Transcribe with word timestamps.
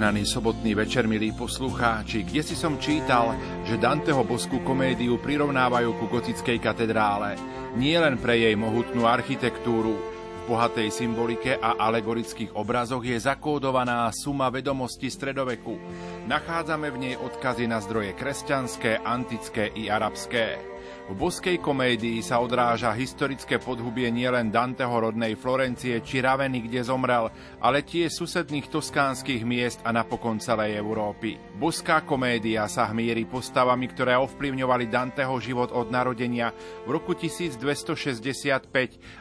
Požehnaný 0.00 0.32
sobotný 0.32 0.72
večer, 0.72 1.04
milí 1.04 1.28
poslucháči, 1.36 2.24
kde 2.24 2.40
si 2.40 2.56
som 2.56 2.80
čítal, 2.80 3.36
že 3.68 3.76
Danteho 3.76 4.24
boskú 4.24 4.64
komédiu 4.64 5.20
prirovnávajú 5.20 5.92
ku 6.00 6.08
gotickej 6.08 6.56
katedrále. 6.56 7.36
Nie 7.76 8.00
len 8.00 8.16
pre 8.16 8.32
jej 8.32 8.56
mohutnú 8.56 9.04
architektúru, 9.04 10.00
v 10.00 10.42
bohatej 10.48 10.88
symbolike 10.88 11.52
a 11.52 11.76
alegorických 11.84 12.56
obrazoch 12.56 13.04
je 13.04 13.20
zakódovaná 13.20 14.08
suma 14.16 14.48
vedomosti 14.48 15.12
stredoveku. 15.12 15.76
Nachádzame 16.24 16.88
v 16.88 16.96
nej 16.96 17.14
odkazy 17.20 17.68
na 17.68 17.84
zdroje 17.84 18.16
kresťanské, 18.16 19.04
antické 19.04 19.68
i 19.76 19.92
arabské. 19.92 20.69
V 21.10 21.18
boskej 21.18 21.58
komédii 21.58 22.22
sa 22.22 22.38
odráža 22.38 22.94
historické 22.94 23.58
podhubie 23.58 24.14
nielen 24.14 24.54
Danteho 24.54 25.10
rodnej 25.10 25.34
Florencie 25.34 25.98
či 26.06 26.22
Raveny, 26.22 26.70
kde 26.70 26.86
zomrel, 26.86 27.34
ale 27.58 27.82
tie 27.82 28.06
susedných 28.06 28.70
toskánskych 28.70 29.42
miest 29.42 29.82
a 29.82 29.90
napokon 29.90 30.38
celej 30.38 30.78
Európy. 30.78 31.34
Boská 31.58 32.06
komédia 32.06 32.70
sa 32.70 32.86
hmíri 32.86 33.26
postavami, 33.26 33.90
ktoré 33.90 34.14
ovplyvňovali 34.22 34.86
Danteho 34.86 35.34
život 35.42 35.74
od 35.74 35.90
narodenia 35.90 36.54
v 36.86 36.94
roku 36.94 37.18
1265 37.18 38.70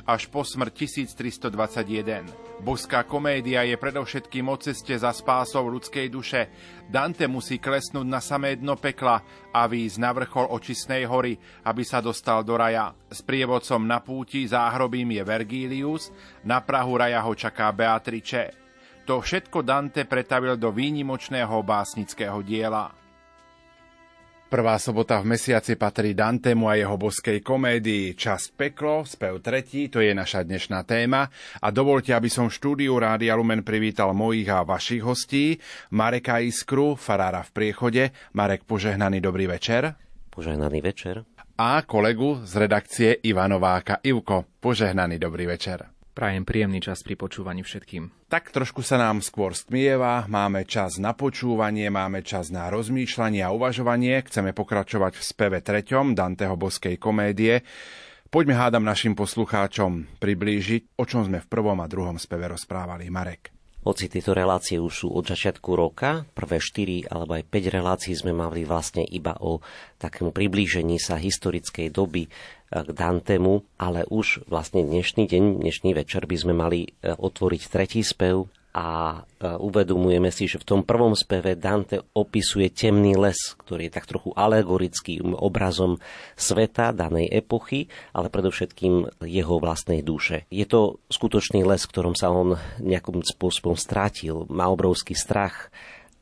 až 0.05 0.21
po 0.29 0.45
smrť 0.45 0.73
1321. 0.85 2.61
Boská 2.61 3.01
komédia 3.01 3.65
je 3.65 3.73
predovšetkým 3.81 4.45
o 4.45 4.61
ceste 4.61 4.93
za 4.93 5.09
spásou 5.09 5.65
ľudskej 5.65 6.05
duše. 6.11 6.53
Dante 6.89 7.29
musí 7.29 7.61
klesnúť 7.61 8.07
na 8.09 8.17
samé 8.17 8.57
dno 8.57 8.73
pekla 8.73 9.21
a 9.53 9.69
výjsť 9.69 9.97
na 10.01 10.09
vrchol 10.09 10.49
očistnej 10.49 11.05
hory, 11.05 11.37
aby 11.61 11.85
sa 11.85 12.01
dostal 12.01 12.41
do 12.41 12.57
raja. 12.57 12.97
S 13.13 13.21
prievodcom 13.21 13.85
na 13.85 14.01
púti 14.01 14.49
záhrobím 14.49 15.13
je 15.13 15.21
Vergilius, 15.21 16.09
na 16.41 16.65
Prahu 16.65 16.97
raja 16.97 17.21
ho 17.21 17.33
čaká 17.37 17.69
Beatrice. 17.69 18.57
To 19.05 19.21
všetko 19.21 19.61
Dante 19.61 20.09
pretavil 20.09 20.57
do 20.57 20.73
výnimočného 20.73 21.61
básnického 21.61 22.41
diela. 22.41 22.98
Prvá 24.49 24.81
sobota 24.81 25.21
v 25.21 25.37
mesiaci 25.37 25.77
patrí 25.77 26.17
Dantemu 26.17 26.65
a 26.65 26.73
jeho 26.73 26.97
boskej 26.97 27.45
komédii 27.45 28.17
Čas 28.17 28.49
peklo, 28.49 29.05
spev 29.05 29.45
tretí, 29.45 29.93
to 29.93 30.01
je 30.01 30.09
naša 30.09 30.41
dnešná 30.41 30.89
téma. 30.89 31.29
A 31.61 31.69
dovolte, 31.69 32.17
aby 32.17 32.33
som 32.33 32.49
v 32.49 32.57
štúdiu 32.57 32.97
Rádia 32.97 33.37
Lumen 33.37 33.61
privítal 33.61 34.09
mojich 34.17 34.49
a 34.49 34.65
vašich 34.65 35.05
hostí. 35.05 35.61
Mareka 35.93 36.41
Iskru, 36.41 36.97
farára 36.97 37.45
v 37.45 37.53
priechode. 37.53 38.03
Marek, 38.33 38.65
požehnaný 38.65 39.21
dobrý 39.21 39.45
večer. 39.45 39.93
Požehnaný 40.33 40.81
večer. 40.81 41.21
A 41.53 41.85
kolegu 41.85 42.41
z 42.41 42.53
redakcie 42.57 43.21
Ivanováka 43.21 44.01
Ivko. 44.01 44.49
Požehnaný 44.57 45.21
dobrý 45.21 45.45
večer. 45.45 45.98
Prajem 46.17 46.43
príjemný 46.43 46.83
čas 46.83 47.05
pri 47.05 47.15
počúvaní 47.15 47.63
všetkým. 47.63 48.27
Tak 48.27 48.51
trošku 48.51 48.83
sa 48.83 48.99
nám 48.99 49.21
skôr 49.21 49.55
stmieva, 49.55 50.25
máme 50.27 50.65
čas 50.65 50.97
na 50.97 51.15
počúvanie, 51.15 51.87
máme 51.93 52.25
čas 52.25 52.49
na 52.49 52.67
rozmýšľanie 52.67 53.45
a 53.45 53.53
uvažovanie. 53.53 54.19
Chceme 54.25 54.51
pokračovať 54.51 55.15
v 55.15 55.23
speve 55.23 55.59
treťom 55.61 56.17
Danteho 56.17 56.57
boskej 56.57 56.97
komédie. 56.97 57.61
Poďme 58.29 58.57
hádam 58.57 58.85
našim 58.85 59.17
poslucháčom 59.17 60.21
priblížiť, 60.21 61.01
o 61.01 61.03
čom 61.05 61.25
sme 61.25 61.41
v 61.41 61.49
prvom 61.49 61.81
a 61.81 61.89
druhom 61.89 62.17
speve 62.21 62.45
rozprávali. 62.51 63.09
Marek. 63.09 63.58
Hoci 63.79 64.11
tieto 64.11 64.35
relácie 64.35 64.75
už 64.75 64.91
sú 64.91 65.07
od 65.15 65.23
začiatku 65.23 65.71
roka, 65.71 66.27
prvé 66.35 66.59
4 66.59 67.07
alebo 67.15 67.39
aj 67.39 67.47
5 67.47 67.75
relácií 67.79 68.11
sme 68.11 68.35
mali 68.35 68.67
vlastne 68.67 69.07
iba 69.07 69.39
o 69.39 69.63
takému 70.03 70.35
priblížení 70.35 70.99
sa 70.99 71.15
historickej 71.15 71.87
doby 71.87 72.27
k 72.69 72.89
Dantemu, 72.91 73.63
ale 73.79 74.03
už 74.11 74.43
vlastne 74.51 74.83
dnešný 74.83 75.25
deň, 75.25 75.63
dnešný 75.63 75.95
večer 75.95 76.27
by 76.27 76.37
sme 76.37 76.53
mali 76.53 76.85
e, 76.85 77.15
otvoriť 77.15 77.61
tretí 77.71 78.03
spev 78.05 78.45
a 78.79 78.87
e, 79.11 79.59
uvedomujeme 79.59 80.31
si, 80.31 80.47
že 80.47 80.63
v 80.63 80.67
tom 80.71 80.81
prvom 80.87 81.11
speve 81.11 81.59
Dante 81.59 81.99
opisuje 82.15 82.71
temný 82.71 83.19
les, 83.19 83.35
ktorý 83.59 83.91
je 83.91 83.95
tak 83.99 84.07
trochu 84.07 84.31
alegorickým 84.31 85.35
obrazom 85.35 85.99
sveta 86.39 86.95
danej 86.95 87.27
epochy, 87.27 87.91
ale 88.15 88.31
predovšetkým 88.31 89.19
jeho 89.27 89.55
vlastnej 89.59 89.99
duše. 89.99 90.47
Je 90.47 90.63
to 90.63 91.03
skutočný 91.11 91.67
les, 91.67 91.83
v 91.83 91.91
ktorom 91.91 92.15
sa 92.15 92.31
on 92.31 92.55
nejakým 92.79 93.19
spôsobom 93.19 93.75
strátil, 93.75 94.47
má 94.47 94.71
obrovský 94.71 95.11
strach, 95.11 95.67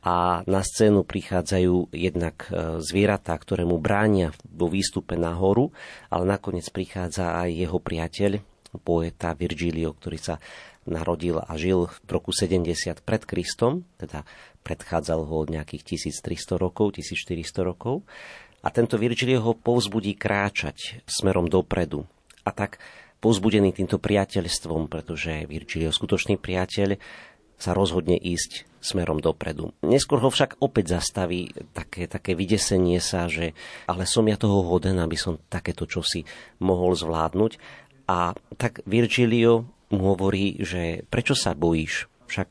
a 0.08 0.40
na 0.48 0.64
scénu 0.64 1.04
prichádzajú 1.04 1.92
jednak 1.92 2.48
e, 2.48 2.80
zvieratá, 2.80 3.36
ktoré 3.36 3.68
mu 3.68 3.76
bránia 3.76 4.32
vo 4.48 4.72
výstupe 4.72 5.20
na 5.20 5.36
horu, 5.36 5.76
ale 6.08 6.24
nakoniec 6.24 6.64
prichádza 6.72 7.36
aj 7.36 7.50
jeho 7.52 7.78
priateľ, 7.84 8.40
poeta 8.80 9.34
Virgilio, 9.34 9.96
ktorý 9.96 10.20
sa 10.20 10.36
narodil 10.88 11.44
a 11.44 11.52
žil 11.60 11.92
v 12.08 12.10
roku 12.10 12.32
70 12.32 13.04
pred 13.04 13.22
Kristom, 13.28 13.84
teda 14.00 14.24
predchádzal 14.64 15.28
ho 15.28 15.36
od 15.44 15.52
nejakých 15.52 16.00
1300 16.00 16.60
rokov, 16.60 16.96
1400 16.96 17.68
rokov. 17.68 18.08
A 18.66 18.74
tento 18.74 18.98
Virgilio 18.98 19.44
ho 19.46 19.54
povzbudí 19.54 20.18
kráčať 20.18 21.06
smerom 21.08 21.48
dopredu. 21.48 22.04
A 22.44 22.52
tak 22.52 22.82
povzbudený 23.22 23.72
týmto 23.72 24.02
priateľstvom, 24.02 24.90
pretože 24.92 25.46
Virgilio 25.46 25.94
skutočný 25.94 26.36
priateľ, 26.42 26.98
sa 27.58 27.74
rozhodne 27.74 28.14
ísť 28.14 28.70
smerom 28.78 29.18
dopredu. 29.18 29.74
Neskôr 29.82 30.22
ho 30.22 30.30
však 30.30 30.62
opäť 30.62 31.02
zastaví 31.02 31.50
také, 31.74 32.06
také 32.06 32.38
vydesenie 32.38 33.02
sa, 33.02 33.26
že 33.26 33.58
ale 33.90 34.06
som 34.06 34.30
ja 34.30 34.38
toho 34.38 34.62
hoden, 34.62 35.02
aby 35.02 35.18
som 35.18 35.42
takéto 35.50 35.90
čosi 35.90 36.24
mohol 36.62 36.94
zvládnuť. 36.94 37.58
A 38.08 38.38
tak 38.56 38.86
Virgilio 38.86 39.68
mu 39.94 40.16
hovorí, 40.16 40.60
že 40.60 41.04
prečo 41.08 41.34
sa 41.38 41.56
bojíš? 41.56 42.08
Však 42.28 42.48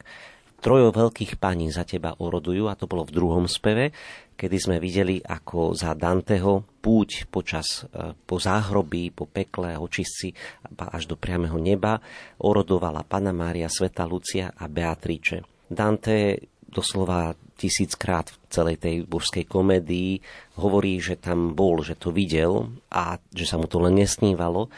trojo 0.61 0.91
veľkých 0.91 1.37
paní 1.37 1.69
za 1.69 1.85
teba 1.85 2.17
orodujú, 2.17 2.67
a 2.67 2.79
to 2.79 2.89
bolo 2.89 3.05
v 3.05 3.15
druhom 3.15 3.47
speve, 3.47 3.93
kedy 4.37 4.57
sme 4.61 4.77
videli, 4.77 5.21
ako 5.21 5.73
za 5.73 5.97
Danteho 5.97 6.77
púť 6.81 7.31
počas, 7.33 7.89
e, 7.89 8.13
po 8.13 8.37
záhrobí, 8.37 9.09
po 9.11 9.25
pekle, 9.25 9.77
očistci 9.81 10.33
až 10.77 11.09
do 11.09 11.17
priameho 11.17 11.57
neba 11.57 11.97
orodovala 12.45 13.05
Pana 13.09 13.33
Mária, 13.33 13.73
Sveta 13.73 14.05
Lucia 14.05 14.53
a 14.53 14.69
Beatrice. 14.69 15.41
Dante 15.67 16.37
doslova 16.69 17.33
tisíckrát 17.57 18.29
v 18.29 18.37
celej 18.53 18.77
tej 18.77 18.97
božskej 19.09 19.49
komédii 19.49 20.21
hovorí, 20.61 21.01
že 21.01 21.17
tam 21.17 21.57
bol, 21.57 21.81
že 21.81 21.97
to 21.97 22.13
videl 22.13 22.69
a 22.93 23.17
že 23.33 23.49
sa 23.49 23.57
mu 23.57 23.65
to 23.65 23.81
len 23.81 23.97
nesnívalo 23.97 24.69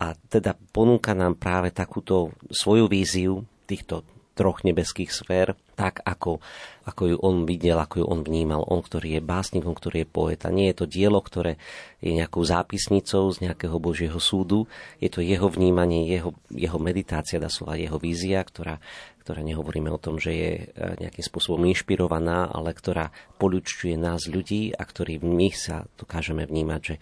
a 0.00 0.18
teda 0.28 0.58
ponúka 0.74 1.14
nám 1.14 1.38
práve 1.38 1.70
takúto 1.70 2.34
svoju 2.50 2.90
víziu 2.90 3.46
týchto 3.64 4.02
troch 4.34 4.66
nebeských 4.66 5.14
sfér, 5.14 5.54
tak 5.78 6.02
ako, 6.02 6.42
ako 6.86 7.02
ju 7.14 7.16
on 7.22 7.46
videl, 7.46 7.78
ako 7.78 8.02
ju 8.02 8.06
on 8.06 8.20
vnímal. 8.26 8.66
On, 8.66 8.82
ktorý 8.82 9.18
je 9.18 9.22
básnikom, 9.22 9.74
ktorý 9.74 10.02
je 10.02 10.10
poeta. 10.10 10.50
Nie 10.50 10.74
je 10.74 10.82
to 10.82 10.86
dielo, 10.90 11.22
ktoré 11.22 11.58
je 12.02 12.10
nejakou 12.10 12.42
zápisnicou 12.42 13.30
z 13.30 13.46
nejakého 13.46 13.78
Božieho 13.78 14.18
súdu. 14.18 14.66
Je 14.98 15.06
to 15.06 15.22
jeho 15.22 15.46
vnímanie, 15.46 16.10
jeho, 16.10 16.34
jeho 16.50 16.78
meditácia, 16.82 17.42
dá 17.42 17.46
slova 17.46 17.78
jeho 17.78 17.98
vízia, 17.98 18.42
ktorá 18.42 18.82
ktorá 19.24 19.40
nehovoríme 19.40 19.88
o 19.88 19.96
tom, 19.96 20.20
že 20.20 20.36
je 20.36 20.52
e, 20.52 20.64
nejakým 21.00 21.24
spôsobom 21.24 21.64
inšpirovaná, 21.72 22.44
ale 22.52 22.76
ktorá 22.76 23.08
poľučuje 23.40 23.96
nás 23.96 24.28
ľudí 24.28 24.76
a 24.76 24.84
ktorý 24.84 25.24
my 25.24 25.48
sa 25.48 25.88
dokážeme 25.96 26.44
vnímať, 26.44 26.80
že, 26.84 26.96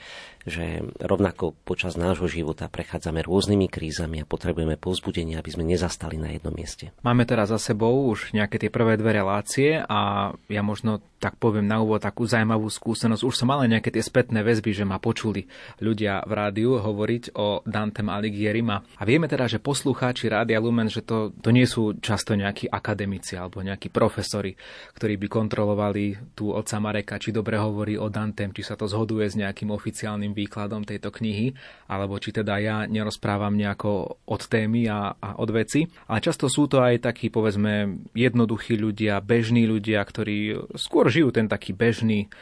že 0.46 0.82
rovnako 0.98 1.54
počas 1.62 1.94
nášho 1.94 2.26
života 2.26 2.66
prechádzame 2.66 3.22
rôznymi 3.22 3.66
krízami 3.70 4.22
a 4.22 4.28
potrebujeme 4.28 4.74
povzbudenie, 4.78 5.38
aby 5.38 5.50
sme 5.54 5.64
nezastali 5.66 6.18
na 6.18 6.34
jednom 6.34 6.54
mieste. 6.54 6.90
Máme 7.06 7.22
teraz 7.28 7.54
za 7.54 7.58
sebou 7.58 8.10
už 8.10 8.34
nejaké 8.34 8.58
tie 8.58 8.70
prvé 8.70 8.98
dve 8.98 9.14
relácie 9.22 9.78
a 9.82 10.32
ja 10.50 10.62
možno 10.62 11.00
tak 11.22 11.38
poviem 11.38 11.70
na 11.70 11.78
úvod 11.78 12.02
takú 12.02 12.26
zaujímavú 12.26 12.66
skúsenosť. 12.66 13.22
Už 13.22 13.38
som 13.38 13.46
mal 13.46 13.62
nejaké 13.70 13.94
tie 13.94 14.02
spätné 14.02 14.42
väzby, 14.42 14.74
že 14.74 14.82
ma 14.82 14.98
počuli 14.98 15.46
ľudia 15.78 16.26
v 16.26 16.32
rádiu 16.34 16.82
hovoriť 16.82 17.38
o 17.38 17.62
Dantem 17.62 18.10
Aligierim 18.10 18.74
a 18.74 18.82
vieme 19.06 19.30
teda, 19.30 19.46
že 19.46 19.62
poslucháči 19.62 20.26
Rádia 20.26 20.58
Lumen, 20.58 20.90
že 20.90 21.06
to, 21.06 21.30
to 21.38 21.54
nie 21.54 21.62
sú 21.62 21.94
často 22.02 22.34
nejakí 22.34 22.66
akademici 22.66 23.38
alebo 23.38 23.62
nejakí 23.62 23.94
profesori, 23.94 24.58
ktorí 24.98 25.14
by 25.22 25.26
kontrolovali 25.30 26.34
tú 26.34 26.50
otca 26.50 26.82
Mareka, 26.82 27.22
či 27.22 27.30
dobre 27.30 27.54
hovorí 27.54 27.94
o 27.94 28.10
Dantem, 28.10 28.50
či 28.50 28.66
sa 28.66 28.74
to 28.74 28.90
zhoduje 28.90 29.30
s 29.30 29.38
nejakým 29.38 29.70
oficiálnym 29.70 30.31
výkladom 30.32 30.84
tejto 30.84 31.12
knihy, 31.14 31.54
alebo 31.88 32.18
či 32.18 32.32
teda 32.32 32.58
ja 32.58 32.76
nerozprávam 32.84 33.54
nejako 33.56 34.20
od 34.26 34.42
témy 34.48 34.88
a, 34.88 35.16
a 35.16 35.28
od 35.38 35.50
veci. 35.52 35.88
Ale 36.08 36.24
často 36.24 36.50
sú 36.50 36.68
to 36.68 36.82
aj 36.82 37.04
takí, 37.04 37.28
povedzme, 37.28 38.04
jednoduchí 38.16 38.76
ľudia, 38.76 39.20
bežní 39.20 39.64
ľudia, 39.64 40.02
ktorí 40.02 40.68
skôr 40.76 41.08
žijú 41.12 41.30
ten 41.30 41.46
taký 41.46 41.72
bežný 41.76 42.32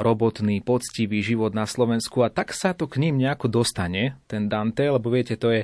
robotný, 0.00 0.64
poctivý 0.64 1.20
život 1.20 1.52
na 1.52 1.68
Slovensku 1.68 2.24
a 2.24 2.32
tak 2.32 2.56
sa 2.56 2.72
to 2.72 2.88
k 2.88 3.02
ním 3.04 3.20
nejako 3.20 3.52
dostane, 3.52 4.16
ten 4.30 4.48
Dante, 4.48 4.88
lebo 4.88 5.12
viete, 5.12 5.36
to 5.36 5.52
je 5.52 5.62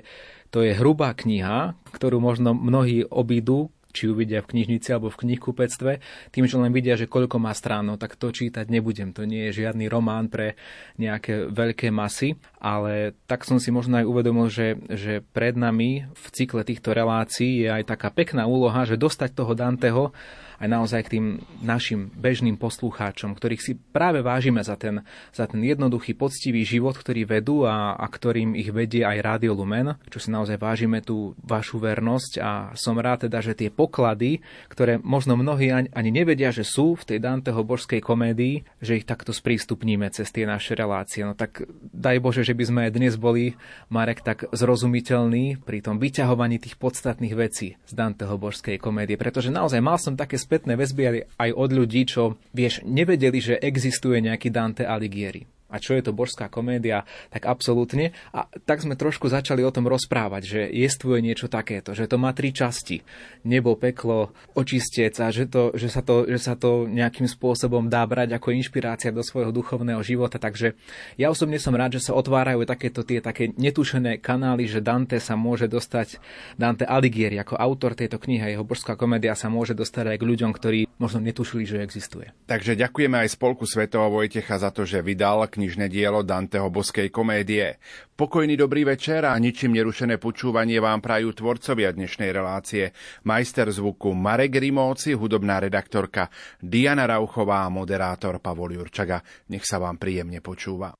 to 0.51 0.63
je 0.63 0.73
hrubá 0.79 1.13
kniha, 1.13 1.75
ktorú 1.91 2.23
možno 2.23 2.55
mnohí 2.55 3.03
obídu, 3.05 3.75
či 3.97 4.07
ju 4.07 4.13
vidia 4.13 4.45
v 4.45 4.53
knižnici 4.53 4.93
alebo 4.93 5.09
v 5.09 5.25
knihkupectve, 5.25 5.93
tým, 6.29 6.45
že 6.45 6.61
len 6.61 6.69
vidia, 6.77 7.01
že 7.01 7.09
koľko 7.09 7.41
má 7.41 7.57
strán, 7.57 7.89
no 7.89 7.97
tak 7.97 8.21
to 8.21 8.29
čítať 8.29 8.69
nebudem. 8.69 9.17
To 9.17 9.25
nie 9.25 9.49
je 9.49 9.65
žiadny 9.65 9.89
román 9.89 10.29
pre 10.29 10.61
nejaké 11.01 11.49
veľké 11.49 11.89
masy, 11.89 12.37
ale 12.61 13.17
tak 13.25 13.49
som 13.49 13.57
si 13.57 13.73
možno 13.73 13.97
aj 13.97 14.05
uvedomil, 14.05 14.53
že, 14.53 14.77
že 14.93 15.25
pred 15.33 15.57
nami 15.57 16.05
v 16.13 16.27
cykle 16.37 16.61
týchto 16.61 16.93
relácií 16.93 17.65
je 17.65 17.73
aj 17.73 17.89
taká 17.89 18.13
pekná 18.13 18.45
úloha, 18.45 18.85
že 18.85 19.01
dostať 19.01 19.33
toho 19.33 19.57
Danteho 19.57 20.13
aj 20.61 20.69
naozaj 20.69 21.01
k 21.07 21.13
tým 21.19 21.27
našim 21.61 22.09
bežným 22.15 22.57
poslucháčom, 22.57 23.37
ktorých 23.37 23.63
si 23.63 23.73
práve 23.77 24.25
vážime 24.25 24.65
za 24.65 24.75
ten, 24.77 25.05
za 25.33 25.45
ten 25.45 25.61
jednoduchý, 25.61 26.17
poctivý 26.17 26.65
život, 26.65 26.97
ktorý 26.97 27.29
vedú 27.29 27.69
a, 27.69 27.95
a 27.97 28.07
ktorým 28.09 28.57
ich 28.57 28.73
vedie 28.73 29.05
aj 29.05 29.23
Rádio 29.23 29.53
Lumen, 29.53 29.97
čo 30.09 30.19
si 30.19 30.33
naozaj 30.33 30.57
vážime 30.57 31.05
tú 31.05 31.37
vašu 31.45 31.81
vernosť 31.81 32.33
a 32.41 32.51
som 32.75 32.97
rád 32.97 33.29
teda, 33.29 33.41
že 33.45 33.57
tie 33.57 33.69
poklady, 33.69 34.41
ktoré 34.73 34.97
možno 35.01 35.37
mnohí 35.37 35.73
ani, 35.73 35.89
ani 35.93 36.11
nevedia, 36.13 36.53
že 36.53 36.65
sú 36.65 36.97
v 36.97 37.05
tej 37.15 37.19
Danteho 37.21 37.61
božskej 37.63 38.01
komédii, 38.01 38.65
že 38.81 39.01
ich 39.01 39.09
takto 39.09 39.33
sprístupníme 39.33 40.09
cez 40.13 40.33
tie 40.33 40.49
naše 40.49 40.73
relácie. 40.73 41.25
No 41.25 41.37
tak 41.37 41.65
daj 41.93 42.19
Bože, 42.23 42.43
že 42.47 42.57
by 42.57 42.65
sme 42.65 42.81
aj 42.89 42.95
dnes 42.97 43.15
boli, 43.21 43.59
Marek, 43.93 44.25
tak 44.25 44.49
zrozumiteľní 44.53 45.61
pri 45.63 45.79
tom 45.85 46.01
vyťahovaní 46.01 46.63
tých 46.63 46.81
podstatných 46.81 47.35
vecí 47.37 47.77
z 47.77 47.93
Danteho 47.93 48.37
božskej 48.41 48.81
komédie, 48.81 49.19
pretože 49.21 49.53
naozaj 49.53 49.81
mal 49.83 49.99
som 50.01 50.15
také 50.17 50.41
spätné 50.47 50.79
väzby 50.79 51.27
aj 51.43 51.51
od 51.51 51.71
ľudí, 51.75 52.07
čo, 52.07 52.39
vieš, 52.55 52.87
nevedeli, 52.87 53.43
že 53.43 53.59
existuje 53.59 54.23
nejaký 54.23 54.55
Dante 54.55 54.87
Alighieri 54.87 55.56
a 55.67 55.77
čo 55.83 55.99
je 55.99 56.03
to 56.03 56.15
božská 56.15 56.47
komédia, 56.47 57.03
tak 57.31 57.47
absolútne. 57.51 58.15
A 58.31 58.47
tak 58.67 58.83
sme 58.83 58.95
trošku 58.95 59.27
začali 59.27 59.67
o 59.67 59.75
tom 59.75 59.91
rozprávať, 59.91 60.43
že 60.47 60.61
jestvuje 60.71 61.23
niečo 61.23 61.51
takéto, 61.51 61.93
že 61.93 62.07
to 62.07 62.19
má 62.19 62.31
tri 62.31 62.55
časti. 62.55 63.03
Nebo, 63.43 63.75
peklo, 63.75 64.35
očistec 64.55 65.15
a 65.23 65.31
že, 65.35 65.47
to, 65.51 65.75
že, 65.75 65.91
sa 65.91 66.03
to, 66.03 66.27
že 66.27 66.39
sa 66.39 66.55
to 66.55 66.87
nejakým 66.87 67.27
spôsobom 67.27 67.91
dá 67.91 68.07
brať 68.07 68.39
ako 68.39 68.55
inšpirácia 68.55 69.11
do 69.11 69.23
svojho 69.23 69.51
duchovného 69.51 70.03
života. 70.03 70.39
Takže 70.39 70.79
ja 71.19 71.31
osobne 71.31 71.59
som 71.59 71.75
rád, 71.75 71.99
že 71.99 72.11
sa 72.11 72.17
otvárajú 72.19 72.63
takéto 72.67 73.03
tie 73.03 73.19
také 73.19 73.51
netušené 73.55 74.23
kanály, 74.23 74.71
že 74.71 74.83
Dante 74.83 75.19
sa 75.19 75.35
môže 75.35 75.67
dostať, 75.67 76.19
Dante 76.55 76.87
Alighieri 76.87 77.39
ako 77.43 77.59
autor 77.59 77.99
tejto 77.99 78.23
knihy, 78.23 78.55
jeho 78.55 78.67
božská 78.67 78.95
komédia 78.95 79.35
sa 79.35 79.51
môže 79.51 79.75
dostať 79.75 80.15
aj 80.15 80.19
k 80.23 80.29
ľuďom, 80.29 80.51
ktorí 80.55 80.81
možno 80.97 81.21
netušili, 81.21 81.69
že 81.69 81.85
existuje. 81.85 82.33
Takže 82.49 82.79
ďakujeme 82.79 83.21
aj 83.21 83.35
Spolku 83.37 83.69
Svetova 83.69 84.09
Vojtecha 84.09 84.57
za 84.57 84.73
to, 84.73 84.89
že 84.89 85.05
vydal 85.05 85.45
knižné 85.57 85.89
dielo 85.89 86.21
Danteho 86.21 86.69
boskej 86.69 87.09
komédie. 87.09 87.81
Pokojný 88.13 88.61
dobrý 88.61 88.85
večer 88.85 89.25
a 89.25 89.33
ničím 89.41 89.73
nerušené 89.73 90.21
počúvanie 90.21 90.77
vám 90.77 91.01
prajú 91.01 91.33
tvorcovia 91.33 91.97
dnešnej 91.97 92.29
relácie. 92.29 92.93
Majster 93.25 93.73
zvuku 93.73 94.13
Marek 94.13 94.61
Rimóci, 94.61 95.17
hudobná 95.17 95.65
redaktorka 95.65 96.29
Diana 96.61 97.09
Rauchová 97.09 97.65
a 97.65 97.73
moderátor 97.73 98.37
Pavol 98.45 98.77
Jurčaga. 98.77 99.25
Nech 99.49 99.65
sa 99.65 99.81
vám 99.81 99.97
príjemne 99.97 100.45
počúva. 100.45 100.93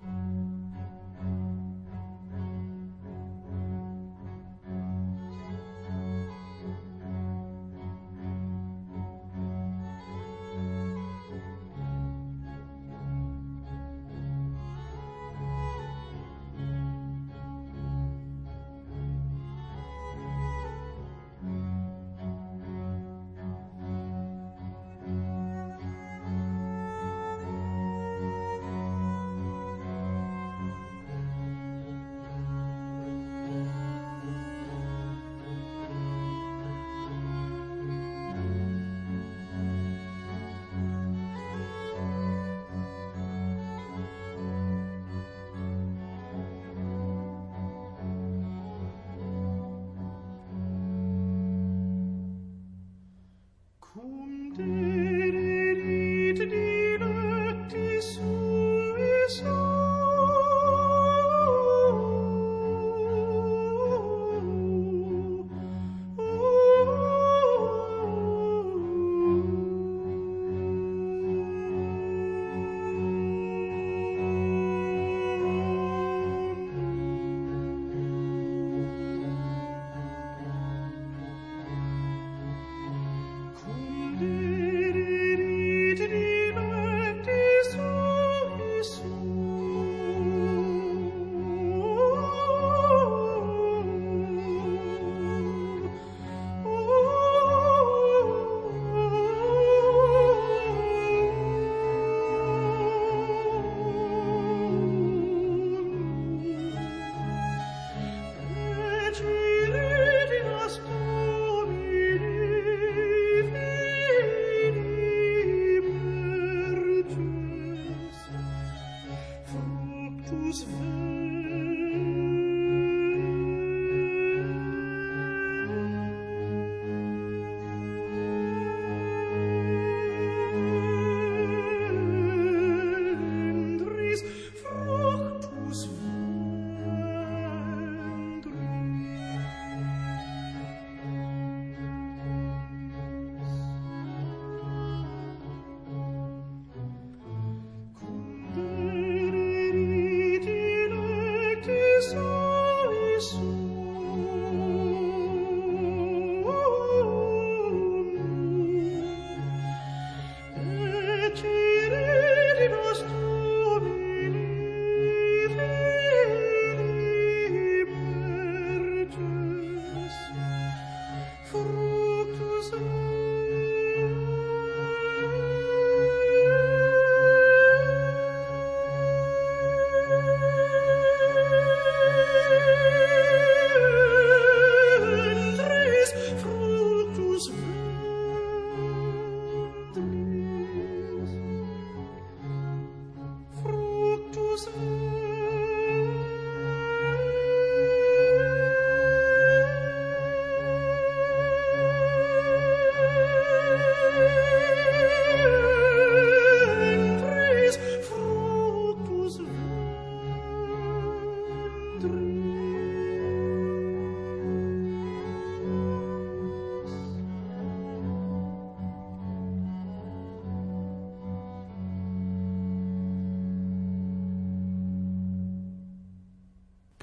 thank 0.00 0.54
you 0.54 0.59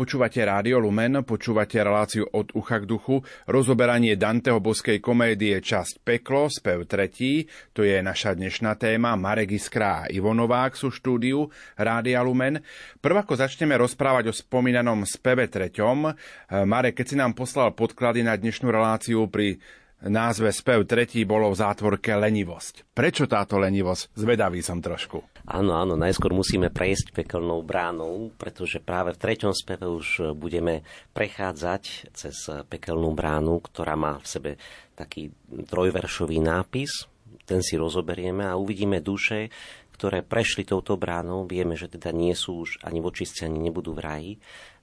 Počúvate 0.07 0.39
Rádio 0.39 0.79
Lumen, 0.79 1.19
počúvate 1.27 1.83
reláciu 1.83 2.23
od 2.31 2.55
ucha 2.55 2.79
k 2.79 2.87
duchu, 2.87 3.19
rozoberanie 3.43 4.15
Danteho 4.15 4.63
boskej 4.63 5.03
komédie 5.03 5.59
Časť 5.59 5.99
peklo, 5.99 6.47
spev 6.47 6.87
tretí, 6.87 7.43
to 7.75 7.83
je 7.83 7.99
naša 7.99 8.31
dnešná 8.39 8.79
téma, 8.79 9.19
Marek 9.19 9.59
Iskra 9.59 10.07
a 10.07 10.09
Ivo 10.15 10.31
sú 10.79 10.95
štúdiu 10.95 11.51
Rádia 11.75 12.23
Lumen. 12.23 12.63
Prv 13.03 13.27
ako 13.27 13.35
začneme 13.35 13.75
rozprávať 13.75 14.31
o 14.31 14.33
spomínanom 14.39 15.03
speve 15.03 15.51
treťom, 15.51 16.15
Marek, 16.63 17.03
keď 17.03 17.05
si 17.11 17.19
nám 17.19 17.35
poslal 17.35 17.75
podklady 17.75 18.23
na 18.23 18.39
dnešnú 18.39 18.71
reláciu 18.71 19.27
pri 19.27 19.59
názve 20.05 20.53
spev 20.53 20.85
tretí 20.85 21.25
bolo 21.25 21.49
v 21.49 21.59
zátvorke 21.59 22.13
lenivosť. 22.13 22.93
Prečo 22.93 23.25
táto 23.25 23.57
lenivosť? 23.57 24.13
Zvedavý 24.13 24.61
som 24.61 24.77
trošku. 24.77 25.25
Áno, 25.47 25.73
áno, 25.73 25.97
najskôr 25.97 26.35
musíme 26.35 26.69
prejsť 26.69 27.15
pekelnou 27.15 27.63
bránou, 27.63 28.29
pretože 28.35 28.83
práve 28.83 29.15
v 29.15 29.21
treťom 29.23 29.53
speve 29.55 29.87
už 29.87 30.37
budeme 30.37 30.85
prechádzať 31.15 32.13
cez 32.13 32.35
pekelnú 32.67 33.15
bránu, 33.15 33.63
ktorá 33.63 33.97
má 33.97 34.19
v 34.21 34.27
sebe 34.27 34.51
taký 34.93 35.33
trojveršový 35.49 36.37
nápis. 36.43 37.07
Ten 37.47 37.63
si 37.63 37.79
rozoberieme 37.79 38.43
a 38.43 38.59
uvidíme 38.59 38.99
duše, 38.99 39.47
ktoré 39.95 40.21
prešli 40.21 40.67
touto 40.67 40.99
bránou. 40.99 41.47
Vieme, 41.47 41.79
že 41.79 41.89
teda 41.89 42.13
nie 42.13 42.35
sú 42.35 42.67
už 42.67 42.83
ani 42.83 43.01
vočistci, 43.01 43.47
ani 43.47 43.57
nebudú 43.57 43.95
v 43.95 44.03
raji 44.03 44.33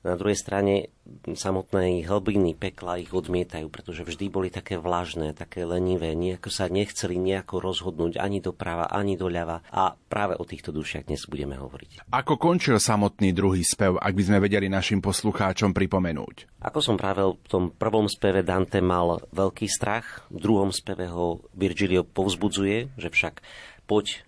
na 0.04 0.20
druhej 0.20 0.37
strane 0.37 0.92
samotné 1.25 2.04
hlbiny 2.04 2.52
pekla 2.52 3.00
ich 3.00 3.12
odmietajú, 3.12 3.73
pretože 3.73 4.04
vždy 4.04 4.28
boli 4.28 4.49
také 4.52 4.76
vlažné, 4.76 5.32
také 5.32 5.64
lenivé, 5.64 6.12
nejako 6.12 6.52
sa 6.52 6.68
nechceli 6.68 7.16
nejako 7.16 7.64
rozhodnúť 7.64 8.20
ani 8.20 8.44
doprava, 8.44 8.92
ani 8.92 9.16
doľava. 9.16 9.64
A 9.73 9.96
práve 9.96 10.37
o 10.37 10.44
týchto 10.44 10.76
dušiach 10.76 11.08
dnes 11.08 11.25
budeme 11.25 11.56
hovoriť. 11.56 12.12
Ako 12.12 12.37
končil 12.37 12.76
samotný 12.76 13.32
druhý 13.32 13.64
spev, 13.64 13.96
ak 13.96 14.12
by 14.12 14.23
sme 14.28 14.38
vedeli 14.44 14.68
našim 14.68 15.00
poslucháčom 15.00 15.73
pripomenúť? 15.73 16.61
Ako 16.61 16.84
som 16.84 17.00
práve 17.00 17.25
v 17.25 17.49
tom 17.49 17.73
prvom 17.73 18.04
speve 18.08 18.44
Dante 18.44 18.84
mal 18.84 19.25
veľký 19.32 19.64
strach, 19.68 20.28
v 20.28 20.38
druhom 20.40 20.68
speve 20.68 21.08
ho 21.08 21.40
Virgilio 21.56 22.04
povzbudzuje, 22.04 22.96
že 23.00 23.08
však 23.08 23.40
poď, 23.88 24.20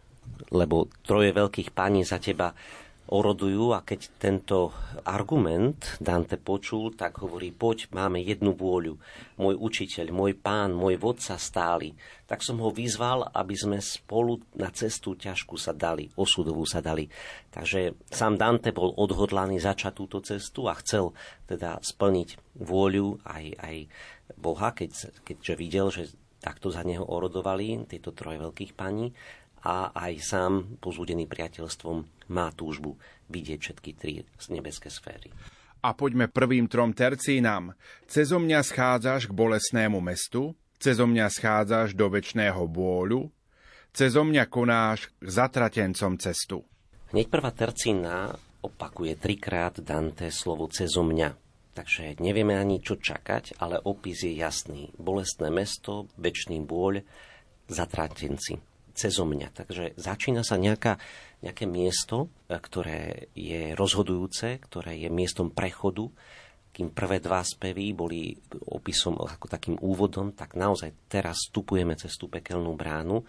lebo 0.53 0.89
troje 1.05 1.33
veľkých 1.33 1.73
pani 1.73 2.05
za 2.05 2.17
teba 2.17 2.57
orodujú 3.07 3.71
a 3.71 3.87
keď 3.87 4.01
tento 4.19 4.75
argument 5.07 5.99
Dante 6.03 6.35
počul, 6.41 6.99
tak 6.99 7.23
hovorí, 7.23 7.55
poď, 7.55 7.91
máme 7.95 8.19
jednu 8.19 8.57
vôľu, 8.57 8.99
môj 9.39 9.55
učiteľ, 9.55 10.11
môj 10.11 10.33
pán, 10.35 10.75
môj 10.75 10.99
vodca 10.99 11.39
stáli. 11.39 11.95
Tak 12.27 12.43
som 12.43 12.59
ho 12.59 12.75
vyzval, 12.75 13.31
aby 13.31 13.55
sme 13.55 13.79
spolu 13.79 14.43
na 14.59 14.75
cestu 14.75 15.15
ťažku 15.15 15.55
sa 15.55 15.71
dali, 15.71 16.11
osudovú 16.19 16.67
sa 16.67 16.83
dali. 16.83 17.07
Takže 17.55 17.95
sám 18.11 18.35
Dante 18.35 18.75
bol 18.75 18.91
odhodlaný 18.99 19.63
začať 19.63 19.93
túto 19.95 20.19
cestu 20.19 20.67
a 20.67 20.75
chcel 20.83 21.15
teda 21.47 21.79
splniť 21.79 22.59
vôľu 22.59 23.23
aj, 23.23 23.45
aj 23.63 23.77
Boha, 24.35 24.75
keď, 24.75 25.15
keďže 25.23 25.55
videl, 25.55 25.87
že 25.95 26.11
takto 26.43 26.71
za 26.75 26.83
neho 26.83 27.03
orodovali 27.03 27.87
tieto 27.87 28.11
troje 28.11 28.39
veľkých 28.43 28.73
paní 28.75 29.15
a 29.65 29.95
aj 29.95 30.13
sám, 30.21 30.53
pozúdený 30.79 31.27
priateľstvom, 31.27 32.29
má 32.31 32.51
túžbu 32.55 32.99
vidieť 33.31 33.59
všetky 33.59 33.91
tri 33.97 34.23
z 34.39 34.47
nebeské 34.55 34.91
sféry. 34.91 35.31
A 35.83 35.95
poďme 35.95 36.27
prvým 36.27 36.67
trom 36.67 36.91
tercínam. 36.91 37.75
Cezo 38.11 38.43
mňa 38.43 38.61
schádzaš 38.63 39.31
k 39.31 39.37
bolesnému 39.37 40.03
mestu, 40.03 40.55
cezo 40.83 41.07
mňa 41.07 41.27
schádzaš 41.31 41.95
do 41.95 42.11
väčšného 42.11 42.63
bôľu, 42.67 43.31
cezo 43.95 44.27
mňa 44.27 44.45
konáš 44.51 45.11
k 45.23 45.29
zatratencom 45.31 46.19
cestu. 46.19 46.67
Hneď 47.15 47.27
prvá 47.31 47.55
tercína 47.55 48.35
opakuje 48.67 49.15
trikrát 49.15 49.79
Dante 49.79 50.35
slovo 50.35 50.67
cezo 50.67 51.07
mňa. 51.07 51.39
Takže 51.77 52.19
nevieme 52.25 52.57
ani 52.57 52.81
čo 52.81 52.97
čakať, 52.97 53.61
ale 53.61 53.77
opis 53.77 54.25
je 54.25 54.33
jasný. 54.33 54.91
Bolestné 54.97 55.53
mesto, 55.53 56.09
väčší 56.17 56.57
bôľ, 56.65 57.05
zatratenci 57.69 58.76
cezo 58.97 59.29
mňa. 59.29 59.49
Takže 59.53 59.85
začína 60.01 60.41
sa 60.41 60.57
nejaká, 60.57 60.97
nejaké 61.45 61.69
miesto, 61.69 62.33
e, 62.49 62.57
ktoré 62.57 63.29
je 63.37 63.77
rozhodujúce, 63.77 64.57
ktoré 64.65 64.97
je 64.97 65.13
miestom 65.13 65.53
prechodu, 65.53 66.09
kým 66.73 66.93
prvé 66.93 67.25
dva 67.25 67.41
spevy 67.41 67.97
boli 67.97 68.37
opisom 68.69 69.17
ako 69.17 69.49
takým 69.49 69.77
úvodom, 69.81 70.37
tak 70.37 70.57
naozaj 70.61 71.09
teraz 71.09 71.49
vstupujeme 71.49 71.97
cez 71.97 72.13
tú 72.21 72.29
pekelnú 72.29 72.77
bránu 72.77 73.25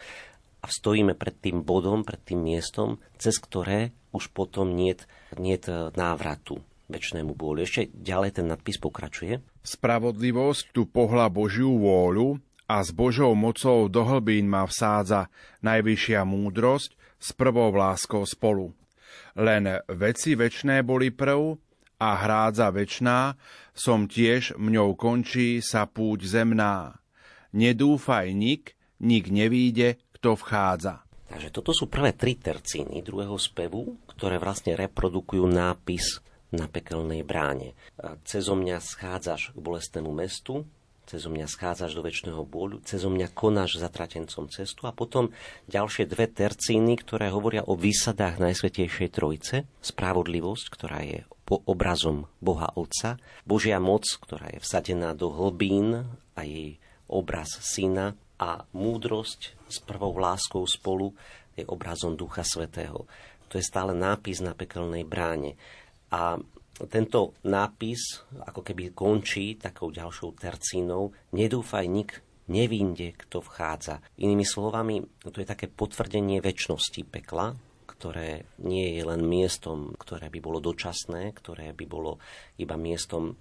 a 0.60 0.68
stojíme 0.68 1.16
pred 1.16 1.40
tým 1.40 1.64
bodom, 1.64 2.04
pred 2.04 2.20
tým 2.28 2.44
miestom, 2.44 3.00
cez 3.16 3.40
ktoré 3.40 3.96
už 4.12 4.36
potom 4.36 4.76
niet, 4.76 5.08
niet 5.40 5.64
návratu 5.96 6.60
väčšnému 6.88 7.36
bôľu. 7.36 7.64
Ešte 7.64 7.92
ďalej 7.92 8.40
ten 8.40 8.48
nadpis 8.48 8.80
pokračuje. 8.80 9.44
Spravodlivosť 9.64 10.72
tu 10.72 10.88
pohla 10.88 11.28
Božiu 11.28 11.76
vôľu, 11.76 12.40
a 12.68 12.84
s 12.84 12.92
Božou 12.92 13.32
mocou 13.34 13.88
do 13.88 14.04
hlbín 14.04 14.52
ma 14.52 14.68
vsádza 14.68 15.32
najvyššia 15.64 16.22
múdrosť 16.28 16.94
s 17.18 17.32
prvou 17.32 17.72
láskou 17.72 18.28
spolu. 18.28 18.76
Len 19.40 19.82
veci 19.88 20.36
väčné 20.36 20.84
boli 20.84 21.10
prv 21.10 21.56
a 21.98 22.10
hrádza 22.14 22.70
väčná, 22.70 23.34
som 23.74 24.06
tiež 24.06 24.60
mňou 24.60 24.94
končí 24.94 25.64
sa 25.64 25.88
púť 25.90 26.28
zemná. 26.28 27.00
Nedúfaj 27.56 28.36
nik, 28.36 28.78
nik 29.02 29.32
nevíde, 29.32 29.98
kto 30.14 30.38
vchádza. 30.38 31.08
Takže 31.28 31.50
toto 31.52 31.72
sú 31.76 31.92
prvé 31.92 32.16
tri 32.16 32.38
tercíny 32.38 33.04
druhého 33.04 33.36
spevu, 33.36 34.00
ktoré 34.12 34.40
vlastne 34.40 34.80
reprodukujú 34.80 35.44
nápis 35.44 36.24
na 36.56 36.72
pekelnej 36.72 37.28
bráne. 37.28 37.76
Cezo 38.24 38.56
mňa 38.56 38.80
schádzaš 38.80 39.52
k 39.52 39.58
bolestnému 39.60 40.08
mestu, 40.16 40.64
cezo 41.08 41.32
mňa 41.32 41.48
schádzaš 41.48 41.96
do 41.96 42.04
väčšného 42.04 42.44
bôľu, 42.44 42.84
cezo 42.84 43.08
mňa 43.08 43.32
konáš 43.32 43.80
zatratencom 43.80 44.52
cestu. 44.52 44.86
A 44.86 44.92
potom 44.92 45.32
ďalšie 45.72 46.04
dve 46.04 46.28
tercíny, 46.28 47.00
ktoré 47.00 47.32
hovoria 47.32 47.64
o 47.64 47.80
výsadách 47.80 48.44
Najsvetejšej 48.44 49.10
Trojice, 49.16 49.64
spravodlivosť, 49.80 50.66
ktorá 50.68 51.00
je 51.08 51.24
obrazom 51.48 52.28
Boha 52.44 52.68
Otca, 52.76 53.16
Božia 53.48 53.80
moc, 53.80 54.04
ktorá 54.04 54.52
je 54.52 54.60
vsadená 54.60 55.16
do 55.16 55.32
hlbín 55.32 56.04
a 56.36 56.42
jej 56.44 56.76
obraz 57.08 57.56
Syna. 57.64 58.20
A 58.38 58.70
múdrosť 58.70 59.58
s 59.66 59.82
prvou 59.82 60.14
láskou 60.14 60.62
spolu 60.70 61.18
je 61.58 61.66
obrazom 61.66 62.14
Ducha 62.14 62.46
Svetého. 62.46 63.10
To 63.50 63.58
je 63.58 63.66
stále 63.66 63.98
nápis 63.98 64.46
na 64.46 64.54
pekelnej 64.54 65.02
bráne. 65.10 65.58
A 66.14 66.38
tento 66.86 67.34
nápis 67.42 68.22
ako 68.46 68.62
keby 68.62 68.94
končí 68.94 69.58
takou 69.58 69.90
ďalšou 69.90 70.38
tercínou 70.38 71.10
Nedúfaj 71.34 71.90
nik, 71.90 72.22
nevinde, 72.54 73.18
kto 73.18 73.42
vchádza. 73.42 74.06
Inými 74.22 74.46
slovami, 74.46 75.02
to 75.26 75.42
je 75.42 75.48
také 75.50 75.66
potvrdenie 75.66 76.38
väčšnosti 76.38 77.02
pekla, 77.10 77.58
ktoré 77.90 78.46
nie 78.62 78.94
je 78.94 79.02
len 79.02 79.26
miestom, 79.26 79.98
ktoré 79.98 80.30
by 80.30 80.38
bolo 80.38 80.62
dočasné, 80.62 81.34
ktoré 81.34 81.74
by 81.74 81.86
bolo 81.90 82.22
iba 82.62 82.78
miestom 82.78 83.34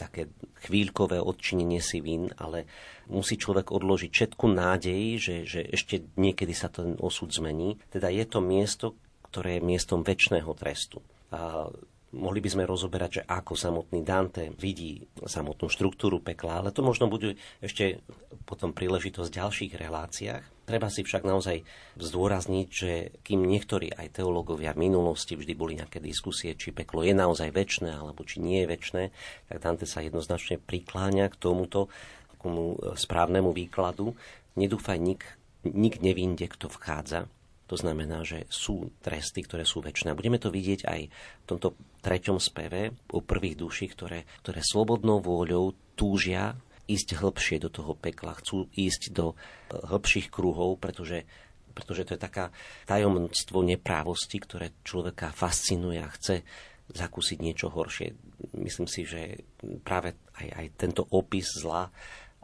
také 0.00 0.32
chvíľkové 0.64 1.20
odčinenie 1.20 1.82
si 1.84 2.00
vín, 2.00 2.32
ale 2.40 2.64
musí 3.12 3.36
človek 3.36 3.68
odložiť 3.68 4.08
všetku 4.08 4.46
nádej, 4.48 5.02
že, 5.20 5.36
že 5.44 5.60
ešte 5.68 6.00
niekedy 6.16 6.56
sa 6.56 6.72
ten 6.72 6.96
osud 6.96 7.28
zmení. 7.28 7.76
Teda 7.92 8.08
je 8.08 8.24
to 8.24 8.40
miesto, 8.40 8.96
ktoré 9.28 9.60
je 9.60 9.66
miestom 9.68 10.00
väčšného 10.00 10.48
trestu. 10.56 11.04
A 11.32 11.68
Mohli 12.12 12.44
by 12.44 12.50
sme 12.52 12.68
rozoberať, 12.68 13.10
že 13.10 13.22
ako 13.24 13.56
samotný 13.56 14.04
Dante 14.04 14.52
vidí 14.60 15.00
samotnú 15.24 15.72
štruktúru 15.72 16.20
pekla, 16.20 16.60
ale 16.60 16.68
to 16.68 16.84
možno 16.84 17.08
bude 17.08 17.40
ešte 17.64 18.04
potom 18.44 18.76
príležitosť 18.76 19.32
v 19.32 19.38
ďalších 19.40 19.72
reláciách. 19.80 20.44
Treba 20.68 20.92
si 20.92 21.08
však 21.08 21.24
naozaj 21.24 21.64
zdôrazniť, 21.96 22.68
že 22.68 22.92
kým 23.24 23.48
niektorí 23.48 23.96
aj 23.96 24.20
teológovia 24.20 24.76
v 24.76 24.92
minulosti 24.92 25.40
vždy 25.40 25.52
boli 25.56 25.80
nejaké 25.80 26.04
diskusie, 26.04 26.52
či 26.52 26.76
peklo 26.76 27.00
je 27.00 27.16
naozaj 27.16 27.48
väčšné 27.48 27.96
alebo 27.96 28.28
či 28.28 28.44
nie 28.44 28.60
je 28.60 28.70
väčšné, 28.76 29.02
tak 29.48 29.56
Dante 29.64 29.88
sa 29.88 30.04
jednoznačne 30.04 30.60
prikláňa 30.60 31.32
k 31.32 31.40
tomuto 31.40 31.88
takomu 32.36 32.76
správnemu 32.92 33.56
výkladu. 33.56 34.12
Nedúfaj 34.60 35.00
nik, 35.00 35.24
nik 35.64 36.04
nevinde, 36.04 36.44
kto 36.44 36.68
vchádza, 36.68 37.24
to 37.66 37.76
znamená, 37.78 38.26
že 38.26 38.44
sú 38.52 38.92
tresty, 39.00 39.46
ktoré 39.46 39.64
sú 39.64 39.80
väčšie. 39.80 40.12
Budeme 40.12 40.36
to 40.36 40.52
vidieť 40.52 40.80
aj 40.84 41.00
v 41.08 41.44
tomto 41.48 41.78
treťom 42.04 42.36
speve 42.36 42.92
u 43.14 43.20
prvých 43.22 43.56
duší, 43.56 43.86
ktoré, 43.94 44.28
ktoré 44.44 44.60
slobodnou 44.60 45.22
vôľou 45.22 45.72
túžia 45.96 46.58
ísť 46.90 47.22
hĺbšie 47.22 47.62
do 47.62 47.70
toho 47.70 47.94
pekla, 47.94 48.36
chcú 48.42 48.68
ísť 48.74 49.14
do 49.14 49.38
hĺbších 49.70 50.28
kruhov, 50.28 50.82
pretože 50.82 51.24
pretože 51.72 52.04
to 52.04 52.14
je 52.14 52.20
taká 52.20 52.52
tajomstvo 52.84 53.64
neprávosti, 53.64 54.36
ktoré 54.36 54.76
človeka 54.84 55.32
fascinuje 55.32 56.04
a 56.04 56.12
chce 56.12 56.44
zakúsiť 56.92 57.38
niečo 57.40 57.72
horšie. 57.72 58.12
Myslím 58.60 58.84
si, 58.84 59.08
že 59.08 59.40
práve 59.80 60.12
aj, 60.36 60.48
aj 60.52 60.66
tento 60.76 61.02
opis 61.08 61.48
zla 61.56 61.88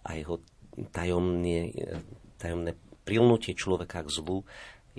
a 0.00 0.08
jeho 0.16 0.40
tajomné, 0.88 1.76
tajomné 2.40 2.72
prilnutie 3.04 3.52
človeka 3.52 4.00
k 4.04 4.12
zlu 4.12 4.48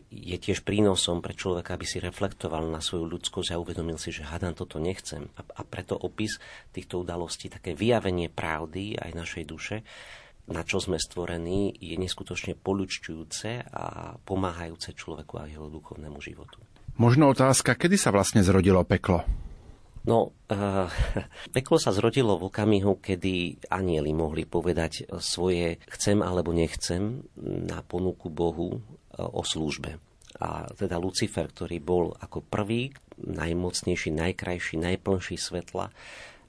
je 0.07 0.37
tiež 0.39 0.63
prínosom 0.63 1.19
pre 1.19 1.35
človeka, 1.35 1.75
aby 1.75 1.83
si 1.83 1.99
reflektoval 1.99 2.63
na 2.71 2.79
svoju 2.79 3.09
ľudskosť 3.09 3.51
a 3.51 3.59
uvedomil 3.59 3.99
si, 3.99 4.15
že 4.15 4.23
hadám 4.23 4.55
toto 4.55 4.79
nechcem. 4.79 5.27
A, 5.35 5.41
a 5.43 5.61
preto 5.67 5.99
opis 5.99 6.39
týchto 6.71 7.03
udalostí, 7.03 7.51
také 7.51 7.75
vyjavenie 7.75 8.31
pravdy 8.31 8.95
aj 8.95 9.11
našej 9.13 9.43
duše, 9.43 9.77
na 10.49 10.65
čo 10.65 10.81
sme 10.81 10.97
stvorení, 10.97 11.77
je 11.77 11.95
neskutočne 11.99 12.57
polučťujúce 12.57 13.69
a 13.69 14.17
pomáhajúce 14.25 14.97
človeku 14.97 15.37
a 15.37 15.45
jeho 15.45 15.69
duchovnému 15.69 16.17
životu. 16.17 16.57
Možno 16.97 17.31
otázka, 17.31 17.77
kedy 17.77 17.95
sa 17.95 18.09
vlastne 18.11 18.41
zrodilo 18.41 18.81
peklo? 18.83 19.23
No, 20.07 20.31
uh, 20.51 20.87
peklo 21.55 21.75
sa 21.81 21.91
zrodilo 21.91 22.39
v 22.39 22.47
okamihu, 22.47 22.99
kedy 23.03 23.65
anieli 23.67 24.15
mohli 24.15 24.47
povedať 24.47 25.09
svoje 25.19 25.81
chcem 25.91 26.23
alebo 26.23 26.55
nechcem 26.55 27.23
na 27.41 27.83
ponuku 27.83 28.31
Bohu 28.31 28.79
uh, 28.79 28.79
o 29.19 29.43
službe. 29.43 29.99
A 30.39 30.69
teda 30.71 31.01
Lucifer, 31.01 31.51
ktorý 31.51 31.81
bol 31.83 32.15
ako 32.15 32.45
prvý, 32.45 32.93
najmocnejší, 33.19 34.15
najkrajší, 34.15 34.79
najplnší 34.79 35.35
svetla 35.35 35.91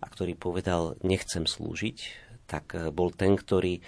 a 0.00 0.06
ktorý 0.06 0.38
povedal 0.38 0.94
nechcem 1.02 1.44
slúžiť, 1.44 1.98
tak 2.46 2.76
e, 2.76 2.94
bol 2.94 3.10
ten, 3.10 3.34
ktorý, 3.34 3.82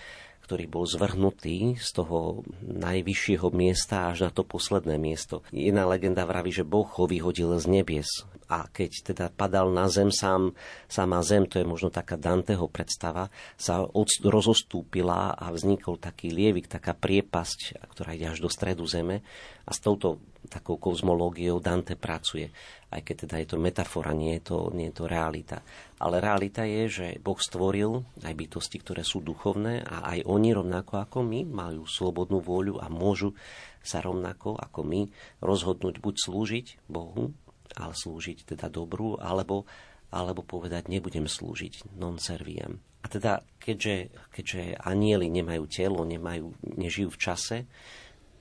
ktorý 0.44 0.64
bol 0.66 0.84
zvrhnutý 0.84 1.78
z 1.78 1.88
toho 1.94 2.42
najvyššieho 2.62 3.48
miesta 3.54 4.10
až 4.10 4.28
na 4.28 4.30
to 4.34 4.42
posledné 4.42 4.98
miesto. 4.98 5.46
Jedna 5.54 5.86
legenda 5.86 6.26
vraví, 6.26 6.50
že 6.50 6.66
Boh 6.66 6.86
ho 6.86 7.04
vyhodil 7.06 7.54
z 7.56 7.66
nebies 7.70 8.26
a 8.52 8.68
keď 8.68 8.90
teda 9.12 9.26
padal 9.32 9.72
na 9.72 9.88
zem 9.88 10.12
sám, 10.12 10.52
sama 10.84 11.24
zem, 11.24 11.48
to 11.48 11.56
je 11.56 11.64
možno 11.64 11.88
taká 11.88 12.20
Danteho 12.20 12.68
predstava, 12.68 13.32
sa 13.56 13.80
od, 13.80 14.12
rozostúpila 14.20 15.32
a 15.32 15.48
vznikol 15.48 15.96
taký 15.96 16.28
lievik, 16.28 16.68
taká 16.68 16.92
priepasť, 16.92 17.80
ktorá 17.88 18.12
ide 18.12 18.28
až 18.28 18.44
do 18.44 18.52
stredu 18.52 18.84
zeme 18.84 19.24
a 19.64 19.70
s 19.72 19.80
touto 19.80 20.20
takou 20.52 20.76
kozmológiou 20.76 21.62
Dante 21.62 21.96
pracuje. 21.96 22.50
Aj 22.92 23.00
keď 23.00 23.24
teda 23.24 23.36
je 23.40 23.48
to 23.48 23.62
metafora, 23.62 24.12
nie 24.12 24.36
je 24.36 24.52
to, 24.52 24.58
nie 24.74 24.92
je 24.92 25.00
to 25.00 25.04
realita. 25.08 25.64
Ale 26.02 26.20
realita 26.20 26.66
je, 26.66 26.82
že 26.90 27.06
Boh 27.22 27.38
stvoril 27.38 28.04
aj 28.20 28.34
bytosti, 28.36 28.76
ktoré 28.82 29.06
sú 29.06 29.24
duchovné 29.24 29.86
a 29.86 30.12
aj 30.12 30.28
oni 30.28 30.50
rovnako 30.52 31.00
ako 31.00 31.24
my 31.24 31.46
majú 31.46 31.88
slobodnú 31.88 32.42
vôľu 32.42 32.82
a 32.82 32.90
môžu 32.92 33.32
sa 33.80 34.02
rovnako 34.02 34.58
ako 34.58 34.80
my 34.84 35.00
rozhodnúť 35.40 36.02
buď 36.02 36.14
slúžiť 36.20 36.66
Bohu 36.90 37.32
ale 37.76 37.94
slúžiť 37.96 38.56
teda 38.56 38.68
dobrú, 38.68 39.16
alebo, 39.20 39.64
alebo 40.12 40.44
povedať 40.44 40.88
nebudem 40.92 41.28
slúžiť, 41.28 41.96
non 41.96 42.20
serviam. 42.20 42.80
A 43.02 43.10
teda, 43.10 43.42
keďže, 43.58 44.14
keďže 44.30 44.78
anieli 44.78 45.26
nemajú 45.26 45.66
telo, 45.66 46.06
nemajú, 46.06 46.54
nežijú 46.78 47.10
v 47.10 47.20
čase, 47.20 47.58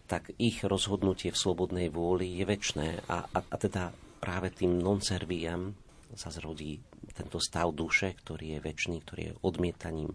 tak 0.06 0.36
ich 0.38 0.62
rozhodnutie 0.68 1.32
v 1.32 1.40
slobodnej 1.40 1.88
vôli 1.88 2.38
je 2.38 2.46
väčné. 2.46 3.00
A, 3.08 3.26
a, 3.26 3.40
a 3.42 3.56
teda 3.58 3.90
práve 4.20 4.52
tým 4.54 4.78
non 4.78 5.00
serviam 5.00 5.74
sa 6.12 6.28
zrodí 6.30 6.78
tento 7.16 7.40
stav 7.40 7.72
duše, 7.72 8.14
ktorý 8.20 8.58
je 8.58 8.60
väčší, 8.60 9.00
ktorý 9.02 9.22
je 9.32 9.38
odmietaním 9.48 10.12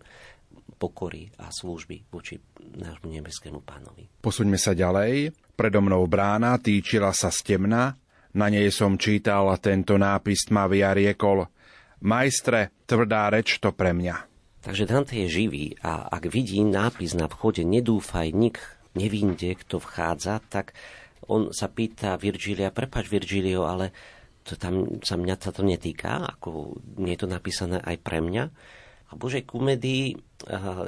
pokory 0.77 1.33
a 1.41 1.49
služby 1.49 2.13
voči 2.13 2.37
nášmu 2.77 3.09
nebeskému 3.09 3.65
pánovi. 3.65 4.21
Posuňme 4.21 4.61
sa 4.61 4.77
ďalej. 4.77 5.33
Predo 5.57 5.81
mnou 5.81 6.05
brána 6.05 6.61
týčila 6.61 7.17
sa 7.17 7.33
z 7.33 7.41
temna, 7.57 7.97
na 8.37 8.53
nej 8.53 8.69
som 8.69 9.01
čítal 9.01 9.49
tento 9.59 9.97
nápis 9.97 10.53
tmavý 10.53 10.85
a 10.85 10.93
riekol 10.93 11.49
Majstre, 12.05 12.77
tvrdá 12.85 13.33
reč 13.33 13.57
to 13.57 13.73
pre 13.73 13.97
mňa. 13.97 14.29
Takže 14.61 14.85
Dante 14.85 15.17
je 15.25 15.33
živý 15.33 15.73
a 15.81 16.05
ak 16.13 16.29
vidí 16.29 16.61
nápis 16.61 17.17
na 17.17 17.33
vchode 17.33 17.65
Nedúfaj, 17.65 18.37
nik 18.37 18.61
nevinde, 18.93 19.57
kto 19.57 19.81
vchádza, 19.81 20.45
tak 20.53 20.77
on 21.33 21.55
sa 21.57 21.73
pýta 21.73 22.21
Virgilia, 22.21 22.69
prepač 22.69 23.09
Virgilio, 23.09 23.65
ale 23.65 23.97
to 24.45 24.55
tam 24.55 25.01
sa 25.01 25.17
mňa 25.17 25.35
sa 25.41 25.51
to 25.51 25.65
netýka, 25.65 26.23
ako 26.23 26.77
nie 27.01 27.17
je 27.17 27.21
to 27.25 27.29
napísané 27.31 27.81
aj 27.83 27.97
pre 28.05 28.21
mňa. 28.21 28.45
A 29.07 29.13
Božej 29.15 29.47
komedii 29.47 30.19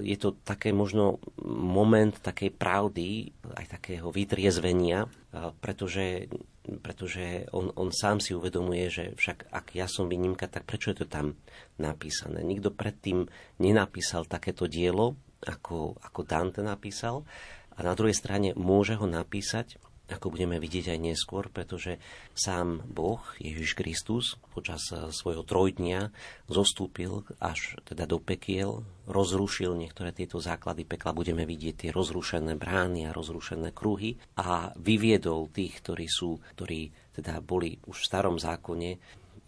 je 0.07 0.17
to 0.19 0.39
také 0.47 0.71
možno 0.71 1.19
moment 1.43 2.15
takej 2.15 2.55
pravdy, 2.55 3.35
aj 3.59 3.67
takého 3.79 4.09
vytriezvenia, 4.15 5.11
pretože 5.59 6.31
pretože 6.69 7.49
on, 7.57 7.73
on 7.81 7.89
sám 7.89 8.21
si 8.21 8.37
uvedomuje, 8.37 8.93
že 8.93 9.05
však 9.17 9.49
ak 9.49 9.73
ja 9.73 9.89
som 9.89 10.05
výnimka, 10.05 10.53
tak 10.53 10.69
prečo 10.69 10.93
je 10.93 11.01
to 11.01 11.07
tam 11.09 11.33
napísané? 11.81 12.45
Nikto 12.45 12.77
predtým 12.77 13.25
nenapísal 13.57 14.29
takéto 14.29 14.69
dielo, 14.69 15.17
ako, 15.49 15.97
ako 15.97 16.21
Dante 16.29 16.61
napísal 16.61 17.25
a 17.73 17.81
na 17.81 17.97
druhej 17.97 18.13
strane 18.13 18.53
môže 18.53 19.01
ho 19.01 19.09
napísať 19.09 19.81
ako 20.09 20.33
budeme 20.33 20.57
vidieť 20.57 20.97
aj 20.97 20.99
neskôr, 21.01 21.53
pretože 21.53 22.01
sám 22.33 22.81
Boh, 22.89 23.21
Ježiš 23.37 23.77
Kristus, 23.77 24.41
počas 24.57 24.89
eh, 24.91 25.13
svojho 25.13 25.45
trojdnia 25.45 26.11
zostúpil 26.49 27.29
až 27.39 27.77
teda 27.85 28.09
do 28.09 28.17
pekiel, 28.19 28.83
rozrušil 29.09 29.77
niektoré 29.77 30.13
tieto 30.17 30.41
základy 30.41 30.89
pekla, 30.89 31.17
budeme 31.17 31.45
vidieť 31.45 31.89
tie 31.89 31.91
rozrušené 31.93 32.57
brány 32.57 33.09
a 33.09 33.15
rozrušené 33.17 33.73
kruhy 33.77 34.17
a 34.41 34.73
vyviedol 34.77 35.53
tých, 35.53 35.81
ktorí 35.85 36.07
sú, 36.09 36.41
ktorí 36.57 37.13
teda 37.17 37.41
boli 37.45 37.77
už 37.89 38.05
v 38.05 38.09
starom 38.09 38.37
zákone, 38.39 38.91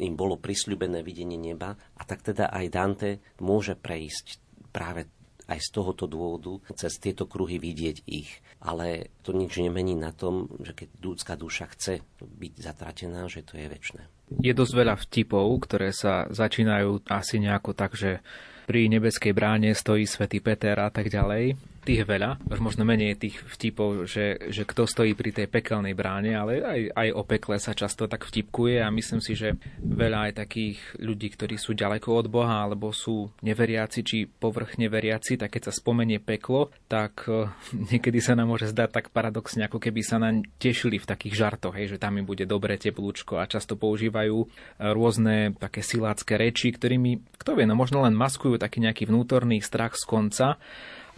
im 0.01 0.15
bolo 0.17 0.41
prisľubené 0.41 1.05
videnie 1.05 1.37
neba 1.37 1.77
a 1.77 2.03
tak 2.09 2.25
teda 2.25 2.49
aj 2.49 2.67
Dante 2.73 3.11
môže 3.45 3.77
prejsť 3.77 4.41
práve 4.73 5.20
aj 5.51 5.59
z 5.59 5.69
tohoto 5.75 6.07
dôvodu 6.07 6.63
cez 6.79 6.97
tieto 7.03 7.27
kruhy 7.27 7.59
vidieť 7.59 8.07
ich. 8.07 8.31
Ale 8.63 9.11
to 9.27 9.35
nič 9.35 9.59
nemení 9.59 9.99
na 9.99 10.15
tom, 10.15 10.47
že 10.63 10.73
keď 10.79 10.89
ľudská 11.03 11.35
duša 11.35 11.67
chce 11.75 12.07
byť 12.23 12.53
zatratená, 12.57 13.27
že 13.27 13.43
to 13.43 13.59
je 13.59 13.67
väčšie. 13.67 14.01
Je 14.39 14.55
dosť 14.55 14.73
veľa 14.79 14.95
vtipov, 14.95 15.51
ktoré 15.67 15.91
sa 15.91 16.31
začínajú 16.31 17.03
asi 17.11 17.43
nejako 17.43 17.75
tak, 17.75 17.99
že 17.99 18.23
pri 18.71 18.87
nebeskej 18.87 19.35
bráne 19.35 19.75
stojí 19.75 20.07
svätý 20.07 20.39
Peter 20.39 20.79
a 20.79 20.95
tak 20.95 21.11
ďalej 21.11 21.59
tých 21.81 22.05
veľa, 22.05 22.45
už 22.45 22.61
možno 22.61 22.85
menej 22.85 23.17
tých 23.17 23.41
vtipov, 23.57 24.05
že, 24.05 24.37
že 24.53 24.69
kto 24.69 24.85
stojí 24.85 25.17
pri 25.17 25.33
tej 25.33 25.47
pekelnej 25.49 25.97
bráne, 25.97 26.37
ale 26.37 26.61
aj, 26.61 26.81
aj 26.93 27.09
o 27.17 27.23
pekle 27.25 27.57
sa 27.57 27.73
často 27.73 28.05
tak 28.05 28.29
vtipkuje 28.29 28.85
a 28.85 28.93
myslím 28.93 29.25
si, 29.25 29.33
že 29.33 29.57
veľa 29.81 30.31
aj 30.31 30.33
takých 30.45 30.79
ľudí, 31.01 31.33
ktorí 31.33 31.57
sú 31.57 31.73
ďaleko 31.73 32.13
od 32.13 32.27
Boha 32.29 32.69
alebo 32.69 32.93
sú 32.93 33.33
neveriaci 33.41 34.01
či 34.05 34.29
povrchne 34.29 34.93
veriaci, 34.93 35.41
tak 35.41 35.57
keď 35.57 35.71
sa 35.71 35.73
spomenie 35.73 36.21
peklo, 36.21 36.69
tak 36.85 37.25
eh, 37.27 37.49
niekedy 37.91 38.21
sa 38.21 38.37
nám 38.37 38.53
môže 38.53 38.69
zdať 38.69 38.91
tak 38.93 39.07
paradoxne, 39.09 39.65
ako 39.65 39.81
keby 39.81 40.01
sa 40.05 40.21
nám 40.21 40.45
tešili 40.61 41.01
v 41.01 41.09
takých 41.09 41.35
žartoch, 41.41 41.75
hej, 41.81 41.97
že 41.97 42.03
tam 42.03 42.21
im 42.21 42.29
bude 42.29 42.45
dobré 42.45 42.77
teplúčko 42.77 43.41
a 43.41 43.49
často 43.49 43.81
používajú 43.81 44.37
eh, 44.45 44.49
rôzne 44.93 45.57
také 45.57 45.81
silácké 45.81 46.37
reči, 46.37 46.77
ktorými, 46.77 47.41
kto 47.41 47.57
vie, 47.57 47.65
no 47.65 47.73
možno 47.73 48.05
len 48.05 48.13
maskujú 48.13 48.61
taký 48.61 48.85
nejaký 48.85 49.09
vnútorný 49.09 49.65
strach 49.65 49.97
z 49.97 50.05
konca, 50.05 50.61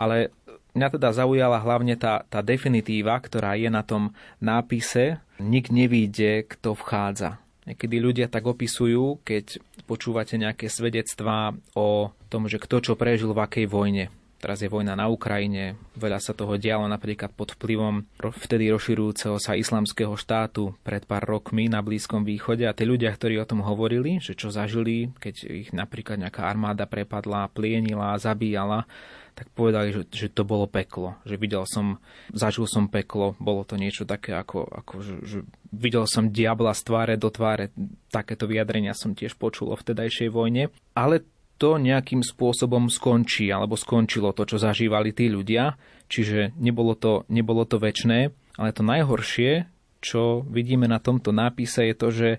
ale 0.02 0.34
Mňa 0.72 0.88
teda 0.88 1.12
zaujala 1.12 1.60
hlavne 1.60 2.00
tá, 2.00 2.24
tá 2.32 2.40
definitíva, 2.40 3.20
ktorá 3.20 3.60
je 3.60 3.68
na 3.68 3.84
tom 3.84 4.16
nápise 4.40 5.20
Nik 5.42 5.74
nevíde, 5.74 6.46
kto 6.46 6.78
vchádza. 6.78 7.42
Niekedy 7.66 7.96
ľudia 7.98 8.26
tak 8.30 8.46
opisujú, 8.46 9.22
keď 9.26 9.58
počúvate 9.86 10.38
nejaké 10.38 10.70
svedectvá 10.70 11.54
o 11.74 12.14
tom, 12.30 12.46
že 12.46 12.62
kto 12.62 12.78
čo 12.78 12.92
prežil 12.94 13.34
v 13.34 13.42
akej 13.42 13.66
vojne. 13.66 14.06
Teraz 14.42 14.58
je 14.58 14.66
vojna 14.66 14.98
na 14.98 15.06
Ukrajine, 15.06 15.78
veľa 15.94 16.18
sa 16.18 16.34
toho 16.34 16.58
dialo 16.58 16.90
napríklad 16.90 17.30
pod 17.30 17.54
vplyvom 17.54 18.02
vtedy 18.18 18.74
rozširujúceho 18.74 19.38
sa 19.38 19.54
islamského 19.54 20.18
štátu 20.18 20.74
pred 20.82 21.06
pár 21.06 21.22
rokmi 21.22 21.70
na 21.70 21.78
Blízkom 21.78 22.26
východe 22.26 22.66
a 22.66 22.74
tí 22.74 22.82
ľudia, 22.82 23.14
ktorí 23.14 23.38
o 23.38 23.46
tom 23.46 23.62
hovorili, 23.62 24.18
že 24.18 24.34
čo 24.34 24.50
zažili, 24.50 25.14
keď 25.22 25.34
ich 25.46 25.70
napríklad 25.70 26.18
nejaká 26.18 26.42
armáda 26.50 26.90
prepadla, 26.90 27.54
plienila, 27.54 28.18
zabíjala, 28.18 28.90
tak 29.32 29.48
povedali, 29.56 29.92
že, 29.92 30.02
že 30.12 30.28
to 30.28 30.44
bolo 30.44 30.68
peklo. 30.68 31.16
Že 31.24 31.36
videl 31.40 31.64
som, 31.64 31.98
zažil 32.32 32.68
som 32.68 32.88
peklo, 32.88 33.32
bolo 33.40 33.64
to 33.64 33.80
niečo 33.80 34.04
také 34.04 34.36
ako, 34.36 34.68
ako 34.68 34.94
že, 35.00 35.16
že 35.24 35.38
videl 35.72 36.04
som 36.04 36.28
diabla 36.28 36.76
z 36.76 36.82
tváre 36.84 37.14
do 37.16 37.32
tváre. 37.32 37.72
Takéto 38.12 38.44
vyjadrenia 38.44 38.92
som 38.92 39.16
tiež 39.16 39.40
počul 39.40 39.72
o 39.72 39.76
vtedajšej 39.76 40.28
vojne. 40.28 40.68
Ale 40.92 41.24
to 41.56 41.78
nejakým 41.78 42.26
spôsobom 42.26 42.90
skončí, 42.90 43.46
alebo 43.48 43.78
skončilo 43.78 44.34
to, 44.34 44.44
čo 44.44 44.58
zažívali 44.58 45.14
tí 45.14 45.30
ľudia. 45.30 45.78
Čiže 46.10 46.58
nebolo 46.58 46.98
to, 46.98 47.22
nebolo 47.30 47.62
to 47.64 47.78
väčné, 47.78 48.34
ale 48.58 48.74
to 48.74 48.82
najhoršie, 48.84 49.70
čo 50.02 50.42
vidíme 50.44 50.90
na 50.90 50.98
tomto 50.98 51.30
nápise, 51.30 51.86
je 51.86 51.94
to, 51.94 52.08
že 52.10 52.30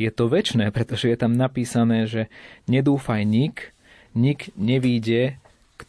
je 0.00 0.10
to 0.10 0.26
väčné, 0.26 0.70
pretože 0.76 1.12
je 1.12 1.16
tam 1.20 1.36
napísané, 1.36 2.08
že 2.08 2.32
nedúfaj 2.66 3.22
nik, 3.28 3.76
nik 4.16 4.50
nevíde 4.56 5.41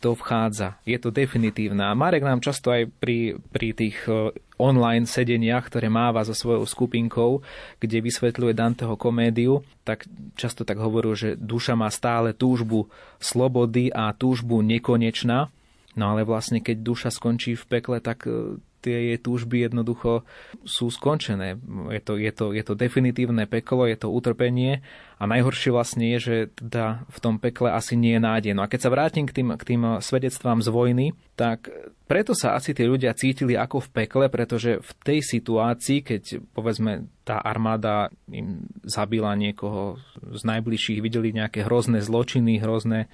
kto 0.04 0.20
vchádza. 0.20 0.84
Je 0.84 1.00
to 1.00 1.16
definitívne. 1.16 1.80
A 1.80 1.96
Marek 1.96 2.28
nám 2.28 2.44
často 2.44 2.76
aj 2.76 2.92
pri, 3.00 3.40
pri 3.56 3.72
tých 3.72 4.04
e, 4.04 4.36
online 4.60 5.08
sedeniach, 5.08 5.72
ktoré 5.72 5.88
máva 5.88 6.28
so 6.28 6.36
svojou 6.36 6.68
skupinkou, 6.68 7.40
kde 7.80 8.04
vysvetľuje 8.04 8.52
Danteho 8.52 9.00
komédiu, 9.00 9.64
tak 9.88 10.04
často 10.36 10.68
tak 10.68 10.84
hovorú, 10.84 11.16
že 11.16 11.40
duša 11.40 11.80
má 11.80 11.88
stále 11.88 12.36
túžbu 12.36 12.92
slobody 13.24 13.96
a 13.96 14.12
túžbu 14.12 14.60
nekonečná. 14.60 15.48
No 15.96 16.04
ale 16.12 16.28
vlastne 16.28 16.60
keď 16.60 16.84
duša 16.84 17.08
skončí 17.08 17.56
v 17.56 17.64
pekle, 17.64 18.04
tak 18.04 18.28
e, 18.28 18.60
tie 18.84 19.16
jej 19.16 19.18
túžby 19.24 19.64
jednoducho 19.72 20.28
sú 20.68 20.92
skončené. 20.92 21.56
Je 21.96 22.02
to, 22.04 22.20
je 22.20 22.32
to, 22.36 22.52
je 22.52 22.64
to 22.68 22.76
definitívne 22.76 23.48
peklo, 23.48 23.88
je 23.88 23.96
to 23.96 24.12
utrpenie 24.12 24.84
a 25.24 25.32
najhoršie 25.32 25.72
vlastne 25.72 26.12
je, 26.12 26.20
že 26.20 26.36
teda 26.52 27.08
v 27.08 27.20
tom 27.24 27.40
pekle 27.40 27.72
asi 27.72 27.96
nie 27.96 28.20
je 28.20 28.22
nádej. 28.28 28.52
No 28.52 28.68
a 28.68 28.68
keď 28.68 28.80
sa 28.84 28.92
vrátim 28.92 29.24
k 29.24 29.40
tým, 29.40 29.56
k 29.56 29.64
tým 29.64 30.04
svedectvám 30.04 30.60
z 30.60 30.68
vojny, 30.68 31.08
tak 31.40 31.72
preto 32.12 32.36
sa 32.36 32.60
asi 32.60 32.76
tí 32.76 32.84
ľudia 32.84 33.16
cítili 33.16 33.56
ako 33.56 33.88
v 33.88 34.04
pekle, 34.04 34.28
pretože 34.28 34.84
v 34.84 34.92
tej 35.00 35.20
situácii, 35.24 36.04
keď 36.04 36.44
povedzme 36.52 37.08
tá 37.24 37.40
armáda 37.40 38.12
im 38.28 38.68
zabila 38.84 39.32
niekoho 39.40 39.96
z 40.20 40.44
najbližších, 40.44 41.00
videli 41.00 41.32
nejaké 41.32 41.64
hrozné 41.64 42.04
zločiny, 42.04 42.60
hrozné, 42.60 43.08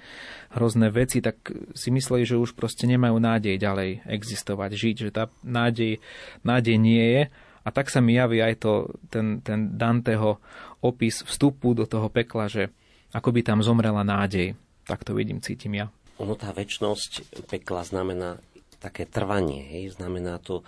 hrozné 0.50 0.90
veci, 0.90 1.22
tak 1.22 1.38
si 1.78 1.94
mysleli, 1.94 2.26
že 2.26 2.42
už 2.42 2.58
proste 2.58 2.90
nemajú 2.90 3.22
nádej 3.22 3.54
ďalej 3.54 4.02
existovať, 4.10 4.70
žiť, 4.74 4.96
že 4.98 5.10
tá 5.14 5.30
nádej, 5.46 6.02
nádej 6.42 6.74
nie 6.74 7.06
je. 7.06 7.22
A 7.60 7.68
tak 7.70 7.92
sa 7.92 8.02
mi 8.02 8.18
javí 8.18 8.42
aj 8.42 8.66
to, 8.66 8.72
ten, 9.12 9.44
ten 9.46 9.78
Danteho 9.78 10.40
opis 10.80 11.24
vstupu 11.24 11.76
do 11.76 11.84
toho 11.84 12.08
pekla, 12.08 12.48
že 12.48 12.72
ako 13.12 13.30
by 13.32 13.40
tam 13.44 13.60
zomrela 13.60 14.04
nádej. 14.04 14.56
Tak 14.84 15.04
to 15.06 15.14
vidím, 15.14 15.40
cítim 15.44 15.76
ja. 15.76 15.86
Ono 16.20 16.36
tá 16.36 16.52
väčnosť 16.52 17.44
pekla 17.48 17.84
znamená 17.84 18.36
také 18.80 19.04
trvanie, 19.08 19.64
hej? 19.64 19.96
znamená 19.96 20.40
to 20.40 20.64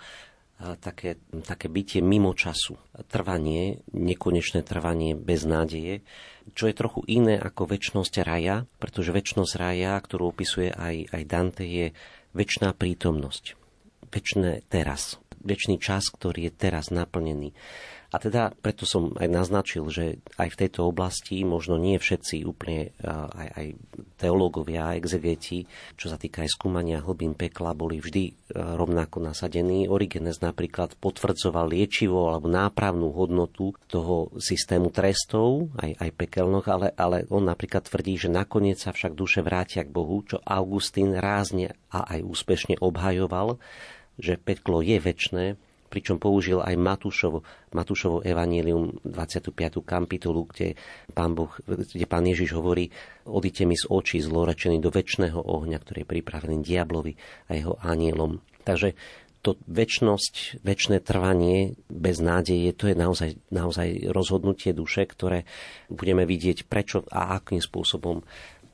také, 0.79 1.19
také 1.43 1.67
bytie 1.67 1.99
mimo 1.99 2.31
času. 2.31 2.77
Trvanie, 3.09 3.83
nekonečné 3.91 4.63
trvanie 4.63 5.17
bez 5.17 5.43
nádeje, 5.43 6.05
čo 6.53 6.69
je 6.69 6.75
trochu 6.77 7.01
iné 7.09 7.35
ako 7.39 7.67
väčnosť 7.67 8.13
raja, 8.23 8.63
pretože 8.79 9.11
väčnosť 9.15 9.53
raja, 9.59 9.97
ktorú 9.99 10.31
opisuje 10.31 10.71
aj, 10.71 11.11
aj 11.11 11.23
Dante, 11.27 11.65
je 11.65 11.91
väčšiná 12.37 12.71
prítomnosť. 12.75 13.59
Väčšné 14.13 14.69
teraz. 14.69 15.17
Väčší 15.43 15.75
čas, 15.81 16.07
ktorý 16.07 16.47
je 16.47 16.53
teraz 16.55 16.87
naplnený. 16.93 17.51
A 18.13 18.21
teda 18.21 18.53
preto 18.53 18.85
som 18.85 19.17
aj 19.17 19.25
naznačil, 19.25 19.89
že 19.89 20.21
aj 20.37 20.53
v 20.53 20.59
tejto 20.61 20.85
oblasti 20.85 21.41
možno 21.41 21.81
nie 21.81 21.97
všetci 21.97 22.45
úplne 22.45 22.93
aj, 23.01 23.47
aj 23.57 23.67
teológovia, 24.21 24.93
exegeti, 24.93 25.65
čo 25.97 26.13
sa 26.13 26.21
týka 26.21 26.45
aj 26.45 26.53
skúmania 26.53 27.01
hlbín 27.01 27.33
pekla, 27.33 27.73
boli 27.73 27.97
vždy 27.97 28.53
rovnako 28.53 29.17
nasadení. 29.17 29.89
Origenes 29.89 30.45
napríklad 30.45 30.93
potvrdzoval 31.01 31.73
liečivo 31.73 32.29
alebo 32.29 32.45
nápravnú 32.53 33.09
hodnotu 33.17 33.73
toho 33.89 34.29
systému 34.37 34.93
trestov, 34.93 35.73
aj, 35.81 35.97
aj 35.97 36.09
pekelnoch, 36.13 36.69
ale, 36.69 36.93
ale 36.93 37.25
on 37.33 37.49
napríklad 37.49 37.89
tvrdí, 37.89 38.21
že 38.21 38.29
nakoniec 38.29 38.77
sa 38.77 38.93
však 38.93 39.17
duše 39.17 39.41
vrátia 39.41 39.81
k 39.81 39.89
Bohu, 39.89 40.21
čo 40.21 40.37
Augustín 40.45 41.17
rázne 41.17 41.73
a 41.89 42.05
aj 42.13 42.21
úspešne 42.21 42.77
obhajoval, 42.77 43.57
že 44.21 44.37
peklo 44.37 44.85
je 44.85 45.01
väčné, 45.01 45.45
pričom 45.93 46.17
použil 46.17 46.57
aj 46.57 46.73
Matúšovo, 46.73 47.45
Matúšovo 47.77 48.25
evanílium 48.25 48.97
25. 49.05 49.53
kapitolu, 49.85 50.49
kde 50.49 50.73
pán, 51.13 51.37
boh, 51.37 51.53
kde 51.69 52.09
pán 52.09 52.25
Ježiš 52.25 52.57
hovorí 52.57 52.89
odite 53.29 53.69
mi 53.69 53.77
z 53.77 53.85
očí 53.93 54.17
zlorečený 54.25 54.81
do 54.81 54.89
väčšného 54.89 55.37
ohňa, 55.37 55.77
ktorý 55.77 56.01
je 56.01 56.11
pripravený 56.17 56.65
diablovi 56.65 57.13
a 57.45 57.51
jeho 57.53 57.77
anielom. 57.85 58.41
Takže 58.65 58.97
to 59.43 59.59
väčnosť, 59.67 60.63
väčšie 60.63 61.03
trvanie 61.03 61.75
bez 61.91 62.23
nádeje, 62.23 62.71
to 62.73 62.87
je 62.87 62.95
naozaj, 62.95 63.35
naozaj 63.51 64.07
rozhodnutie 64.09 64.71
duše, 64.71 65.03
ktoré 65.03 65.43
budeme 65.91 66.23
vidieť 66.23 66.63
prečo 66.65 67.03
a 67.11 67.35
akým 67.37 67.59
spôsobom 67.59 68.23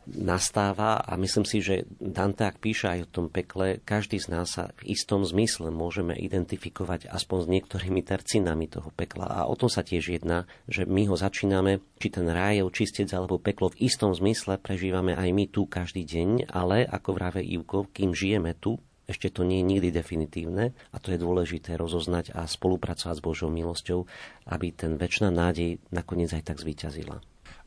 nastáva 0.07 1.03
a 1.03 1.13
myslím 1.19 1.45
si, 1.45 1.59
že 1.59 1.85
Dante, 1.99 2.47
ak 2.47 2.57
píše 2.57 2.89
aj 2.89 2.99
o 3.05 3.12
tom 3.12 3.27
pekle, 3.27 3.83
každý 3.83 4.17
z 4.17 4.31
nás 4.33 4.55
sa 4.55 4.71
v 4.81 4.95
istom 4.95 5.21
zmysle 5.21 5.69
môžeme 5.69 6.15
identifikovať 6.17 7.12
aspoň 7.12 7.38
s 7.45 7.51
niektorými 7.59 8.01
tercinami 8.01 8.65
toho 8.71 8.89
pekla. 8.95 9.29
A 9.29 9.41
o 9.45 9.53
tom 9.53 9.67
sa 9.69 9.85
tiež 9.85 10.09
jedná, 10.09 10.49
že 10.65 10.89
my 10.89 11.09
ho 11.09 11.15
začíname, 11.19 11.83
či 12.01 12.07
ten 12.09 12.25
ráj, 12.25 12.65
čistec 12.73 13.09
alebo 13.13 13.41
peklo 13.41 13.69
v 13.73 13.85
istom 13.85 14.15
zmysle 14.15 14.57
prežívame 14.57 15.13
aj 15.13 15.29
my 15.29 15.45
tu 15.51 15.65
každý 15.69 16.05
deň, 16.05 16.49
ale 16.49 16.85
ako 16.85 17.09
vrave 17.13 17.41
Ivko, 17.45 17.91
kým 17.93 18.15
žijeme 18.15 18.57
tu, 18.57 18.77
ešte 19.09 19.33
to 19.33 19.41
nie 19.41 19.65
je 19.65 19.69
nikdy 19.73 19.89
definitívne 19.89 20.77
a 20.93 20.97
to 21.01 21.09
je 21.09 21.17
dôležité 21.17 21.73
rozoznať 21.73 22.38
a 22.38 22.45
spolupracovať 22.45 23.17
s 23.17 23.25
Božou 23.25 23.49
milosťou, 23.49 24.05
aby 24.53 24.69
ten 24.69 25.01
väčšina 25.01 25.33
nádej 25.33 25.81
nakoniec 25.89 26.29
aj 26.29 26.53
tak 26.53 26.62
zvíťazila. 26.62 27.17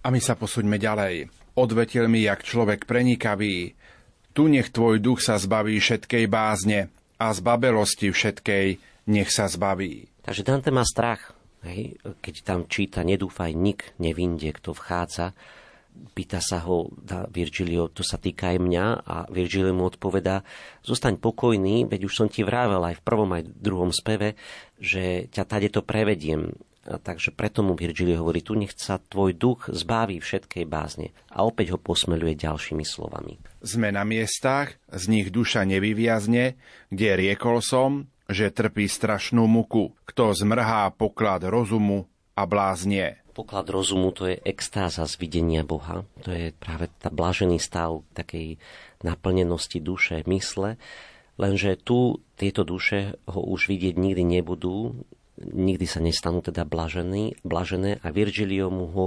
A 0.03 0.07
my 0.15 0.23
sa 0.23 0.39
posuňme 0.39 0.79
ďalej. 0.79 1.42
Odvetil 1.53 2.09
mi 2.09 2.25
jak 2.25 2.41
človek 2.41 2.89
prenikavý. 2.89 3.77
Tu 4.33 4.43
nech 4.49 4.73
tvoj 4.73 5.05
duch 5.05 5.21
sa 5.21 5.37
zbaví 5.37 5.77
všetkej 5.77 6.25
bázne 6.25 6.89
a 7.21 7.27
z 7.37 7.39
babelosti 7.45 8.09
všetkej 8.09 8.67
nech 9.13 9.29
sa 9.29 9.53
zbaví. 9.53 10.09
Takže 10.25 10.43
Dante 10.49 10.73
má 10.73 10.87
strach. 10.89 11.37
Hej? 11.67 12.01
Keď 12.25 12.35
tam 12.43 12.65
číta 12.67 13.05
nedúfaj 13.05 13.53
nik 13.53 13.93
nevinde, 14.01 14.51
kto 14.57 14.73
vchádza, 14.73 15.37
pýta 16.17 16.41
sa 16.41 16.65
ho 16.65 16.89
da 16.97 17.29
Virgilio, 17.29 17.93
to 17.93 18.01
sa 18.01 18.17
týka 18.17 18.57
aj 18.57 18.59
mňa 18.59 18.87
a 19.05 19.17
Virgilio 19.29 19.77
mu 19.77 19.87
odpovedá, 19.87 20.41
zostaň 20.81 21.21
pokojný, 21.21 21.85
veď 21.85 22.09
už 22.09 22.15
som 22.17 22.29
ti 22.33 22.43
vravel 22.43 22.81
aj 22.81 22.99
v 22.99 23.05
prvom 23.05 23.31
aj 23.37 23.43
v 23.45 23.53
druhom 23.61 23.93
speve, 23.93 24.35
že 24.81 25.29
ťa 25.29 25.45
tade 25.45 25.69
to 25.69 25.85
prevediem. 25.85 26.57
Takže 26.83 27.31
preto 27.31 27.63
mu 27.63 27.79
Virgilio 27.79 28.27
hovorí, 28.27 28.43
tu 28.43 28.59
nech 28.59 28.75
sa 28.75 28.99
tvoj 28.99 29.39
duch 29.39 29.71
zbaví 29.71 30.19
všetkej 30.19 30.67
bázne. 30.67 31.15
A 31.31 31.47
opäť 31.47 31.75
ho 31.75 31.79
posmeluje 31.79 32.35
ďalšími 32.35 32.83
slovami. 32.83 33.39
Sme 33.63 33.95
na 33.95 34.03
miestach, 34.03 34.75
z 34.91 35.05
nich 35.07 35.31
duša 35.31 35.63
nevyviazne, 35.63 36.59
kde 36.91 37.09
riekol 37.15 37.63
som, 37.63 38.11
že 38.27 38.51
trpí 38.51 38.91
strašnú 38.91 39.47
muku, 39.47 39.95
kto 40.11 40.35
zmrhá 40.35 40.91
poklad 40.91 41.47
rozumu 41.47 42.11
a 42.35 42.43
bláznie. 42.51 43.23
Poklad 43.33 43.71
rozumu 43.71 44.11
to 44.11 44.29
je 44.29 44.43
extáza 44.43 45.07
z 45.07 45.15
videnia 45.23 45.63
Boha. 45.63 46.03
To 46.27 46.35
je 46.35 46.51
práve 46.51 46.91
tá 46.99 47.09
blažený 47.09 47.63
stav 47.63 48.03
takej 48.13 48.59
naplnenosti 49.07 49.79
duše, 49.79 50.27
mysle. 50.27 50.77
Lenže 51.41 51.81
tu 51.81 52.21
tieto 52.37 52.67
duše 52.67 53.17
ho 53.31 53.41
už 53.41 53.73
vidieť 53.73 53.95
nikdy 53.97 54.21
nebudú, 54.21 55.07
nikdy 55.51 55.87
sa 55.89 55.99
nestanú 55.99 56.41
teda 56.41 56.63
blažený, 56.63 57.43
blažené 57.43 57.99
a 58.03 58.15
Virgilio 58.15 58.71
mu 58.71 58.87
ho 58.95 59.07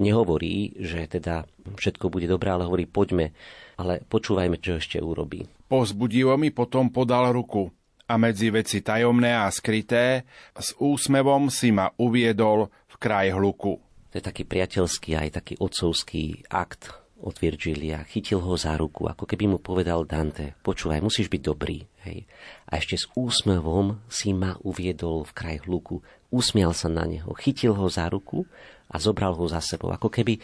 nehovorí, 0.00 0.76
že 0.80 1.04
teda 1.06 1.44
všetko 1.64 2.08
bude 2.08 2.28
dobré, 2.28 2.52
ale 2.52 2.64
hovorí 2.64 2.88
poďme, 2.88 3.36
ale 3.76 4.00
počúvajme, 4.06 4.56
čo 4.60 4.80
ešte 4.80 4.98
urobí. 5.02 5.44
Pozbudivo 5.68 6.36
mi 6.40 6.54
potom 6.54 6.88
podal 6.88 7.34
ruku 7.34 7.68
a 8.04 8.14
medzi 8.20 8.52
veci 8.52 8.84
tajomné 8.84 9.32
a 9.32 9.48
skryté 9.48 10.28
s 10.52 10.76
úsmevom 10.76 11.48
si 11.48 11.72
ma 11.72 11.88
uviedol 11.96 12.68
v 12.88 12.94
kraj 13.00 13.32
hluku. 13.32 13.80
To 14.12 14.14
je 14.14 14.22
taký 14.22 14.44
priateľský 14.46 15.18
aj 15.18 15.28
taký 15.42 15.54
otcovský 15.58 16.46
akt 16.52 17.04
od 17.24 17.34
Virgilia, 17.40 18.04
chytil 18.04 18.44
ho 18.44 18.52
za 18.60 18.76
ruku, 18.76 19.08
ako 19.08 19.24
keby 19.24 19.48
mu 19.48 19.58
povedal 19.58 20.04
Dante, 20.04 20.52
počúvaj, 20.60 21.00
musíš 21.00 21.32
byť 21.32 21.40
dobrý. 21.40 21.80
Hej. 22.04 22.28
A 22.68 22.78
ešte 22.78 23.00
s 23.00 23.06
úsmevom 23.16 23.98
si 24.12 24.36
ma 24.36 24.60
uviedol 24.60 25.24
v 25.24 25.32
kraj 25.32 25.56
hluku, 25.64 26.04
usmial 26.28 26.76
sa 26.76 26.92
na 26.92 27.08
neho, 27.08 27.32
chytil 27.40 27.72
ho 27.72 27.88
za 27.88 28.06
ruku 28.12 28.44
a 28.92 29.00
zobral 29.00 29.32
ho 29.32 29.48
za 29.48 29.64
sebou, 29.64 29.88
ako 29.88 30.12
keby 30.12 30.36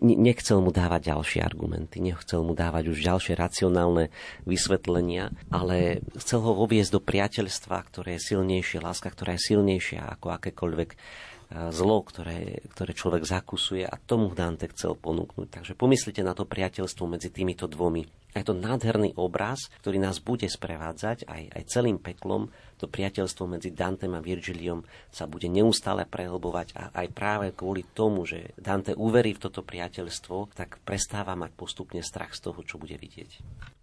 nechcel 0.00 0.64
mu 0.64 0.72
dávať 0.72 1.12
ďalšie 1.12 1.40
argumenty, 1.44 2.00
nechcel 2.00 2.40
mu 2.40 2.56
dávať 2.56 2.88
už 2.88 3.04
ďalšie 3.04 3.36
racionálne 3.36 4.08
vysvetlenia, 4.48 5.28
ale 5.52 6.00
chcel 6.16 6.40
ho 6.40 6.56
oviesť 6.64 6.96
do 6.96 7.00
priateľstva, 7.04 7.76
ktoré 7.84 8.16
je 8.16 8.32
silnejšie, 8.32 8.80
láska, 8.80 9.12
ktorá 9.12 9.36
je 9.36 9.52
silnejšia 9.52 10.00
ako 10.16 10.40
akékoľvek 10.40 10.90
zlo, 11.50 12.00
ktoré, 12.06 12.62
ktoré 12.70 12.94
človek 12.94 13.26
zakusuje 13.26 13.82
a 13.82 13.98
tomu 13.98 14.30
Dante 14.32 14.70
chcel 14.70 14.94
ponúknuť. 14.94 15.60
Takže 15.60 15.74
pomyslite 15.74 16.22
na 16.22 16.32
to 16.32 16.46
priateľstvo 16.46 17.04
medzi 17.10 17.28
týmito 17.28 17.66
dvomi. 17.66 18.06
A 18.30 18.42
je 18.42 18.46
to 18.46 18.54
nádherný 18.54 19.18
obraz, 19.18 19.70
ktorý 19.82 19.98
nás 19.98 20.22
bude 20.22 20.46
sprevádzať 20.46 21.26
aj, 21.26 21.42
aj 21.50 21.62
celým 21.66 21.98
peklom. 21.98 22.48
To 22.78 22.86
priateľstvo 22.86 23.44
medzi 23.50 23.74
Dantem 23.74 24.14
a 24.14 24.22
Virgiliom 24.22 24.86
sa 25.10 25.26
bude 25.26 25.50
neustále 25.50 26.06
prehlbovať 26.06 26.72
a 26.78 26.94
aj 26.94 27.06
práve 27.12 27.46
kvôli 27.52 27.84
tomu, 27.84 28.24
že 28.24 28.54
Dante 28.56 28.94
uverí 28.94 29.34
v 29.36 29.42
toto 29.50 29.66
priateľstvo, 29.66 30.54
tak 30.54 30.80
prestáva 30.86 31.34
mať 31.34 31.50
postupne 31.58 32.00
strach 32.00 32.32
z 32.32 32.48
toho, 32.48 32.60
čo 32.62 32.78
bude 32.78 32.96
vidieť. 32.96 33.30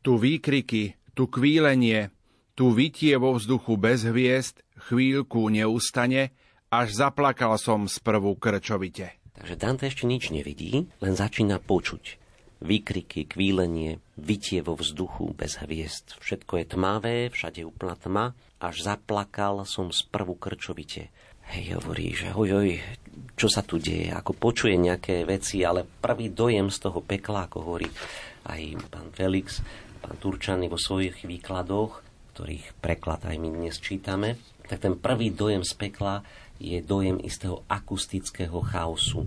Tu 0.01 0.11
výkriky, 0.15 0.95
tu 1.13 1.27
kvílenie, 1.27 2.09
tu 2.57 2.73
vytie 2.73 3.13
vo 3.21 3.37
vzduchu 3.37 3.77
bez 3.77 4.01
hviezd, 4.01 4.65
chvíľku 4.89 5.45
neustane, 5.53 6.33
až 6.73 7.05
zaplakal 7.05 7.55
som 7.61 7.85
sprvu 7.85 8.33
krčovite. 8.39 9.13
Takže 9.37 9.55
Dante 9.61 9.85
ešte 9.85 10.09
nič 10.09 10.33
nevidí, 10.33 10.89
len 10.97 11.13
začína 11.13 11.61
počuť. 11.61 12.26
Výkriky, 12.57 13.29
kvílenie, 13.29 14.01
vytie 14.17 14.65
vo 14.65 14.73
vzduchu 14.73 15.37
bez 15.37 15.61
hviezd. 15.61 16.17
Všetko 16.17 16.53
je 16.57 16.65
tmavé, 16.65 17.15
všade 17.29 17.61
úplná 17.61 17.93
tma, 17.93 18.33
až 18.57 18.81
zaplakal 18.81 19.61
som 19.69 19.93
sprvu 19.93 20.33
krčovite. 20.37 21.13
Hej, 21.47 21.79
hovorí, 21.79 22.11
že 22.11 22.33
oj, 22.33 22.81
čo 23.37 23.47
sa 23.47 23.63
tu 23.63 23.79
deje, 23.79 24.11
ako 24.11 24.35
počuje 24.35 24.75
nejaké 24.75 25.23
veci, 25.23 25.63
ale 25.63 25.85
prvý 25.85 26.33
dojem 26.33 26.67
z 26.67 26.77
toho 26.81 26.99
pekla, 26.99 27.47
ako 27.47 27.57
hovorí 27.63 27.87
aj 28.49 28.61
pán 28.91 29.13
Felix, 29.13 29.63
pán 30.01 30.17
Turčany 30.19 30.67
vo 30.67 30.75
svojich 30.75 31.23
výkladoch, 31.23 32.03
ktorých 32.35 32.77
preklad 32.83 33.23
aj 33.25 33.37
my 33.39 33.49
dnes 33.53 33.79
čítame, 33.79 34.37
tak 34.67 34.83
ten 34.83 34.99
prvý 34.99 35.31
dojem 35.31 35.63
z 35.63 35.73
pekla 35.77 36.19
je 36.57 36.81
dojem 36.81 37.21
istého 37.21 37.63
akustického 37.69 38.59
chaosu, 38.65 39.23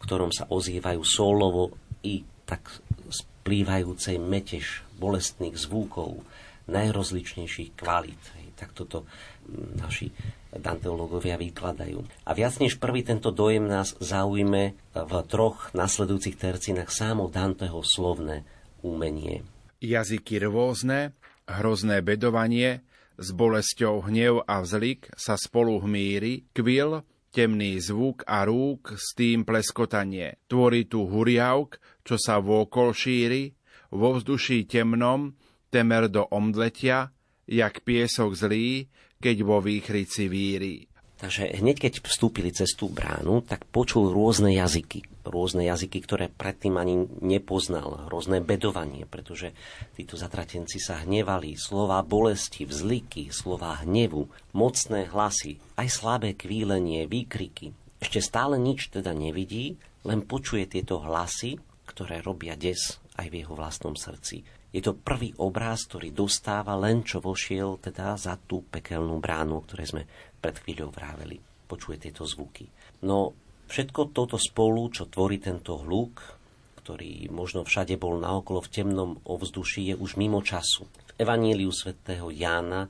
ktorom 0.02 0.32
sa 0.32 0.48
ozývajú 0.48 1.00
solovo 1.04 1.76
i 2.02 2.24
tak 2.50 2.82
splývajúcej 3.06 4.18
metež 4.18 4.82
bolestných 4.98 5.54
zvukov, 5.54 6.26
najrozličnejších 6.66 7.78
kvalít. 7.78 8.18
Tak 8.58 8.76
toto 8.76 9.08
mm, 9.48 9.80
naši 9.80 10.12
danteológovia 10.52 11.40
vykladajú. 11.40 12.04
A 12.28 12.36
viac 12.36 12.60
než 12.60 12.76
prvý 12.76 13.06
tento 13.06 13.32
dojem 13.32 13.64
nás 13.64 13.96
zaujme 14.02 14.76
v 14.92 15.12
troch 15.30 15.70
nasledujúcich 15.72 16.36
tercínach 16.36 16.92
sámo 16.92 17.30
Danteho 17.32 17.80
slovné 17.80 18.44
umenie. 18.84 19.46
Jazyky 19.80 20.44
rôzne, 20.44 21.16
hrozné 21.48 22.04
bedovanie, 22.04 22.84
s 23.20 23.32
bolesťou 23.32 24.08
hnev 24.08 24.44
a 24.44 24.60
vzlik 24.60 25.08
sa 25.16 25.40
spolu 25.40 25.80
hmíri, 25.80 26.48
kvil, 26.52 27.04
temný 27.30 27.78
zvuk 27.78 28.26
a 28.26 28.42
rúk 28.44 28.96
s 28.96 29.14
tým 29.14 29.46
pleskotanie. 29.46 30.40
Tvorí 30.50 30.88
tu 30.88 31.06
huriavk, 31.06 31.78
čo 32.10 32.18
sa 32.18 32.42
vôkol 32.42 32.90
šíri, 32.90 33.54
vo 33.94 34.18
vzduší 34.18 34.66
temnom, 34.66 35.30
temer 35.70 36.10
do 36.10 36.26
omdletia, 36.26 37.14
jak 37.46 37.86
piesok 37.86 38.34
zlý, 38.34 38.90
keď 39.22 39.36
vo 39.46 39.62
výchrici 39.62 40.26
víri. 40.26 40.90
Takže 41.20 41.52
hneď 41.62 41.76
keď 41.86 41.92
vstúpili 42.02 42.50
cez 42.50 42.74
tú 42.74 42.90
bránu, 42.90 43.44
tak 43.46 43.68
počul 43.68 44.10
rôzne 44.10 44.56
jazyky. 44.56 45.04
Rôzne 45.22 45.68
jazyky, 45.68 46.00
ktoré 46.00 46.32
predtým 46.32 46.80
ani 46.80 47.06
nepoznal. 47.20 48.08
Rôzne 48.08 48.40
bedovanie, 48.40 49.04
pretože 49.04 49.52
títo 49.94 50.16
zatratenci 50.16 50.80
sa 50.80 51.04
hnevali. 51.04 51.60
Slova 51.60 52.00
bolesti, 52.02 52.64
vzliky, 52.64 53.28
slova 53.30 53.84
hnevu, 53.84 54.32
mocné 54.56 55.12
hlasy, 55.12 55.60
aj 55.76 55.88
slabé 55.92 56.32
kvílenie, 56.34 57.04
výkriky. 57.04 57.76
Ešte 58.00 58.24
stále 58.24 58.56
nič 58.56 58.88
teda 58.88 59.12
nevidí, 59.12 59.76
len 60.08 60.24
počuje 60.24 60.64
tieto 60.64 61.04
hlasy, 61.04 61.60
ktoré 61.90 62.22
robia 62.22 62.54
des 62.54 62.78
aj 63.18 63.26
v 63.26 63.42
jeho 63.42 63.58
vlastnom 63.58 63.98
srdci. 63.98 64.46
Je 64.70 64.78
to 64.78 64.94
prvý 64.94 65.34
obráz, 65.42 65.90
ktorý 65.90 66.14
dostáva 66.14 66.78
len 66.78 67.02
čo 67.02 67.18
vošiel 67.18 67.82
teda 67.82 68.14
za 68.14 68.38
tú 68.38 68.62
pekelnú 68.62 69.18
bránu, 69.18 69.58
o 69.58 69.64
ktorej 69.66 69.90
sme 69.90 70.02
pred 70.38 70.54
chvíľou 70.62 70.94
vráveli. 70.94 71.42
Počuje 71.66 71.98
tieto 71.98 72.22
zvuky. 72.22 72.70
No 73.02 73.34
všetko 73.66 74.14
toto 74.14 74.38
spolu, 74.38 74.86
čo 74.94 75.10
tvorí 75.10 75.42
tento 75.42 75.74
hluk, 75.82 76.38
ktorý 76.80 77.28
možno 77.34 77.66
všade 77.66 77.98
bol 77.98 78.22
naokolo 78.22 78.62
v 78.62 78.72
temnom 78.72 79.10
ovzduší, 79.26 79.90
je 79.90 79.94
už 79.98 80.14
mimo 80.14 80.38
času. 80.40 80.86
V 80.86 81.12
Evaníliu 81.18 81.74
svätého 81.74 82.30
Jána 82.30 82.86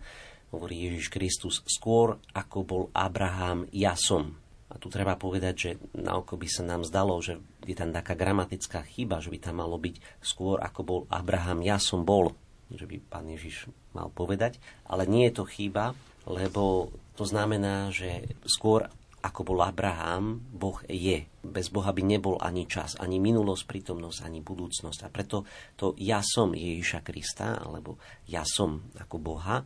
hovorí 0.52 0.84
Ježiš 0.84 1.08
Kristus 1.08 1.64
skôr 1.64 2.20
ako 2.36 2.58
bol 2.62 2.82
Abraham, 2.92 3.64
ja 3.72 3.96
som. 3.96 4.36
A 4.70 4.78
tu 4.78 4.86
treba 4.86 5.18
povedať, 5.18 5.54
že 5.58 5.70
na 5.98 6.14
oko 6.14 6.38
by 6.38 6.46
sa 6.46 6.62
nám 6.62 6.86
zdalo, 6.86 7.18
že 7.18 7.42
je 7.66 7.74
tam 7.74 7.90
taká 7.90 8.14
gramatická 8.14 8.86
chyba, 8.86 9.18
že 9.18 9.34
by 9.34 9.38
tam 9.42 9.58
malo 9.58 9.76
byť 9.76 10.22
skôr 10.22 10.62
ako 10.62 10.80
bol 10.86 11.00
Abraham, 11.10 11.66
ja 11.66 11.82
som 11.82 12.06
bol, 12.06 12.30
že 12.70 12.86
by 12.86 13.02
pán 13.02 13.26
Ježiš 13.26 13.66
mal 13.90 14.14
povedať. 14.14 14.62
Ale 14.86 15.10
nie 15.10 15.26
je 15.26 15.42
to 15.42 15.44
chyba, 15.44 15.98
lebo 16.22 16.94
to 17.18 17.26
znamená, 17.26 17.90
že 17.90 18.30
skôr 18.46 18.86
ako 19.20 19.52
bol 19.52 19.60
Abraham, 19.60 20.40
Boh 20.40 20.80
je. 20.88 21.28
Bez 21.44 21.68
Boha 21.68 21.92
by 21.92 22.00
nebol 22.00 22.40
ani 22.40 22.64
čas, 22.64 22.96
ani 22.96 23.20
minulosť, 23.20 23.68
prítomnosť, 23.68 24.24
ani 24.24 24.40
budúcnosť. 24.40 25.00
A 25.04 25.12
preto 25.12 25.44
to 25.76 25.92
ja 26.00 26.24
som 26.24 26.56
Ježiša 26.56 27.04
Krista, 27.04 27.60
alebo 27.60 28.00
ja 28.24 28.48
som 28.48 28.88
ako 28.96 29.16
Boha, 29.20 29.60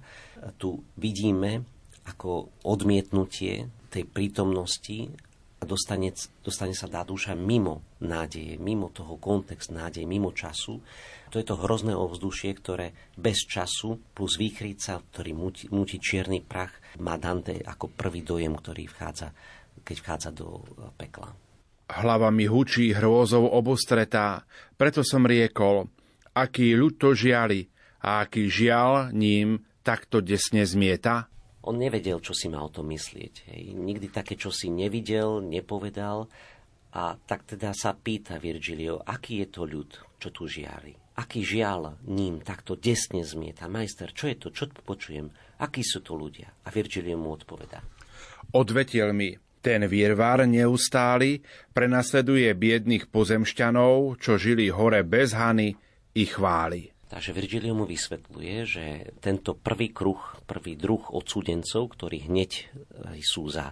tu 0.59 0.83
vidíme 0.99 1.62
ako 2.05 2.51
odmietnutie 2.67 3.71
tej 3.94 4.04
prítomnosti 4.11 5.07
a 5.59 5.62
dostane, 5.62 6.11
dostane 6.42 6.74
sa 6.74 6.90
dá 6.90 7.07
duša 7.07 7.38
mimo 7.38 7.87
nádeje, 8.02 8.59
mimo 8.59 8.90
toho 8.90 9.14
kontext 9.22 9.70
nádeje, 9.70 10.02
mimo 10.02 10.35
času 10.35 10.83
to 11.35 11.42
je 11.42 11.50
to 11.50 11.59
hrozné 11.66 11.90
ovzdušie, 11.98 12.54
ktoré 12.62 12.94
bez 13.18 13.42
času 13.50 13.98
plus 14.14 14.38
výchrica, 14.38 15.02
ktorý 15.02 15.35
múti, 15.66 15.98
čierny 15.98 16.38
prach, 16.46 16.70
má 17.02 17.18
Dante 17.18 17.59
ako 17.59 17.90
prvý 17.90 18.22
dojem, 18.22 18.54
ktorý 18.54 18.87
vchádza, 18.87 19.35
keď 19.83 19.96
vchádza 19.98 20.30
do 20.30 20.62
pekla. 20.94 21.35
Hlava 21.90 22.30
mi 22.30 22.46
hučí 22.46 22.94
hrôzou 22.94 23.50
obostretá, 23.50 24.46
preto 24.78 25.02
som 25.02 25.26
riekol, 25.26 25.90
aký 26.38 26.78
ľud 26.78 27.02
to 27.02 27.18
žiali 27.18 27.66
a 27.98 28.22
aký 28.22 28.46
žial 28.46 29.11
ním 29.11 29.66
takto 29.83 30.22
desne 30.22 30.62
zmieta. 30.62 31.26
On 31.64 31.77
nevedel, 31.77 32.20
čo 32.20 32.37
si 32.37 32.53
má 32.53 32.61
o 32.61 32.68
tom 32.68 32.92
myslieť. 32.92 33.35
Hej. 33.48 33.62
Nikdy 33.72 34.12
také, 34.12 34.37
čo 34.37 34.53
si 34.53 34.68
nevidel, 34.68 35.40
nepovedal. 35.40 36.29
A 36.94 37.16
tak 37.16 37.48
teda 37.48 37.72
sa 37.74 37.96
pýta 37.96 38.38
Virgilio, 38.38 39.03
aký 39.03 39.42
je 39.42 39.48
to 39.50 39.62
ľud, 39.66 39.90
čo 40.20 40.29
tu 40.31 40.46
žiari 40.46 41.05
aký 41.14 41.46
žiaľ 41.46 42.03
ním 42.11 42.42
takto 42.42 42.74
desne 42.74 43.22
zmieta. 43.22 43.70
Majster, 43.70 44.11
čo 44.11 44.27
je 44.27 44.37
to? 44.38 44.48
Čo 44.50 44.70
počujem? 44.83 45.31
Akí 45.62 45.87
sú 45.87 46.03
to 46.03 46.18
ľudia? 46.18 46.50
A 46.66 46.68
Virgilio 46.74 47.14
mu 47.14 47.38
odpovedá. 47.38 47.87
Odvetil 48.55 49.14
mi, 49.14 49.35
ten 49.64 49.87
viervár 49.87 50.44
neustály 50.44 51.40
prenasleduje 51.72 52.50
biedných 52.53 53.09
pozemšťanov, 53.09 54.20
čo 54.20 54.37
žili 54.37 54.68
hore 54.68 55.07
bez 55.07 55.33
hany 55.33 55.79
i 56.14 56.24
chvály. 56.27 56.93
Takže 57.14 57.31
Virgilio 57.31 57.79
mu 57.79 57.87
vysvetľuje, 57.87 58.55
že 58.66 58.85
tento 59.22 59.55
prvý 59.55 59.94
kruh, 59.94 60.18
prvý 60.50 60.74
druh 60.74 61.14
odsúdencov, 61.14 61.94
ktorí 61.94 62.27
hneď 62.27 62.50
e, 62.59 63.22
sú 63.22 63.46
za 63.46 63.70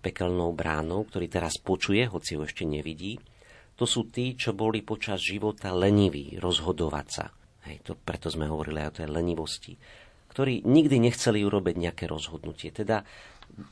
pekelnou 0.00 0.56
bránou, 0.56 1.04
ktorý 1.04 1.28
teraz 1.28 1.60
počuje, 1.60 2.08
hoci 2.08 2.40
ho 2.40 2.48
ešte 2.48 2.64
nevidí, 2.64 3.20
to 3.76 3.84
sú 3.84 4.08
tí, 4.08 4.32
čo 4.32 4.56
boli 4.56 4.80
počas 4.80 5.20
života 5.20 5.76
leniví 5.76 6.40
rozhodovať 6.40 7.06
sa. 7.12 7.28
Hej, 7.68 7.84
to, 7.84 7.92
preto 8.00 8.32
sme 8.32 8.48
hovorili 8.48 8.80
aj 8.80 8.88
o 8.88 8.96
tej 8.96 9.08
lenivosti. 9.12 9.72
Ktorí 10.32 10.64
nikdy 10.64 11.04
nechceli 11.04 11.44
urobiť 11.44 11.76
nejaké 11.76 12.08
rozhodnutie. 12.08 12.72
Teda 12.72 13.04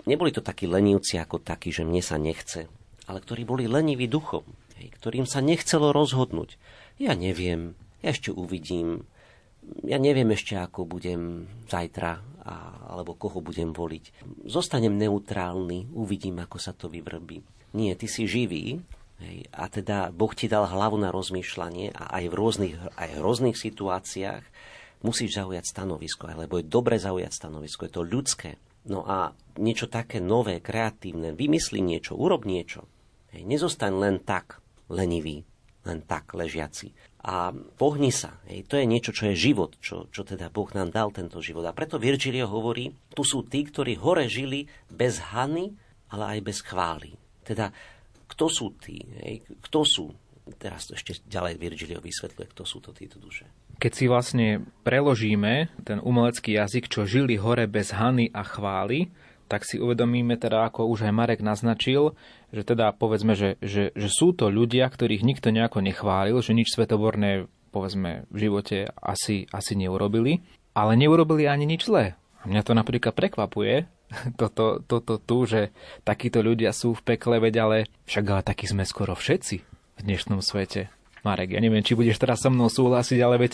neboli 0.05 0.37
to 0.37 0.45
takí 0.45 0.69
lenivci 0.69 1.17
ako 1.17 1.41
takí, 1.41 1.73
že 1.73 1.89
mne 1.89 2.05
sa 2.05 2.21
nechce, 2.21 2.69
ale 3.09 3.25
ktorí 3.25 3.49
boli 3.49 3.65
leniví 3.65 4.05
duchom, 4.05 4.45
hej, 4.77 4.93
ktorým 5.01 5.25
sa 5.25 5.41
nechcelo 5.41 5.97
rozhodnúť. 5.97 6.61
Ja 7.01 7.17
neviem, 7.17 7.73
ja 8.05 8.09
ešte 8.15 8.31
uvidím, 8.31 9.05
ja 9.85 9.99
neviem 9.99 10.31
ešte, 10.33 10.55
ako 10.55 10.87
budem 10.87 11.47
zajtra, 11.67 12.23
a, 12.45 12.55
alebo 12.97 13.19
koho 13.19 13.45
budem 13.45 13.75
voliť. 13.75 14.25
Zostanem 14.49 14.97
neutrálny, 14.97 15.93
uvidím, 15.93 16.41
ako 16.41 16.57
sa 16.57 16.73
to 16.73 16.89
vyvrbí. 16.89 17.45
Nie, 17.77 17.99
ty 17.99 18.09
si 18.09 18.25
živý 18.25 18.81
Hej. 19.19 19.51
A 19.51 19.67
teda 19.67 20.15
Boh 20.15 20.31
ti 20.31 20.47
dal 20.47 20.71
hlavu 20.71 20.95
na 20.99 21.11
rozmýšľanie 21.11 21.91
a 21.91 22.23
aj 22.23 22.25
v 22.31 22.35
rôznych, 22.39 22.75
aj 22.95 23.11
v 23.19 23.23
rôznych 23.23 23.57
situáciách 23.59 24.45
musíš 25.03 25.39
zaujať 25.39 25.65
stanovisko, 25.67 26.31
lebo 26.31 26.59
je 26.59 26.67
dobre 26.67 26.99
zaujať 26.99 27.33
stanovisko, 27.35 27.87
je 27.87 27.93
to 27.95 28.03
ľudské. 28.07 28.51
No 28.87 29.03
a 29.07 29.35
niečo 29.59 29.91
také 29.91 30.23
nové, 30.23 30.63
kreatívne, 30.63 31.35
vymysli 31.35 31.83
niečo, 31.83 32.15
urob 32.15 32.47
niečo. 32.47 32.87
Hej. 33.35 33.43
Nezostaň 33.43 33.93
len 33.99 34.17
tak 34.23 34.63
lenivý, 34.87 35.43
len 35.83 35.99
tak 36.07 36.33
ležiaci. 36.39 36.95
A 37.19 37.51
pohni 37.51 38.15
sa. 38.15 38.39
Hej. 38.47 38.71
To 38.71 38.79
je 38.79 38.87
niečo, 38.87 39.11
čo 39.11 39.27
je 39.31 39.35
život, 39.35 39.75
čo, 39.83 40.07
čo 40.15 40.23
teda 40.23 40.55
Boh 40.55 40.71
nám 40.71 40.95
dal 40.95 41.11
tento 41.11 41.43
život. 41.43 41.67
A 41.67 41.75
preto 41.75 41.99
Virgilio 41.99 42.47
hovorí, 42.47 42.95
tu 43.11 43.27
sú 43.27 43.43
tí, 43.43 43.67
ktorí 43.67 43.99
hore 43.99 44.31
žili 44.31 44.71
bez 44.87 45.35
hany, 45.35 45.75
ale 46.15 46.39
aj 46.39 46.39
bez 46.47 46.59
chvály. 46.63 47.19
Teda 47.43 47.75
kto 48.29 48.47
sú 48.47 48.67
tí? 48.79 49.03
Hej? 49.25 49.43
Kto 49.67 49.83
sú? 49.83 50.07
Teraz 50.57 50.89
ešte 50.89 51.21
ďalej 51.29 51.61
Virgilio 51.61 52.01
vysvetľuje, 52.01 52.47
kto 52.55 52.63
sú 52.65 52.81
to 52.81 52.97
títo 52.97 53.21
duše. 53.21 53.45
Keď 53.77 53.93
si 53.93 54.05
vlastne 54.09 54.65
preložíme 54.87 55.69
ten 55.85 56.01
umelecký 56.01 56.57
jazyk, 56.57 56.89
čo 56.89 57.05
žili 57.05 57.37
hore 57.37 57.69
bez 57.69 57.93
hany 57.93 58.33
a 58.33 58.43
chvály, 58.47 59.13
tak 59.49 59.65
si 59.65 59.81
uvedomíme 59.81 60.37
teda, 60.37 60.69
ako 60.69 60.89
už 60.93 61.09
aj 61.09 61.13
Marek 61.13 61.41
naznačil, 61.41 62.13
že 62.53 62.63
teda 62.65 62.97
povedzme, 62.97 63.37
že, 63.37 63.61
že, 63.61 63.93
že 63.93 64.09
sú 64.09 64.33
to 64.33 64.49
ľudia, 64.49 64.89
ktorých 64.89 65.25
nikto 65.25 65.53
nejako 65.53 65.85
nechválil, 65.85 66.41
že 66.41 66.57
nič 66.57 66.73
svetoborné 66.73 67.47
povedzme 67.69 68.25
v 68.33 68.37
živote 68.49 68.89
asi, 68.97 69.45
asi 69.53 69.73
neurobili, 69.77 70.41
ale 70.73 70.97
neurobili 70.97 71.45
ani 71.45 71.69
nič 71.69 71.85
zlé. 71.85 72.17
A 72.41 72.49
mňa 72.49 72.63
to 72.65 72.73
napríklad 72.73 73.13
prekvapuje, 73.13 73.85
toto, 74.41 74.81
toto 74.81 75.21
tu, 75.21 75.45
že 75.45 75.75
takíto 76.03 76.41
ľudia 76.41 76.73
sú 76.73 76.97
v 76.97 77.05
pekle, 77.15 77.37
veď 77.43 77.55
ale 77.61 77.77
však 78.09 78.25
ale 78.25 78.43
takí 78.45 78.65
sme 78.65 78.89
skoro 78.89 79.13
všetci 79.13 79.57
v 79.99 80.01
dnešnom 80.01 80.41
svete. 80.41 80.89
Marek, 81.27 81.53
ja 81.53 81.61
neviem, 81.61 81.83
či 81.83 81.99
budeš 81.99 82.23
teraz 82.23 82.41
so 82.41 82.49
mnou 82.49 82.71
súhlasiť, 82.71 83.19
ale 83.21 83.37
veď, 83.43 83.53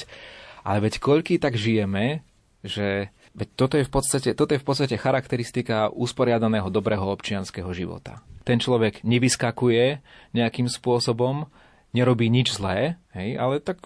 ale 0.62 0.78
veď 0.84 1.00
koľký 1.00 1.40
tak 1.40 1.56
žijeme, 1.56 2.20
že 2.60 3.08
veď 3.34 3.48
toto 3.58 3.74
je, 3.76 3.84
v 3.84 3.92
podstate, 3.92 4.28
toto 4.32 4.54
je 4.54 4.62
v 4.62 4.66
podstate 4.66 4.94
charakteristika 4.94 5.90
usporiadaného 5.90 6.70
dobrého 6.70 7.04
občianského 7.10 7.68
života. 7.74 8.22
Ten 8.46 8.62
človek 8.62 9.02
nevyskakuje 9.02 10.00
nejakým 10.32 10.70
spôsobom, 10.70 11.50
nerobí 11.94 12.30
nič 12.30 12.54
zlé, 12.54 12.98
hej, 13.14 13.38
ale 13.38 13.58
tak 13.58 13.82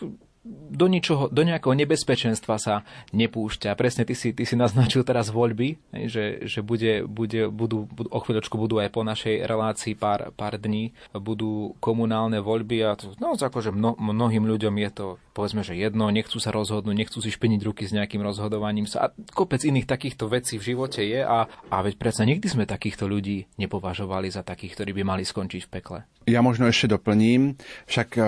do, 0.48 0.86
ničoho, 0.88 1.28
do 1.28 1.42
nejakého 1.44 1.76
nebezpečenstva 1.76 2.56
sa 2.56 2.74
nepúšťa. 3.12 3.76
Presne 3.76 4.08
ty 4.08 4.16
si, 4.16 4.32
ty 4.32 4.48
si 4.48 4.56
naznačil 4.56 5.04
teraz 5.04 5.28
voľby, 5.28 5.76
že, 6.08 6.48
že 6.48 6.64
bude, 6.64 7.04
bude, 7.04 7.52
budú, 7.52 7.84
budú, 7.88 8.08
o 8.08 8.20
chvíľočku 8.20 8.56
budú 8.56 8.80
aj 8.80 8.88
po 8.92 9.04
našej 9.04 9.44
relácii 9.44 9.94
pár, 9.94 10.32
pár 10.32 10.56
dní, 10.56 10.96
budú 11.12 11.76
komunálne 11.78 12.40
voľby 12.40 12.84
a 12.84 12.96
to, 12.96 13.12
no, 13.20 13.36
akože 13.36 13.70
mno, 13.70 13.94
mnohým 14.00 14.48
ľuďom 14.48 14.74
je 14.88 14.90
to 14.90 15.06
povedzme, 15.38 15.62
že 15.62 15.78
jedno, 15.78 16.10
nechcú 16.10 16.42
sa 16.42 16.50
rozhodnúť, 16.50 16.98
nechcú 16.98 17.22
si 17.22 17.30
špeniť 17.30 17.60
ruky 17.62 17.86
s 17.86 17.94
nejakým 17.94 18.18
rozhodovaním 18.18 18.90
sa. 18.90 19.06
A 19.06 19.14
kopec 19.30 19.62
iných 19.62 19.86
takýchto 19.86 20.26
vecí 20.26 20.58
v 20.58 20.74
živote 20.74 21.06
je 21.06 21.22
a, 21.22 21.46
a 21.46 21.76
veď 21.78 21.94
predsa 21.94 22.26
nikdy 22.26 22.50
sme 22.50 22.66
takýchto 22.66 23.06
ľudí 23.06 23.46
nepovažovali 23.54 24.34
za 24.34 24.42
takých, 24.42 24.74
ktorí 24.74 24.90
by 24.98 25.02
mali 25.06 25.22
skončiť 25.22 25.62
v 25.62 25.70
pekle. 25.70 25.98
Ja 26.26 26.42
možno 26.42 26.66
ešte 26.66 26.90
doplním, 26.90 27.54
však 27.86 28.18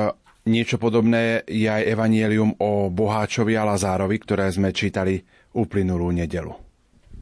niečo 0.47 0.77
podobné 0.81 1.45
je 1.45 1.69
aj 1.69 1.89
evanielium 1.89 2.57
o 2.61 2.89
Boháčovi 2.89 3.57
a 3.57 3.67
Lazárovi, 3.67 4.17
ktoré 4.21 4.49
sme 4.49 4.73
čítali 4.73 5.21
uplynulú 5.57 6.15
nedelu. 6.15 6.55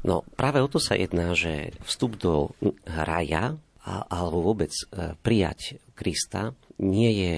No 0.07 0.23
práve 0.39 0.63
o 0.63 0.71
to 0.71 0.79
sa 0.79 0.95
jedná, 0.95 1.35
že 1.35 1.75
vstup 1.83 2.21
do 2.21 2.55
raja 2.87 3.59
alebo 3.89 4.45
vôbec 4.45 4.71
e, 4.71 5.17
prijať 5.25 5.81
Krista 5.97 6.55
nie 6.79 7.11
je 7.11 7.35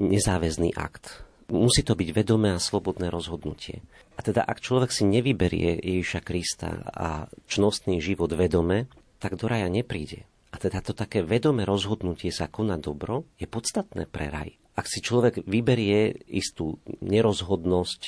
nezáväzný 0.00 0.74
akt 0.74 1.24
musí 1.50 1.84
to 1.84 1.96
byť 1.96 2.08
vedomé 2.14 2.56
a 2.56 2.62
slobodné 2.62 3.12
rozhodnutie. 3.12 3.84
A 4.16 4.20
teda 4.22 4.46
ak 4.46 4.62
človek 4.62 4.94
si 4.94 5.04
nevyberie 5.04 5.76
Ježiša 5.82 6.20
Krista 6.22 6.86
a 6.88 7.26
čnostný 7.50 7.98
život 7.98 8.30
vedome, 8.32 8.86
tak 9.18 9.36
do 9.36 9.50
raja 9.50 9.68
nepríde. 9.68 10.24
A 10.54 10.62
teda 10.62 10.78
to 10.78 10.94
také 10.94 11.26
vedomé 11.26 11.66
rozhodnutie 11.66 12.30
sa 12.30 12.46
konať 12.46 12.78
dobro 12.78 13.26
je 13.34 13.50
podstatné 13.50 14.06
pre 14.06 14.30
raj. 14.30 14.54
Ak 14.78 14.86
si 14.86 15.02
človek 15.02 15.42
vyberie 15.46 16.14
istú 16.30 16.78
nerozhodnosť 17.02 18.00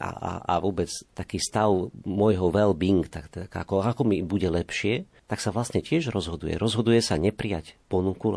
a, 0.00 0.08
a, 0.12 0.32
a 0.44 0.54
vôbec 0.60 0.92
taký 1.16 1.40
stav 1.40 1.72
môjho 2.04 2.52
well-being, 2.52 3.08
tak, 3.08 3.32
tak 3.32 3.48
ako, 3.48 3.80
ako 3.80 4.04
mi 4.04 4.20
bude 4.20 4.48
lepšie, 4.48 5.08
tak 5.24 5.40
sa 5.40 5.52
vlastne 5.56 5.80
tiež 5.80 6.12
rozhoduje. 6.12 6.60
Rozhoduje 6.60 7.00
sa 7.00 7.16
neprijať 7.16 7.80
ponuku, 7.88 8.32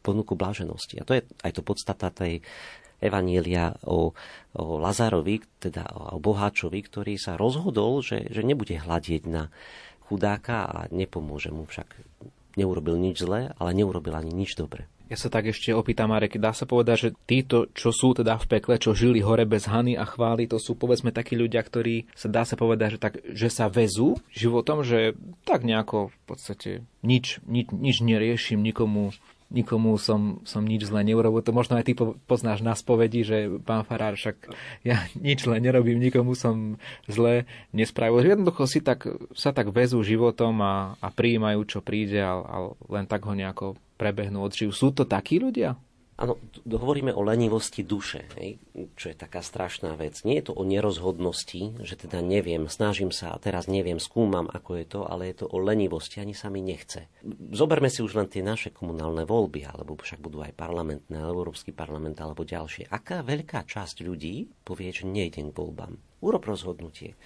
ponuku 0.00 0.32
bláženosti. 0.32 1.00
A 1.00 1.04
to 1.04 1.20
je 1.20 1.28
aj 1.44 1.52
to 1.52 1.60
podstata 1.60 2.08
tej 2.08 2.40
Evanielia 3.04 3.76
o, 3.84 4.16
o 4.56 4.64
Lazarovi, 4.80 5.44
teda 5.60 5.92
o 5.92 6.16
boháčovi, 6.16 6.80
ktorý 6.80 7.20
sa 7.20 7.36
rozhodol, 7.36 8.00
že, 8.00 8.32
že 8.32 8.40
nebude 8.40 8.80
hľadieť 8.80 9.22
na 9.28 9.52
chudáka 10.08 10.64
a 10.64 10.78
nepomôže 10.88 11.52
mu 11.52 11.68
však. 11.68 11.88
Neurobil 12.54 12.96
nič 12.98 13.22
zlé, 13.22 13.54
ale 13.58 13.74
neurobil 13.74 14.14
ani 14.14 14.30
nič 14.30 14.54
dobre. 14.54 14.86
Ja 15.04 15.20
sa 15.20 15.28
tak 15.28 15.52
ešte 15.52 15.68
opýtam, 15.76 16.16
Marek, 16.16 16.40
dá 16.40 16.56
sa 16.56 16.64
povedať, 16.64 16.96
že 16.96 17.10
títo, 17.28 17.68
čo 17.76 17.92
sú 17.92 18.16
teda 18.16 18.40
v 18.40 18.56
pekle, 18.56 18.80
čo 18.80 18.96
žili 18.96 19.20
hore 19.20 19.44
bez 19.44 19.68
hany 19.68 20.00
a 20.00 20.08
chvály, 20.08 20.48
to 20.48 20.56
sú 20.56 20.80
povedzme 20.80 21.12
takí 21.12 21.36
ľudia, 21.36 21.60
ktorí 21.60 22.08
sa 22.16 22.32
dá 22.32 22.48
sa 22.48 22.56
povedať, 22.56 22.96
že, 22.96 22.98
tak, 22.98 23.14
že 23.20 23.52
sa 23.52 23.68
vezú 23.68 24.16
životom, 24.32 24.80
že 24.80 25.12
tak 25.44 25.68
nejako 25.68 26.08
v 26.08 26.18
podstate 26.24 26.70
nič, 27.04 27.44
nič, 27.44 27.68
nič 27.68 28.00
neriešim, 28.00 28.64
nikomu 28.64 29.12
nikomu 29.52 29.96
som, 30.00 30.40
som 30.48 30.64
nič 30.64 30.88
zle 30.88 31.04
neurobil. 31.04 31.44
To 31.44 31.52
možno 31.52 31.76
aj 31.76 31.84
ty 31.84 31.92
poznáš 32.28 32.64
na 32.64 32.72
spovedi, 32.72 33.26
že 33.26 33.36
pán 33.62 33.84
Farár, 33.84 34.16
však 34.16 34.50
ja 34.86 35.04
nič 35.26 35.44
zle 35.44 35.60
nerobím, 35.60 36.00
nikomu 36.00 36.32
som 36.32 36.80
zle 37.06 37.44
nespravil. 37.74 38.24
Jednoducho 38.24 38.64
si 38.64 38.80
tak, 38.80 39.04
sa 39.36 39.52
tak 39.52 39.70
vezú 39.70 40.00
životom 40.00 40.58
a, 40.64 40.96
a 40.98 41.08
prijímajú, 41.12 41.60
čo 41.68 41.78
príde 41.84 42.20
a, 42.24 42.40
a 42.40 42.56
len 42.88 43.04
tak 43.04 43.24
ho 43.28 43.32
nejako 43.36 43.76
prebehnú, 43.94 44.42
odžijú. 44.42 44.74
Sú 44.74 44.90
to 44.90 45.06
takí 45.06 45.38
ľudia? 45.38 45.78
Áno, 46.14 46.38
hovoríme 46.62 47.10
o 47.10 47.26
lenivosti 47.26 47.82
duše, 47.82 48.30
hej, 48.38 48.62
čo 48.94 49.10
je 49.10 49.18
taká 49.18 49.42
strašná 49.42 49.98
vec. 49.98 50.22
Nie 50.22 50.38
je 50.38 50.46
to 50.46 50.54
o 50.54 50.62
nerozhodnosti, 50.62 51.82
že 51.82 51.94
teda 51.98 52.22
neviem, 52.22 52.70
snažím 52.70 53.10
sa 53.10 53.34
a 53.34 53.40
teraz 53.42 53.66
neviem, 53.66 53.98
skúmam, 53.98 54.46
ako 54.46 54.78
je 54.78 54.86
to, 54.86 55.00
ale 55.10 55.34
je 55.34 55.42
to 55.42 55.46
o 55.50 55.58
lenivosti, 55.58 56.22
ani 56.22 56.30
sa 56.30 56.54
mi 56.54 56.62
nechce. 56.62 57.10
Zoberme 57.50 57.90
si 57.90 57.98
už 57.98 58.14
len 58.14 58.30
tie 58.30 58.46
naše 58.46 58.70
komunálne 58.70 59.26
voľby, 59.26 59.66
alebo 59.66 59.98
však 59.98 60.22
budú 60.22 60.46
aj 60.46 60.54
parlamentné, 60.54 61.18
alebo 61.18 61.50
Európsky 61.50 61.74
parlament, 61.74 62.22
alebo 62.22 62.46
ďalšie. 62.46 62.94
Aká 62.94 63.26
veľká 63.26 63.66
časť 63.66 64.06
ľudí 64.06 64.46
povie, 64.62 64.94
že 64.94 65.10
nejdem 65.10 65.50
k 65.50 65.58
voľbám. 65.58 65.98
Urob 66.22 66.46
rozhodnutie. 66.46 67.18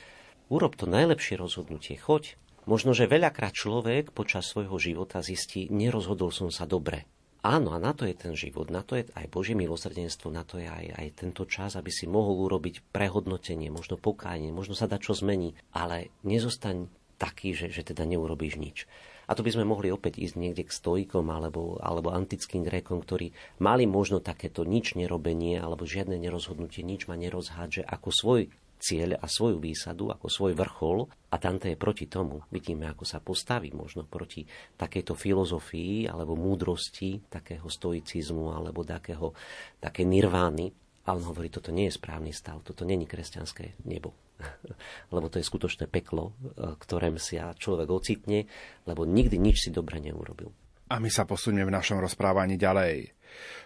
Urob 0.49 0.81
to 0.81 0.89
najlepšie 0.89 1.37
rozhodnutie. 1.37 2.01
Choď. 2.01 2.41
Možno, 2.65 2.97
že 2.97 3.05
veľakrát 3.05 3.53
človek 3.53 4.17
počas 4.17 4.49
svojho 4.49 4.81
života 4.81 5.21
zistí, 5.21 5.69
nerozhodol 5.69 6.33
som 6.33 6.49
sa 6.49 6.65
dobre 6.65 7.05
Áno, 7.49 7.73
a 7.73 7.81
na 7.81 7.97
to 7.97 8.05
je 8.05 8.13
ten 8.13 8.37
život, 8.37 8.69
na 8.69 8.85
to 8.85 9.01
je 9.01 9.09
aj 9.17 9.25
Božie 9.33 9.57
milosrdenstvo, 9.57 10.29
na 10.29 10.45
to 10.45 10.61
je 10.61 10.69
aj, 10.69 11.01
aj 11.01 11.09
tento 11.17 11.49
čas, 11.49 11.81
aby 11.81 11.89
si 11.89 12.05
mohol 12.05 12.45
urobiť 12.45 12.93
prehodnotenie, 12.93 13.73
možno 13.73 13.97
pokájanie, 13.97 14.53
možno 14.53 14.77
sa 14.77 14.85
dať 14.85 15.01
čo 15.01 15.17
zmení, 15.17 15.57
ale 15.73 16.13
nezostaň 16.29 16.93
taký, 17.17 17.57
že, 17.57 17.73
že 17.73 17.89
teda 17.89 18.05
neurobíš 18.05 18.61
nič. 18.61 18.85
A 19.29 19.33
to 19.33 19.41
by 19.41 19.49
sme 19.49 19.65
mohli 19.65 19.89
opäť 19.89 20.21
ísť 20.21 20.37
niekde 20.37 20.69
k 20.69 20.77
stoikom 20.77 21.25
alebo, 21.33 21.81
alebo 21.81 22.13
antickým 22.13 22.69
Grékom, 22.69 23.01
ktorí 23.01 23.33
mali 23.65 23.89
možno 23.89 24.21
takéto 24.21 24.69
nič 24.69 24.93
nerobenie 24.93 25.57
alebo 25.57 25.89
žiadne 25.89 26.21
nerozhodnutie, 26.21 26.85
nič 26.85 27.09
ma 27.09 27.17
nerozhádže 27.17 27.81
ako 27.81 28.09
svoj 28.13 28.41
cieľ 28.79 29.19
a 29.19 29.27
svoju 29.27 29.59
výsadu 29.59 30.15
ako 30.15 30.31
svoj 30.31 30.53
vrchol 30.55 31.11
a 31.29 31.37
Dante 31.37 31.75
je 31.75 31.79
proti 31.79 32.07
tomu. 32.07 32.41
Vidíme, 32.49 32.87
ako 32.89 33.05
sa 33.05 33.19
postaví 33.19 33.75
možno 33.75 34.07
proti 34.07 34.47
takejto 34.79 35.19
filozofii 35.19 36.07
alebo 36.07 36.39
múdrosti, 36.39 37.27
takého 37.27 37.67
stoicizmu 37.67 38.55
alebo 38.55 38.87
takého, 38.87 39.35
také 39.83 40.07
nirvány. 40.07 40.71
A 41.09 41.17
on 41.17 41.25
hovorí, 41.25 41.49
toto 41.49 41.73
nie 41.73 41.89
je 41.89 41.99
správny 41.99 42.31
stav, 42.31 42.61
toto 42.63 42.85
není 42.85 43.09
kresťanské 43.09 43.81
nebo. 43.89 44.15
lebo 45.15 45.27
to 45.27 45.43
je 45.43 45.49
skutočné 45.49 45.91
peklo, 45.91 46.37
ktorém 46.57 47.19
sa 47.19 47.57
človek 47.57 47.89
ocitne, 47.91 48.47
lebo 48.87 49.03
nikdy 49.03 49.37
nič 49.41 49.69
si 49.69 49.71
dobre 49.75 49.99
neurobil. 49.99 50.55
A 50.89 50.97
my 51.03 51.13
sa 51.13 51.29
posunieme 51.29 51.69
v 51.69 51.77
našom 51.77 52.01
rozprávaní 52.01 52.57
ďalej. 52.57 53.18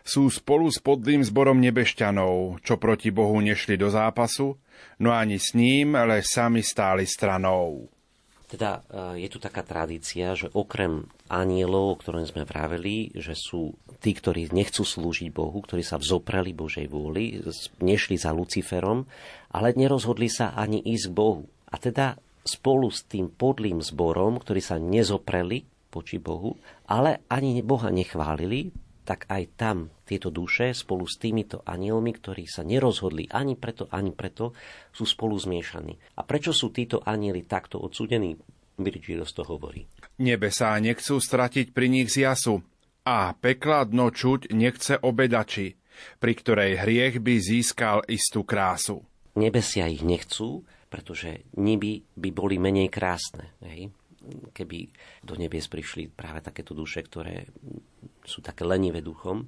Sú 0.03 0.27
spolu 0.29 0.67
s 0.67 0.83
podlým 0.83 1.23
zborom 1.23 1.63
nebešťanov, 1.63 2.65
čo 2.67 2.75
proti 2.77 3.15
Bohu 3.15 3.39
nešli 3.39 3.79
do 3.79 3.87
zápasu, 3.87 4.59
no 4.99 5.15
ani 5.15 5.39
s 5.39 5.55
ním, 5.55 5.95
ale 5.95 6.27
sami 6.27 6.63
stáli 6.67 7.07
stranou. 7.07 7.87
Teda 8.51 8.85
e, 8.85 9.25
je 9.25 9.29
tu 9.33 9.41
taká 9.41 9.65
tradícia, 9.65 10.37
že 10.37 10.53
okrem 10.53 11.09
anielov, 11.33 11.97
o 11.97 11.99
ktorom 12.03 12.27
sme 12.29 12.45
vraveli, 12.45 13.15
že 13.17 13.33
sú 13.33 13.73
tí, 14.03 14.13
ktorí 14.13 14.53
nechcú 14.53 14.85
slúžiť 14.85 15.33
Bohu, 15.33 15.57
ktorí 15.65 15.81
sa 15.81 15.97
vzopreli 15.97 16.53
Božej 16.53 16.85
vôli, 16.91 17.41
nešli 17.81 18.21
za 18.21 18.35
Luciferom, 18.37 19.09
ale 19.57 19.73
nerozhodli 19.73 20.29
sa 20.29 20.53
ani 20.53 20.85
ísť 20.85 21.07
k 21.09 21.17
Bohu. 21.17 21.45
A 21.73 21.81
teda 21.81 22.21
spolu 22.45 22.93
s 22.93 23.07
tým 23.09 23.33
podlým 23.33 23.81
zborom, 23.81 24.37
ktorí 24.37 24.61
sa 24.61 24.77
nezopreli 24.77 25.65
voči 25.89 26.21
Bohu, 26.21 26.59
ale 26.85 27.25
ani 27.33 27.65
Boha 27.65 27.89
nechválili, 27.89 28.69
tak 29.13 29.29
aj 29.29 29.61
tam 29.61 29.93
tieto 30.09 30.33
duše 30.33 30.73
spolu 30.73 31.05
s 31.05 31.21
týmito 31.21 31.61
anielmi, 31.69 32.17
ktorí 32.17 32.49
sa 32.49 32.65
nerozhodli 32.65 33.29
ani 33.29 33.61
preto, 33.61 33.85
ani 33.93 34.09
preto, 34.17 34.57
sú 34.89 35.05
spolu 35.05 35.37
zmiešaní. 35.37 36.17
A 36.17 36.25
prečo 36.25 36.57
sú 36.57 36.73
títo 36.73 37.05
anieli 37.05 37.45
takto 37.45 37.77
odsudení? 37.77 38.41
Virgilius 38.81 39.37
to 39.37 39.45
hovorí. 39.45 39.85
sa 40.49 40.81
nechcú 40.81 41.21
stratiť 41.21 41.77
pri 41.77 41.93
nich 41.93 42.09
z 42.09 42.25
jasu 42.25 42.65
a 43.05 43.37
pekla 43.37 43.85
dno 43.85 44.09
čuť 44.09 44.49
nechce 44.57 44.97
obedači, 44.97 45.77
pri 46.17 46.33
ktorej 46.33 46.81
hriech 46.81 47.21
by 47.21 47.37
získal 47.37 48.01
istú 48.09 48.49
krásu. 48.49 49.05
Nebesia 49.37 49.93
ich 49.93 50.01
nechcú, 50.01 50.65
pretože 50.89 51.45
neby 51.53 52.01
by 52.17 52.29
boli 52.33 52.57
menej 52.57 52.89
krásne. 52.89 53.53
Hej? 53.61 53.93
Keby 54.55 54.91
do 55.23 55.35
nebies 55.35 55.67
prišli 55.67 56.11
práve 56.11 56.43
takéto 56.45 56.73
duše, 56.73 57.03
ktoré 57.03 57.49
sú 58.23 58.41
také 58.41 58.63
lenivé 58.63 59.03
duchom. 59.03 59.47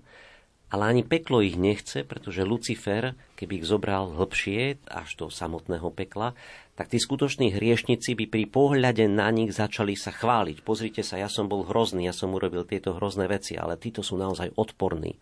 Ale 0.74 0.90
ani 0.90 1.06
peklo 1.06 1.38
ich 1.38 1.54
nechce, 1.54 2.02
pretože 2.02 2.42
Lucifer, 2.42 3.14
keby 3.38 3.62
ich 3.62 3.68
zobral 3.68 4.10
hlbšie 4.10 4.82
až 4.90 5.14
do 5.14 5.30
samotného 5.30 5.86
pekla, 5.94 6.34
tak 6.74 6.90
tí 6.90 6.98
skutoční 6.98 7.54
hriešnici 7.54 8.18
by 8.18 8.26
pri 8.26 8.44
pohľade 8.50 9.06
na 9.06 9.30
nich 9.30 9.54
začali 9.54 9.94
sa 9.94 10.10
chváliť. 10.10 10.66
Pozrite 10.66 11.06
sa, 11.06 11.14
ja 11.14 11.30
som 11.30 11.46
bol 11.46 11.62
hrozný, 11.62 12.10
ja 12.10 12.14
som 12.16 12.34
urobil 12.34 12.66
tieto 12.66 12.98
hrozné 12.98 13.30
veci, 13.30 13.54
ale 13.54 13.78
títo 13.78 14.02
sú 14.02 14.18
naozaj 14.18 14.58
odporní. 14.58 15.14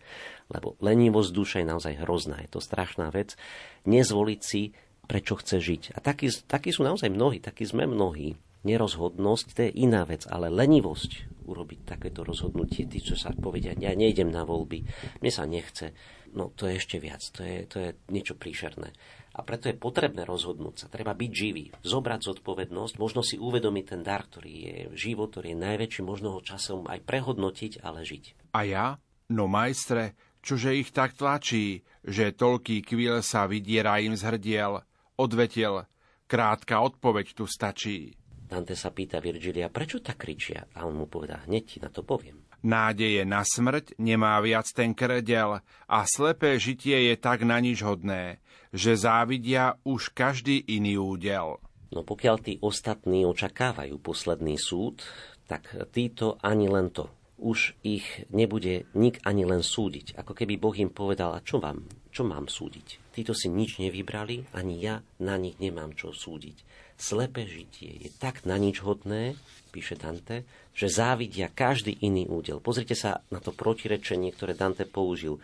Lebo 0.49 0.73
lenivosť 0.81 1.29
duše 1.29 1.57
je 1.61 1.69
naozaj 1.69 2.01
hrozná, 2.01 2.41
je 2.41 2.49
to 2.49 2.57
strašná 2.57 3.13
vec. 3.13 3.37
Nezvoliť 3.85 4.41
si, 4.41 4.73
prečo 5.05 5.37
chce 5.37 5.61
žiť. 5.61 5.83
A 5.93 6.01
takí, 6.01 6.33
takí 6.49 6.73
sú 6.73 6.81
naozaj 6.81 7.13
mnohí, 7.13 7.37
takí 7.37 7.67
sme 7.67 7.85
mnohí 7.85 8.33
nerozhodnosť, 8.63 9.47
to 9.53 9.59
je 9.67 9.71
iná 9.83 10.03
vec, 10.07 10.27
ale 10.27 10.51
lenivosť 10.51 11.43
urobiť 11.43 11.79
takéto 11.83 12.23
rozhodnutie, 12.23 12.87
tí, 12.87 13.03
čo 13.03 13.19
sa 13.19 13.35
povedia, 13.35 13.75
ja 13.75 13.91
nejdem 13.91 14.31
na 14.31 14.47
voľby, 14.47 14.87
mne 15.19 15.31
sa 15.31 15.43
nechce, 15.43 15.91
no 16.31 16.55
to 16.55 16.71
je 16.71 16.79
ešte 16.79 16.97
viac, 17.03 17.19
to 17.19 17.43
je, 17.43 17.57
to 17.67 17.77
je 17.83 17.89
niečo 18.09 18.39
príšerné. 18.39 18.95
A 19.33 19.41
preto 19.41 19.67
je 19.67 19.75
potrebné 19.75 20.23
rozhodnúť 20.23 20.75
sa, 20.85 20.87
treba 20.87 21.11
byť 21.11 21.31
živý, 21.33 21.65
zobrať 21.83 22.21
zodpovednosť, 22.31 22.95
možno 23.01 23.25
si 23.25 23.35
uvedomiť 23.35 23.85
ten 23.85 24.01
dar, 24.05 24.23
ktorý 24.23 24.53
je 24.53 24.75
život, 24.95 25.33
ktorý 25.33 25.57
je 25.57 25.63
najväčší, 25.63 26.01
možno 26.05 26.37
ho 26.37 26.39
časom 26.39 26.87
aj 26.87 27.03
prehodnotiť, 27.03 27.81
ale 27.83 28.05
žiť. 28.05 28.55
A 28.55 28.59
ja? 28.63 28.85
No 29.33 29.49
majstre, 29.49 30.13
Čože 30.43 30.75
ich 30.75 30.91
tak 30.91 31.15
tlačí, 31.15 31.87
že 32.03 32.35
toľký 32.35 32.83
kvíl 32.83 33.23
sa 33.23 33.47
vydiera 33.47 34.03
im 34.03 34.11
z 34.11 34.27
hrdiel, 34.27 34.83
odvetil, 35.15 35.87
krátka 36.27 36.83
odpoveď 36.83 37.31
tu 37.31 37.47
stačí. 37.47 38.19
Dante 38.53 38.77
sa 38.77 38.93
pýta 38.93 39.17
Virgilia, 39.17 39.73
prečo 39.73 39.97
tak 39.97 40.21
kričia? 40.21 40.69
A 40.77 40.85
on 40.85 40.93
mu 40.93 41.09
povedá, 41.09 41.41
hneď 41.49 41.63
ti 41.65 41.77
na 41.81 41.89
to 41.89 42.05
poviem. 42.05 42.45
Nádeje 42.61 43.25
na 43.25 43.41
smrť 43.41 43.97
nemá 43.97 44.37
viac 44.45 44.69
ten 44.69 44.93
kredel 44.93 45.65
a 45.89 45.99
slepé 46.05 46.61
žitie 46.61 47.09
je 47.09 47.15
tak 47.17 47.41
na 47.49 47.57
nič 47.57 47.81
hodné, 47.81 48.37
že 48.69 48.93
závidia 48.93 49.81
už 49.81 50.13
každý 50.13 50.61
iný 50.69 51.01
údel. 51.01 51.57
No 51.89 52.05
pokiaľ 52.05 52.35
tí 52.45 52.53
ostatní 52.61 53.25
očakávajú 53.25 53.97
posledný 53.97 54.61
súd, 54.61 55.01
tak 55.49 55.73
títo 55.89 56.37
ani 56.45 56.69
len 56.69 56.93
to 56.93 57.09
už 57.41 57.75
ich 57.83 58.05
nebude 58.29 58.85
nik 58.93 59.17
ani 59.27 59.43
len 59.49 59.65
súdiť. 59.65 60.15
Ako 60.15 60.37
keby 60.37 60.61
Boh 60.61 60.77
im 60.77 60.93
povedal, 60.93 61.35
a 61.35 61.43
čo 61.43 61.57
vám, 61.59 61.83
čo 62.13 62.23
mám 62.23 62.47
súdiť? 62.47 63.11
Títo 63.11 63.35
si 63.35 63.51
nič 63.51 63.83
nevybrali, 63.83 64.55
ani 64.55 64.79
ja 64.79 65.01
na 65.19 65.35
nich 65.35 65.59
nemám 65.59 65.91
čo 65.97 66.15
súdiť. 66.15 66.57
Slepé 67.03 67.43
žitie 67.43 67.99
je 67.99 68.09
tak 68.15 68.47
na 68.47 68.55
nič 68.55 68.79
hodné, 68.79 69.35
píše 69.75 69.99
Dante, 69.99 70.47
že 70.71 70.87
závidia 70.87 71.51
každý 71.51 71.99
iný 71.99 72.31
údel. 72.31 72.63
Pozrite 72.63 72.95
sa 72.95 73.19
na 73.27 73.43
to 73.43 73.51
protirečenie, 73.51 74.31
ktoré 74.31 74.55
Dante 74.55 74.87
použil. 74.87 75.43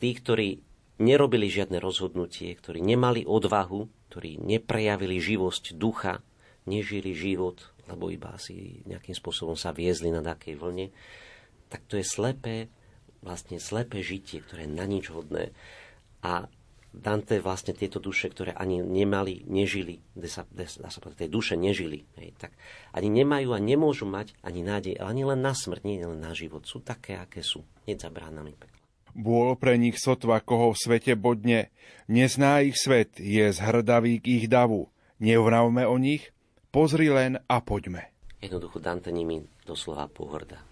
Tí, 0.00 0.16
ktorí 0.16 0.64
nerobili 1.04 1.52
žiadne 1.52 1.76
rozhodnutie, 1.76 2.56
ktorí 2.56 2.80
nemali 2.80 3.28
odvahu, 3.28 4.08
ktorí 4.08 4.40
neprejavili 4.40 5.20
živosť 5.20 5.76
ducha, 5.76 6.24
nežili 6.64 7.12
život 7.12 7.60
lebo 7.88 8.12
iba 8.12 8.36
asi 8.36 8.84
nejakým 8.84 9.16
spôsobom 9.16 9.56
sa 9.56 9.72
viezli 9.72 10.12
na 10.12 10.20
takej 10.20 10.60
vlne, 10.60 10.86
tak 11.72 11.84
to 11.88 11.96
je 11.96 12.04
slepé, 12.04 12.68
vlastne 13.24 13.56
slepé 13.56 14.04
žitie, 14.04 14.44
ktoré 14.44 14.68
je 14.68 14.76
na 14.76 14.84
nič 14.84 15.08
hodné. 15.08 15.50
A 16.20 16.46
Dante 16.88 17.38
vlastne 17.38 17.76
tieto 17.76 18.00
duše, 18.00 18.32
ktoré 18.32 18.56
ani 18.56 18.80
nemali, 18.80 19.44
nežili, 19.44 20.00
dá 20.16 20.26
sa, 20.26 20.42
dá 20.48 20.88
sa 20.88 20.98
povedať, 20.98 21.28
tej 21.28 21.30
duše 21.30 21.54
nežili, 21.54 22.08
hej, 22.16 22.32
tak 22.40 22.56
ani 22.96 23.12
nemajú 23.12 23.52
a 23.52 23.60
nemôžu 23.60 24.08
mať 24.08 24.32
ani 24.40 24.64
nádej, 24.64 24.96
ani 24.98 25.22
len 25.28 25.44
na 25.44 25.52
smrť, 25.52 25.84
nie 25.84 26.00
len 26.00 26.18
na 26.18 26.32
život. 26.32 26.64
Sú 26.64 26.80
také, 26.80 27.20
aké 27.20 27.44
sú. 27.44 27.62
Hneď 27.84 28.08
za 28.08 28.10
bránami 28.10 28.56
pekla. 28.56 28.80
Bôl 29.12 29.52
pre 29.60 29.76
nich 29.76 30.00
sotva, 30.00 30.40
koho 30.40 30.72
v 30.72 30.80
svete 30.80 31.12
bodne. 31.18 31.72
Nezná 32.08 32.64
ich 32.64 32.80
svet, 32.80 33.20
je 33.20 33.50
zhrdavý 33.52 34.20
k 34.22 34.42
ich 34.42 34.46
davu. 34.46 34.88
Neuvravme 35.18 35.82
o 35.84 35.98
nich, 35.98 36.30
Pozri 36.68 37.08
len 37.08 37.40
a 37.48 37.64
poďme. 37.64 38.12
Jednoducho 38.44 38.76
Dante 38.76 39.08
nimi 39.08 39.40
doslova 39.64 40.04
pohrda. 40.04 40.67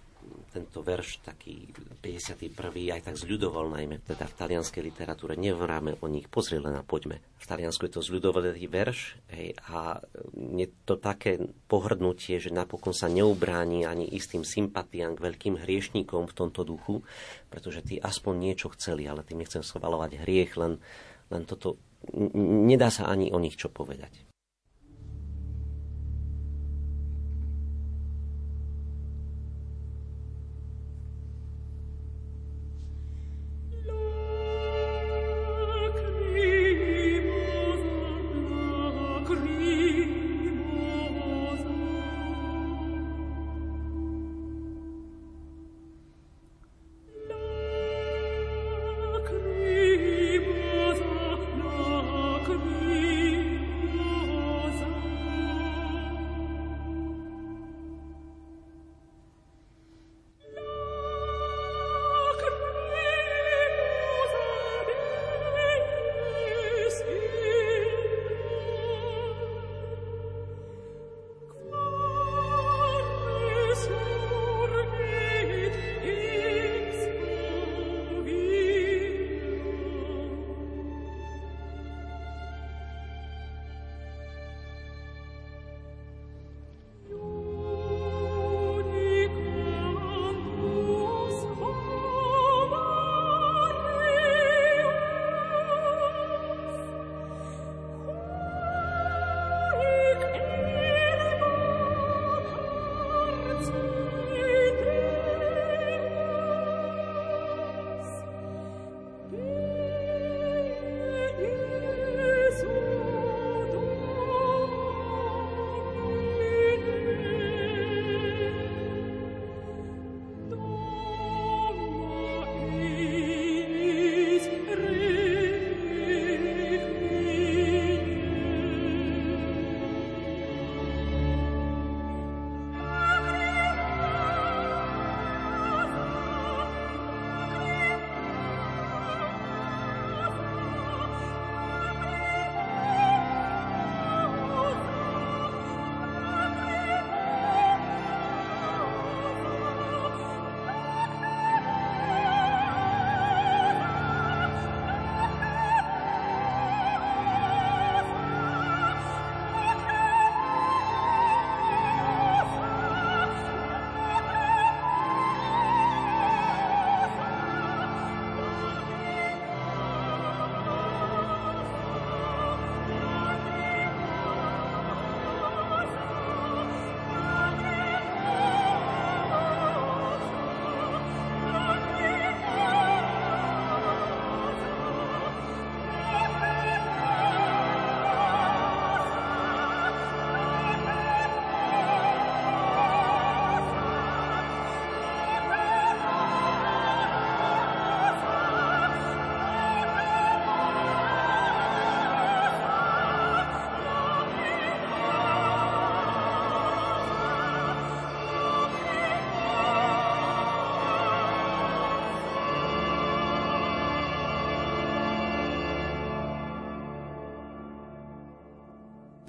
Tento 0.56 0.80
verš, 0.80 1.20
taký 1.20 1.68
51. 2.00 2.48
aj 2.96 3.12
tak 3.12 3.20
zľudoval 3.20 3.76
najmä, 3.76 4.00
teda 4.00 4.24
v 4.24 4.36
talianskej 4.40 4.80
literatúre, 4.80 5.36
nevráme 5.36 6.00
o 6.00 6.08
nich, 6.08 6.32
pozri 6.32 6.56
len 6.56 6.72
a 6.72 6.80
poďme. 6.80 7.20
V 7.36 7.44
Taliansku 7.44 7.84
je 7.84 7.92
to 7.92 8.00
zľudovalý 8.00 8.64
verš 8.64 9.20
hej, 9.36 9.52
a 9.68 10.00
je 10.56 10.66
to 10.88 10.96
také 10.96 11.36
pohrdnutie, 11.68 12.40
že 12.40 12.48
napokon 12.48 12.96
sa 12.96 13.12
neubráni 13.12 13.84
ani 13.84 14.08
istým 14.08 14.48
sympatiám 14.48 15.20
k 15.20 15.24
veľkým 15.28 15.54
hriešníkom 15.60 16.24
v 16.24 16.34
tomto 16.34 16.64
duchu, 16.64 17.04
pretože 17.52 17.84
tí 17.84 18.00
aspoň 18.00 18.34
niečo 18.40 18.72
chceli, 18.72 19.04
ale 19.04 19.28
tým 19.28 19.44
nechcem 19.44 19.60
schvalovať 19.60 20.24
hriech, 20.24 20.56
len, 20.56 20.80
len 21.28 21.42
toto 21.44 21.76
nedá 22.66 22.88
sa 22.88 23.12
ani 23.12 23.28
o 23.28 23.38
nich 23.38 23.60
čo 23.60 23.68
povedať. 23.68 24.25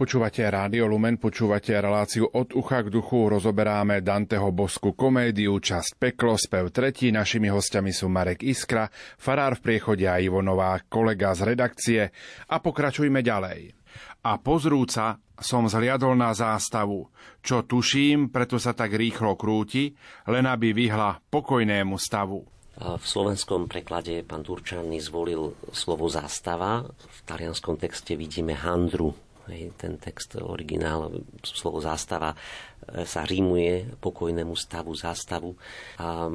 Počúvate 0.07 0.39
Rádio 0.47 0.87
Lumen, 0.87 1.19
počúvate 1.19 1.75
reláciu 1.75 2.31
od 2.31 2.55
ucha 2.55 2.79
k 2.79 2.87
duchu, 2.87 3.27
rozoberáme 3.27 3.99
Danteho 3.99 4.55
bosku 4.55 4.95
komédiu, 4.95 5.59
časť 5.59 5.99
Peklo, 5.99 6.39
spev 6.39 6.71
tretí. 6.71 7.11
Našimi 7.11 7.51
hostiami 7.51 7.91
sú 7.91 8.07
Marek 8.07 8.39
Iskra, 8.39 8.87
farár 9.19 9.59
v 9.59 9.67
priechode 9.67 10.07
a 10.07 10.15
Ivo 10.23 10.39
Nová, 10.39 10.79
kolega 10.87 11.35
z 11.35 11.51
redakcie. 11.51 12.01
A 12.47 12.55
pokračujme 12.55 13.19
ďalej. 13.19 13.75
A 14.23 14.39
pozrúca 14.39 15.19
som 15.43 15.67
zliadol 15.67 16.15
na 16.15 16.31
zástavu, 16.31 17.11
čo 17.43 17.67
tuším, 17.67 18.31
preto 18.31 18.55
sa 18.63 18.71
tak 18.71 18.95
rýchlo 18.95 19.35
krúti, 19.35 19.91
len 20.31 20.47
aby 20.47 20.71
vyhla 20.71 21.19
pokojnému 21.19 21.99
stavu. 21.99 22.47
V 22.79 23.03
slovenskom 23.03 23.67
preklade 23.67 24.23
pán 24.23 24.47
Turčany 24.47 25.03
zvolil 25.03 25.51
slovo 25.75 26.07
zástava, 26.07 26.87
v 26.95 27.19
talianskom 27.27 27.75
texte 27.75 28.15
vidíme 28.15 28.55
handru, 28.55 29.11
Hej, 29.47 29.71
ten 29.79 29.95
text, 29.95 30.35
originál, 30.35 31.23
slovo 31.39 31.79
zástava 31.79 32.35
e, 32.35 33.07
sa 33.07 33.23
rímuje 33.23 33.95
pokojnému 34.03 34.59
stavu, 34.59 34.91
zástavu 34.91 35.55
a 35.95 36.27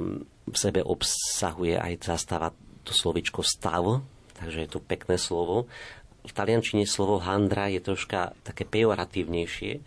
v 0.49 0.57
sebe 0.57 0.81
obsahuje 0.81 1.77
aj 1.77 2.01
zástava 2.01 2.49
to 2.83 2.97
slovičko 2.97 3.45
stav, 3.45 4.01
takže 4.41 4.59
je 4.65 4.71
to 4.73 4.81
pekné 4.81 5.21
slovo. 5.21 5.69
V 6.25 6.33
taliančine 6.33 6.89
slovo 6.89 7.21
handra 7.21 7.69
je 7.69 7.85
troška 7.85 8.33
také 8.43 8.65
pejoratívnejšie, 8.65 9.85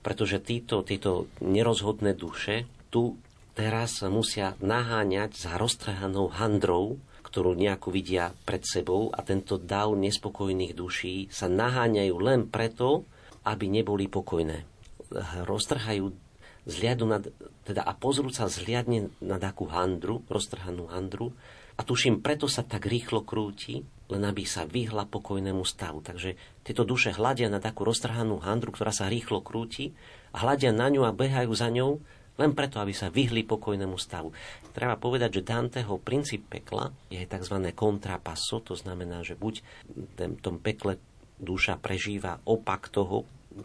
pretože 0.00 0.40
títo, 0.40 0.86
títo 0.86 1.28
nerozhodné 1.42 2.14
duše 2.16 2.70
tu 2.88 3.18
teraz 3.52 4.00
musia 4.06 4.56
naháňať 4.62 5.36
za 5.36 5.58
roztrhanou 5.58 6.32
handrou 6.32 7.02
ktorú 7.30 7.54
nejakú 7.54 7.94
vidia 7.94 8.34
pred 8.42 8.66
sebou 8.66 9.14
a 9.14 9.22
tento 9.22 9.54
dav 9.54 9.94
nespokojných 9.94 10.74
duší 10.74 11.30
sa 11.30 11.46
naháňajú 11.46 12.14
len 12.18 12.50
preto, 12.50 13.06
aby 13.46 13.70
neboli 13.70 14.10
pokojné. 14.10 14.66
Roztrhajú 15.46 16.10
zliadu 16.66 17.06
nad, 17.06 17.22
teda 17.64 17.86
a 17.86 17.94
pozrú 17.94 18.28
sa 18.34 18.50
zliadne 18.50 19.14
na 19.22 19.38
takú 19.38 19.70
handru, 19.70 20.26
roztrhanú 20.26 20.90
handru 20.90 21.32
a 21.78 21.86
tuším, 21.86 22.20
preto 22.20 22.50
sa 22.50 22.66
tak 22.66 22.84
rýchlo 22.84 23.24
krúti, 23.24 23.80
len 24.10 24.22
aby 24.26 24.44
sa 24.44 24.68
vyhla 24.68 25.08
pokojnému 25.08 25.64
stavu. 25.64 26.04
Takže 26.04 26.36
tieto 26.66 26.84
duše 26.84 27.14
hľadia 27.14 27.48
na 27.48 27.62
takú 27.62 27.86
roztrhanú 27.86 28.42
handru, 28.44 28.74
ktorá 28.74 28.92
sa 28.92 29.08
rýchlo 29.08 29.40
krúti 29.40 29.96
hľadia 30.34 30.70
na 30.70 30.90
ňu 30.90 31.06
a 31.06 31.14
behajú 31.14 31.50
za 31.54 31.70
ňou 31.70 31.98
len 32.38 32.56
preto, 32.56 32.78
aby 32.78 32.94
sa 32.94 33.12
vyhli 33.12 33.42
pokojnému 33.44 33.96
stavu. 33.98 34.30
Treba 34.70 34.96
povedať, 34.96 35.40
že 35.40 35.46
Danteho 35.46 35.98
princíp 36.00 36.46
pekla 36.48 36.88
je 37.10 37.24
tzv. 37.24 37.56
kontrapasso, 37.74 38.62
to 38.62 38.78
znamená, 38.78 39.20
že 39.26 39.34
buď 39.36 39.60
v 40.16 40.40
tom 40.40 40.62
pekle 40.62 40.96
duša 41.40 41.80
prežíva 41.80 42.38
opak 42.44 42.92
toho, 42.92 43.24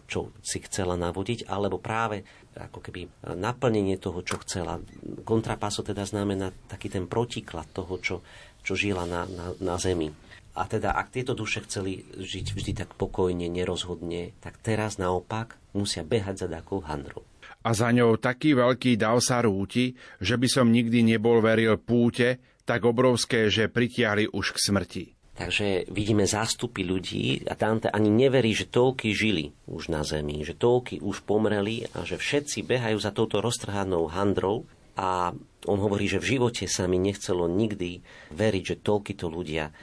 čo 0.10 0.34
si 0.42 0.60
chcela 0.66 0.98
navodiť, 0.98 1.46
alebo 1.46 1.78
práve 1.78 2.26
ako 2.58 2.80
keby 2.82 3.06
naplnenie 3.38 4.02
toho, 4.02 4.26
čo 4.26 4.42
chcela. 4.42 4.82
Kontrapaso 5.22 5.86
teda 5.86 6.08
znamená 6.08 6.50
taký 6.66 6.90
ten 6.90 7.06
protiklad 7.06 7.70
toho, 7.70 8.02
čo, 8.02 8.26
čo 8.66 8.74
žila 8.74 9.06
na, 9.06 9.30
na, 9.30 9.54
na 9.62 9.76
zemi. 9.78 10.10
A 10.56 10.64
teda, 10.72 10.96
ak 10.96 11.12
tieto 11.12 11.36
duše 11.36 11.68
chceli 11.68 12.08
žiť 12.16 12.56
vždy 12.56 12.72
tak 12.74 12.96
pokojne, 12.96 13.52
nerozhodne, 13.52 14.32
tak 14.40 14.56
teraz 14.64 14.96
naopak 14.96 15.60
musia 15.76 16.08
behať 16.08 16.48
za 16.48 16.48
takou 16.48 16.80
handrou 16.80 17.28
a 17.66 17.70
za 17.74 17.90
ňou 17.90 18.22
taký 18.22 18.54
veľký 18.54 18.94
dav 19.02 19.18
sa 19.26 19.42
rúti, 19.42 19.98
že 20.22 20.38
by 20.38 20.46
som 20.46 20.70
nikdy 20.70 21.02
nebol 21.02 21.42
veril 21.42 21.82
púte, 21.82 22.38
tak 22.62 22.86
obrovské, 22.86 23.50
že 23.50 23.74
pritiahli 23.74 24.30
už 24.30 24.54
k 24.54 24.58
smrti. 24.62 25.06
Takže 25.36 25.92
vidíme 25.92 26.24
zástupy 26.24 26.88
ľudí 26.88 27.44
a 27.52 27.60
Dante 27.60 27.92
ani 27.92 28.08
neverí, 28.08 28.56
že 28.56 28.72
toľky 28.72 29.12
žili 29.12 29.52
už 29.68 29.92
na 29.92 30.06
zemi, 30.08 30.48
že 30.48 30.56
toľky 30.56 31.04
už 31.04 31.28
pomreli 31.28 31.84
a 31.92 32.08
že 32.08 32.16
všetci 32.16 32.64
behajú 32.64 32.96
za 32.96 33.12
touto 33.12 33.44
roztrhanou 33.44 34.08
handrou 34.08 34.64
a 34.96 35.36
on 35.68 35.78
hovorí, 35.84 36.08
že 36.08 36.24
v 36.24 36.40
živote 36.40 36.72
sa 36.72 36.88
mi 36.88 36.96
nechcelo 36.96 37.52
nikdy 37.52 38.00
veriť, 38.32 38.64
že 38.64 38.80
toľkýto 38.80 39.28
ľudia 39.28 39.76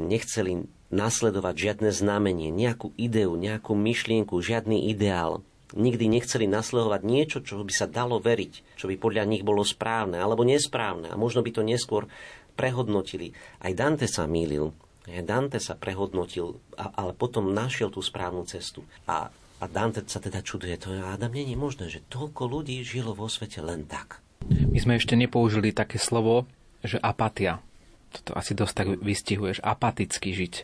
nechceli 0.00 0.64
nasledovať 0.88 1.54
žiadne 1.54 1.90
znamenie, 1.92 2.48
nejakú 2.48 2.96
ideu, 2.96 3.36
nejakú 3.36 3.76
myšlienku, 3.76 4.38
žiadny 4.40 4.88
ideál, 4.88 5.44
nikdy 5.74 6.06
nechceli 6.06 6.46
nasledovať 6.46 7.02
niečo, 7.02 7.38
čo 7.42 7.66
by 7.66 7.74
sa 7.74 7.90
dalo 7.90 8.22
veriť, 8.22 8.78
čo 8.78 8.86
by 8.86 8.94
podľa 9.00 9.24
nich 9.26 9.42
bolo 9.42 9.66
správne 9.66 10.22
alebo 10.22 10.46
nesprávne 10.46 11.10
a 11.10 11.18
možno 11.18 11.42
by 11.42 11.50
to 11.50 11.66
neskôr 11.66 12.06
prehodnotili. 12.54 13.34
Aj 13.58 13.72
Dante 13.74 14.06
sa 14.06 14.30
mýlil, 14.30 14.70
Dante 15.06 15.58
sa 15.62 15.78
prehodnotil, 15.78 16.58
ale 16.78 17.12
potom 17.14 17.50
našiel 17.54 17.90
tú 17.94 18.02
správnu 18.02 18.42
cestu. 18.46 18.82
A, 19.06 19.30
a 19.32 19.64
Dante 19.66 20.02
sa 20.06 20.18
teda 20.18 20.42
čuduje, 20.42 20.74
to 20.78 20.94
Adam 20.94 21.30
nie 21.30 21.46
je 21.46 21.58
možné, 21.58 21.86
že 21.90 22.06
toľko 22.10 22.46
ľudí 22.46 22.82
žilo 22.82 23.14
vo 23.14 23.30
svete 23.30 23.62
len 23.62 23.86
tak. 23.86 24.22
My 24.46 24.78
sme 24.78 24.98
ešte 24.98 25.14
nepoužili 25.14 25.70
také 25.74 25.98
slovo, 25.98 26.46
že 26.82 26.98
apatia. 27.02 27.62
Toto 28.14 28.38
asi 28.38 28.54
dosť 28.54 28.74
tak 28.74 28.88
vystihuješ, 29.02 29.62
apaticky 29.62 30.30
žiť. 30.34 30.54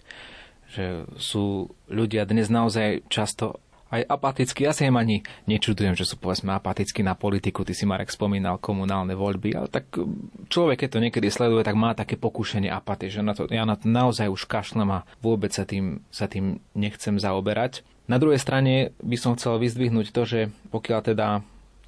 Že 0.73 0.87
sú 1.21 1.75
ľudia 1.91 2.25
dnes 2.25 2.49
naozaj 2.49 3.05
často 3.13 3.61
aj 3.93 4.09
apatickí. 4.09 4.65
Ja 4.65 4.73
si 4.73 4.89
im 4.89 4.97
ani 4.97 5.21
nečudujem, 5.45 5.93
že 5.93 6.09
sú 6.09 6.17
povedzme 6.17 6.57
apatickí 6.57 7.05
na 7.05 7.13
politiku. 7.13 7.61
Ty 7.63 7.77
si 7.77 7.85
Marek 7.85 8.09
spomínal 8.09 8.57
komunálne 8.57 9.13
voľby, 9.13 9.53
ale 9.53 9.69
tak 9.69 9.93
mm, 9.93 10.49
človek, 10.49 10.89
keď 10.89 10.89
to 10.97 11.03
niekedy 11.05 11.29
sleduje, 11.29 11.61
tak 11.61 11.77
má 11.77 11.93
také 11.93 12.17
pokušenie 12.17 12.73
apatie, 12.73 13.13
že 13.13 13.21
na 13.21 13.37
to, 13.37 13.45
ja 13.53 13.69
na 13.69 13.77
to 13.77 13.87
naozaj 13.87 14.33
už 14.33 14.49
kašlem 14.49 14.89
a 14.89 15.05
vôbec 15.21 15.53
sa 15.53 15.69
tým, 15.69 16.01
sa 16.09 16.25
tým 16.25 16.65
nechcem 16.73 17.21
zaoberať. 17.21 17.85
Na 18.09 18.17
druhej 18.17 18.41
strane 18.41 18.97
by 19.05 19.17
som 19.21 19.37
chcel 19.37 19.61
vyzdvihnúť 19.61 20.11
to, 20.11 20.23
že 20.25 20.41
pokiaľ 20.73 21.01
teda 21.13 21.29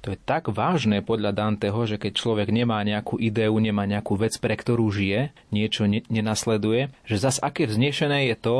to 0.05 0.13
je 0.13 0.21
tak 0.21 0.53
vážne 0.53 1.01
podľa 1.01 1.33
Danteho, 1.33 1.81
že 1.89 1.97
keď 1.97 2.13
človek 2.13 2.53
nemá 2.53 2.77
nejakú 2.85 3.17
ideu, 3.17 3.57
nemá 3.57 3.89
nejakú 3.89 4.13
vec, 4.13 4.37
pre 4.37 4.53
ktorú 4.53 4.93
žije, 4.93 5.33
niečo 5.49 5.89
ne- 5.89 6.05
nenasleduje, 6.13 6.93
že 7.09 7.17
zas 7.17 7.41
aké 7.41 7.65
vznešené 7.65 8.29
je 8.29 8.37
to, 8.37 8.57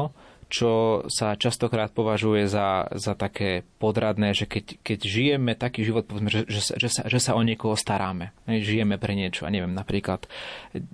čo 0.56 1.03
sa 1.12 1.36
častokrát 1.36 1.91
považuje 1.91 2.47
za, 2.47 2.88
za 2.95 3.12
také 3.12 3.68
podradné, 3.84 4.32
že 4.32 4.47
keď, 4.47 4.80
keď 4.80 4.99
žijeme 5.03 5.51
taký 5.51 5.84
život, 5.84 6.08
povedzme, 6.08 6.32
že, 6.32 6.47
že, 6.47 6.80
že, 6.80 6.88
sa, 6.88 7.03
že 7.03 7.20
sa 7.20 7.36
o 7.36 7.43
niekoho 7.43 7.76
staráme, 7.76 8.32
žijeme 8.47 8.95
pre 8.95 9.20
niečo, 9.20 9.43
a 9.43 9.51
neviem, 9.51 9.76
napríklad 9.76 10.32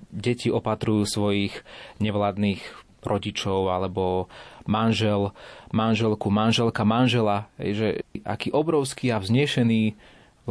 deti 0.09 0.49
opatrujú 0.49 1.05
svojich 1.05 1.62
nevládnych 2.01 2.66
rodičov 3.05 3.70
alebo 3.70 4.34
manžel, 4.66 5.38
manželku, 5.70 6.34
manželka, 6.34 6.82
manžela, 6.82 7.45
že 7.62 8.01
aký 8.26 8.49
obrovský 8.49 9.14
a 9.14 9.22
vznešený 9.22 9.93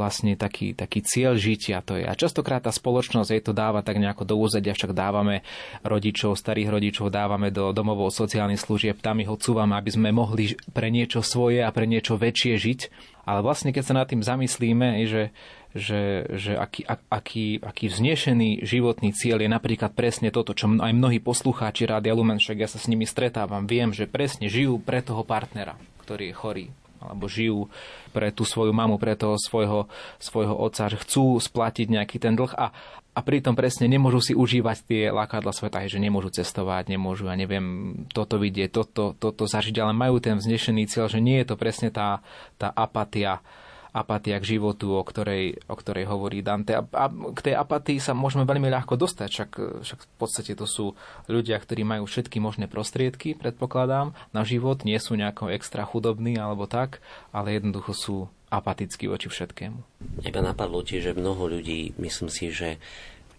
vlastne 0.01 0.33
taký, 0.41 0.73
taký 0.73 1.05
cieľ 1.05 1.37
žitia 1.37 1.85
to 1.85 2.01
je. 2.01 2.09
A 2.09 2.17
častokrát 2.17 2.65
tá 2.65 2.73
spoločnosť 2.73 3.29
jej 3.37 3.43
to 3.45 3.53
dáva 3.53 3.85
tak 3.85 4.01
nejako 4.01 4.25
do 4.25 4.41
úzadia, 4.41 4.73
však 4.73 4.97
dávame 4.97 5.45
rodičov, 5.85 6.41
starých 6.41 6.73
rodičov 6.73 7.13
dávame 7.13 7.53
do 7.53 7.77
domovov 7.77 8.09
sociálnych 8.09 8.65
služieb, 8.65 9.05
tam 9.05 9.21
ich 9.21 9.29
odsúvame, 9.29 9.77
aby 9.77 9.93
sme 9.93 10.09
mohli 10.09 10.57
pre 10.73 10.89
niečo 10.89 11.21
svoje 11.21 11.61
a 11.61 11.69
pre 11.69 11.85
niečo 11.85 12.17
väčšie 12.17 12.57
žiť. 12.57 12.81
Ale 13.29 13.45
vlastne, 13.45 13.71
keď 13.71 13.85
sa 13.85 13.95
nad 13.95 14.09
tým 14.09 14.25
zamyslíme, 14.25 15.05
že, 15.05 15.31
že, 15.77 16.27
že 16.35 16.57
aký, 16.57 16.83
aký, 16.89 17.61
aký 17.61 17.87
vznešený 17.93 18.65
životný 18.65 19.13
cieľ 19.13 19.45
je 19.45 19.51
napríklad 19.53 19.93
presne 19.93 20.33
toto, 20.33 20.57
čo 20.57 20.67
aj 20.67 20.91
mnohí 20.91 21.21
poslucháči 21.21 21.87
Rádia 21.87 22.17
Lumen, 22.17 22.41
však 22.41 22.59
ja 22.59 22.67
sa 22.67 22.81
s 22.81 22.89
nimi 22.89 23.05
stretávam, 23.05 23.69
viem, 23.69 23.93
že 23.93 24.11
presne 24.11 24.51
žijú 24.51 24.81
pre 24.81 25.05
toho 25.05 25.23
partnera, 25.23 25.77
ktorý 26.03 26.33
je 26.33 26.35
chorý, 26.35 26.67
alebo 27.01 27.27
žijú 27.27 27.73
pre 28.13 28.31
tú 28.31 28.45
svoju 28.45 28.71
mamu, 28.71 29.01
pre 29.01 29.17
toho 29.17 29.41
svojho, 29.41 29.89
svojho 30.21 30.55
otca, 30.55 30.93
že 30.93 31.01
chcú 31.01 31.41
splatiť 31.41 31.89
nejaký 31.89 32.21
ten 32.21 32.37
dlh 32.37 32.53
a, 32.55 32.71
a 33.11 33.21
pritom 33.25 33.57
presne 33.59 33.89
nemôžu 33.91 34.21
si 34.21 34.33
užívať 34.37 34.77
tie 34.87 35.03
lákadla 35.11 35.51
sveta, 35.51 35.83
že 35.89 35.99
nemôžu 35.99 36.31
cestovať, 36.31 36.93
nemôžu, 36.93 37.27
ja 37.27 37.35
neviem, 37.35 37.67
toto 38.13 38.39
vidieť, 38.39 38.71
toto, 38.71 39.17
toto 39.17 39.45
zažiť, 39.49 39.75
ale 39.81 39.97
majú 39.97 40.23
ten 40.23 40.39
vznešený 40.39 40.87
cieľ, 40.87 41.11
že 41.11 41.19
nie 41.19 41.41
je 41.43 41.49
to 41.51 41.57
presne 41.59 41.91
tá, 41.91 42.23
tá 42.61 42.71
apatia, 42.71 43.43
apatia 43.91 44.38
k 44.38 44.57
životu, 44.57 44.95
o 44.95 45.03
ktorej, 45.03 45.59
o 45.66 45.74
ktorej 45.74 46.07
hovorí 46.07 46.41
Dante. 46.41 46.78
A, 46.78 46.82
a 46.82 47.07
k 47.11 47.41
tej 47.41 47.55
apatii 47.59 47.99
sa 47.99 48.14
môžeme 48.14 48.47
veľmi 48.47 48.70
ľahko 48.70 48.95
dostať, 48.95 49.28
však, 49.28 49.51
však 49.82 50.01
v 50.07 50.16
podstate 50.18 50.53
to 50.55 50.66
sú 50.66 50.95
ľudia, 51.26 51.59
ktorí 51.59 51.82
majú 51.82 52.07
všetky 52.07 52.38
možné 52.38 52.70
prostriedky, 52.70 53.34
predpokladám, 53.34 54.14
na 54.30 54.43
život, 54.47 54.86
nie 54.86 54.99
sú 54.99 55.18
nejako 55.18 55.51
extra 55.51 55.82
chudobní 55.82 56.38
alebo 56.38 56.70
tak, 56.70 57.03
ale 57.34 57.59
jednoducho 57.59 57.93
sú 57.95 58.16
apatickí 58.51 59.07
voči 59.07 59.30
všetkému. 59.30 59.78
Iba 60.26 60.41
napadlo 60.43 60.82
tiež, 60.82 61.11
že 61.11 61.18
mnoho 61.18 61.47
ľudí, 61.47 61.95
myslím 62.03 62.30
si, 62.30 62.51
že 62.51 62.82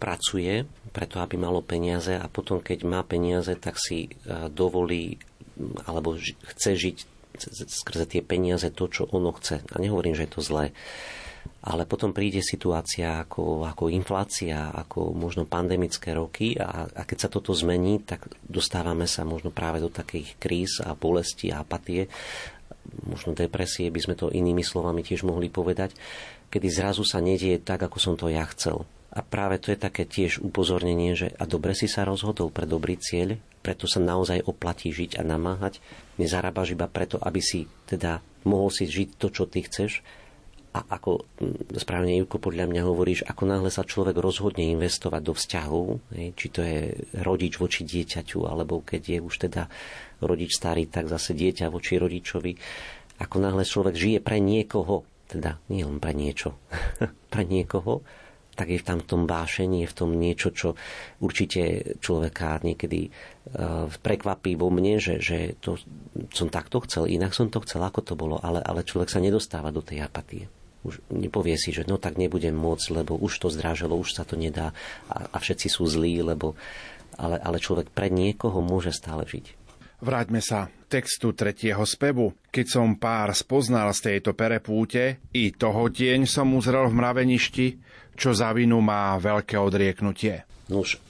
pracuje 0.02 0.66
preto, 0.90 1.22
aby 1.22 1.38
malo 1.38 1.62
peniaze 1.62 2.18
a 2.18 2.26
potom, 2.26 2.58
keď 2.58 2.90
má 2.90 3.06
peniaze, 3.06 3.54
tak 3.54 3.78
si 3.78 4.10
e, 4.10 4.50
dovolí 4.50 5.22
alebo 5.86 6.18
chce 6.18 6.74
žiť 6.74 6.98
skrze 7.38 8.06
tie 8.08 8.22
peniaze 8.24 8.70
to, 8.72 8.88
čo 8.92 9.08
ono 9.12 9.32
chce. 9.36 9.64
A 9.72 9.76
nehovorím, 9.80 10.16
že 10.16 10.28
je 10.28 10.34
to 10.34 10.42
zlé. 10.44 10.76
Ale 11.62 11.86
potom 11.90 12.14
príde 12.14 12.42
situácia 12.42 13.22
ako, 13.22 13.66
ako 13.66 13.90
inflácia, 13.90 14.74
ako 14.74 15.14
možno 15.14 15.46
pandemické 15.46 16.14
roky 16.14 16.58
a, 16.58 16.90
a 16.90 17.02
keď 17.06 17.18
sa 17.18 17.30
toto 17.30 17.54
zmení, 17.54 18.02
tak 18.02 18.30
dostávame 18.46 19.06
sa 19.06 19.26
možno 19.26 19.54
práve 19.54 19.82
do 19.82 19.90
takých 19.90 20.38
kríz 20.38 20.82
a 20.82 20.94
bolesti 20.98 21.54
a 21.54 21.62
apatie. 21.62 22.10
možno 23.06 23.38
depresie, 23.38 23.94
by 23.94 24.02
sme 24.02 24.16
to 24.18 24.34
inými 24.34 24.66
slovami 24.66 25.06
tiež 25.06 25.22
mohli 25.26 25.54
povedať, 25.54 25.94
kedy 26.50 26.68
zrazu 26.70 27.06
sa 27.06 27.22
nedieje 27.22 27.62
tak, 27.62 27.82
ako 27.86 27.98
som 27.98 28.14
to 28.18 28.30
ja 28.30 28.46
chcel. 28.54 28.86
A 29.12 29.20
práve 29.20 29.60
to 29.60 29.76
je 29.76 29.80
také 29.80 30.08
tiež 30.08 30.40
upozornenie, 30.40 31.20
že 31.20 31.36
a 31.36 31.44
dobre 31.44 31.76
si 31.76 31.92
sa 31.92 32.08
rozhodol 32.08 32.48
pre 32.48 32.64
dobrý 32.64 32.96
cieľ, 32.96 33.36
preto 33.60 33.84
sa 33.84 34.00
naozaj 34.00 34.48
oplatí 34.48 34.88
žiť 34.90 35.20
a 35.20 35.24
namáhať. 35.28 35.84
Nezarábaš 36.16 36.74
iba 36.74 36.88
preto, 36.88 37.20
aby 37.20 37.44
si 37.44 37.68
teda 37.92 38.24
mohol 38.48 38.72
si 38.72 38.88
žiť 38.88 39.20
to, 39.20 39.28
čo 39.28 39.44
ty 39.52 39.68
chceš. 39.68 40.00
A 40.72 40.88
ako 40.88 41.28
mm, 41.44 41.76
správne 41.84 42.16
Ivko 42.24 42.40
podľa 42.40 42.72
mňa 42.72 42.82
hovoríš, 42.88 43.28
ako 43.28 43.44
náhle 43.44 43.68
sa 43.68 43.84
človek 43.84 44.16
rozhodne 44.16 44.72
investovať 44.72 45.22
do 45.22 45.34
vzťahov, 45.36 46.00
či 46.16 46.48
to 46.48 46.64
je 46.64 46.96
rodič 47.20 47.60
voči 47.60 47.84
dieťaťu, 47.84 48.48
alebo 48.48 48.80
keď 48.80 49.02
je 49.04 49.20
už 49.20 49.36
teda 49.52 49.68
rodič 50.24 50.56
starý, 50.56 50.88
tak 50.88 51.12
zase 51.12 51.36
dieťa 51.36 51.68
voči 51.68 52.00
rodičovi, 52.00 52.56
ako 53.20 53.36
náhle 53.44 53.68
človek 53.68 53.96
žije 54.00 54.20
pre 54.24 54.40
niekoho, 54.40 55.04
teda 55.28 55.60
nie 55.68 55.84
len 55.84 56.00
pre 56.00 56.16
niečo, 56.16 56.56
pre 57.34 57.44
niekoho, 57.44 58.00
tak 58.56 58.68
je 58.70 58.84
tam 58.84 59.00
v 59.00 59.08
tom 59.08 59.24
vášení, 59.26 59.88
je 59.88 59.92
v 59.92 59.98
tom 59.98 60.12
niečo, 60.16 60.52
čo 60.52 60.76
určite 61.24 61.96
človeka 62.04 62.60
niekedy 62.62 63.08
uh, 63.08 63.88
prekvapí 63.88 64.60
vo 64.60 64.68
mne, 64.68 65.00
že, 65.00 65.24
že 65.24 65.56
to 65.64 65.80
som 66.36 66.52
takto 66.52 66.84
chcel, 66.84 67.08
inak 67.08 67.32
som 67.32 67.48
to 67.48 67.64
chcel, 67.64 67.82
ako 67.82 68.04
to 68.04 68.14
bolo, 68.20 68.38
ale, 68.44 68.60
ale 68.60 68.84
človek 68.84 69.08
sa 69.08 69.24
nedostáva 69.24 69.72
do 69.72 69.80
tej 69.80 70.04
apatie. 70.04 70.52
Už 70.82 70.98
nepovie 71.14 71.56
si, 71.62 71.70
že 71.70 71.86
no 71.86 72.02
tak 72.02 72.18
nebudem 72.18 72.58
môcť, 72.58 72.88
lebo 72.92 73.14
už 73.16 73.38
to 73.38 73.48
zdraželo, 73.54 73.94
už 73.96 74.18
sa 74.18 74.26
to 74.26 74.34
nedá 74.34 74.74
a, 75.08 75.30
a 75.30 75.38
všetci 75.38 75.68
sú 75.70 75.86
zlí, 75.86 76.20
lebo 76.26 76.58
ale, 77.22 77.38
ale 77.38 77.62
človek 77.62 77.94
pre 77.94 78.10
niekoho 78.10 78.60
môže 78.66 78.90
stále 78.90 79.28
žiť. 79.28 79.62
Vráťme 80.02 80.42
sa 80.42 80.66
textu 80.90 81.30
tretieho 81.38 81.86
spevu. 81.86 82.34
Keď 82.50 82.66
som 82.66 82.98
pár 82.98 83.30
spoznal 83.38 83.94
z 83.94 84.10
tejto 84.10 84.34
perepúte, 84.34 85.22
i 85.30 85.54
toho 85.54 85.94
tieň 85.94 86.26
som 86.26 86.50
uzrel 86.58 86.90
v 86.90 86.98
mraveništi, 86.98 87.68
čo 88.16 88.36
za 88.36 88.52
vinu 88.54 88.80
má 88.84 89.18
veľké 89.18 89.56
odrieknutie. 89.58 90.46
No 90.72 90.88
už 90.88 91.04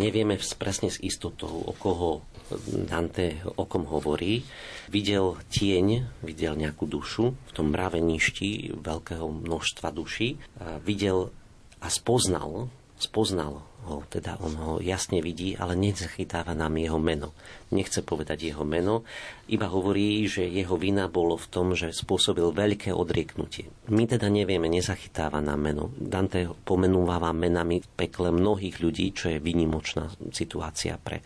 nevieme 0.00 0.40
presne 0.56 0.88
s 0.88 0.96
istotou, 1.02 1.52
o 1.68 1.72
koho 1.76 2.24
Dante 2.68 3.40
o 3.56 3.64
kom 3.64 3.88
hovorí. 3.88 4.44
Videl 4.92 5.40
tieň, 5.48 6.20
videl 6.20 6.56
nejakú 6.56 6.84
dušu 6.84 7.32
v 7.32 7.50
tom 7.52 7.72
mraveništi 7.72 8.76
veľkého 8.76 9.24
množstva 9.24 9.88
duší. 9.92 10.36
Videl 10.84 11.32
a 11.80 11.88
spoznal, 11.88 12.68
spoznal 13.00 13.64
ho, 13.88 14.06
teda 14.06 14.38
on 14.42 14.54
ho 14.58 14.72
jasne 14.78 15.18
vidí, 15.18 15.58
ale 15.58 15.74
nezachytáva 15.74 16.54
nám 16.54 16.78
jeho 16.78 17.00
meno. 17.02 17.34
Nechce 17.72 18.04
povedať 18.04 18.52
jeho 18.52 18.62
meno, 18.62 19.02
iba 19.48 19.66
hovorí, 19.66 20.28
že 20.28 20.46
jeho 20.46 20.76
vina 20.76 21.08
bolo 21.08 21.34
v 21.34 21.46
tom, 21.50 21.66
že 21.72 21.90
spôsobil 21.90 22.52
veľké 22.52 22.94
odrieknutie. 22.94 23.70
My 23.90 24.06
teda 24.06 24.28
nevieme, 24.28 24.70
nezachytáva 24.70 25.42
nám 25.42 25.60
meno. 25.60 25.84
Dante 25.96 26.46
pomenúva 26.62 27.18
menami 27.32 27.82
v 27.82 27.88
pekle 27.96 28.30
mnohých 28.30 28.78
ľudí, 28.78 29.10
čo 29.16 29.32
je 29.32 29.38
vynimočná 29.42 30.10
situácia 30.30 31.00
pre 31.00 31.24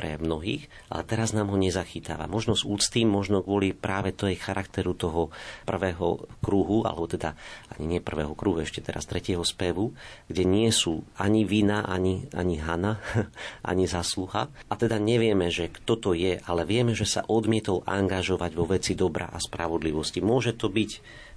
pre 0.00 0.16
mnohých, 0.16 0.64
ale 0.88 1.04
teraz 1.04 1.36
nám 1.36 1.52
ho 1.52 1.60
nezachytáva. 1.60 2.24
Možno 2.24 2.56
s 2.56 2.64
úctým, 2.64 3.04
možno 3.04 3.44
kvôli 3.44 3.76
práve 3.76 4.16
tej 4.16 4.40
charakteru 4.40 4.96
toho 4.96 5.28
prvého 5.68 6.24
kruhu, 6.40 6.88
alebo 6.88 7.04
teda 7.04 7.36
ani 7.76 7.84
nie 7.84 8.00
prvého 8.00 8.32
kruhu, 8.32 8.64
ešte 8.64 8.80
teraz 8.80 9.04
tretieho 9.04 9.44
spevu, 9.44 9.92
kde 10.32 10.48
nie 10.48 10.72
sú 10.72 11.04
ani 11.20 11.44
vina, 11.44 11.84
ani, 11.84 12.32
ani 12.32 12.56
hana, 12.64 12.96
ani 13.70 13.84
zasluha. 13.84 14.48
A 14.48 14.74
teda 14.80 14.96
nevieme, 14.96 15.52
že 15.52 15.68
kto 15.68 16.00
to 16.00 16.10
je, 16.16 16.40
ale 16.48 16.64
vieme, 16.64 16.96
že 16.96 17.04
sa 17.04 17.20
odmietol 17.28 17.84
angažovať 17.84 18.56
vo 18.56 18.64
veci 18.64 18.96
dobra 18.96 19.28
a 19.28 19.36
spravodlivosti. 19.36 20.24
Môže 20.24 20.56
to 20.56 20.72
byť 20.72 20.90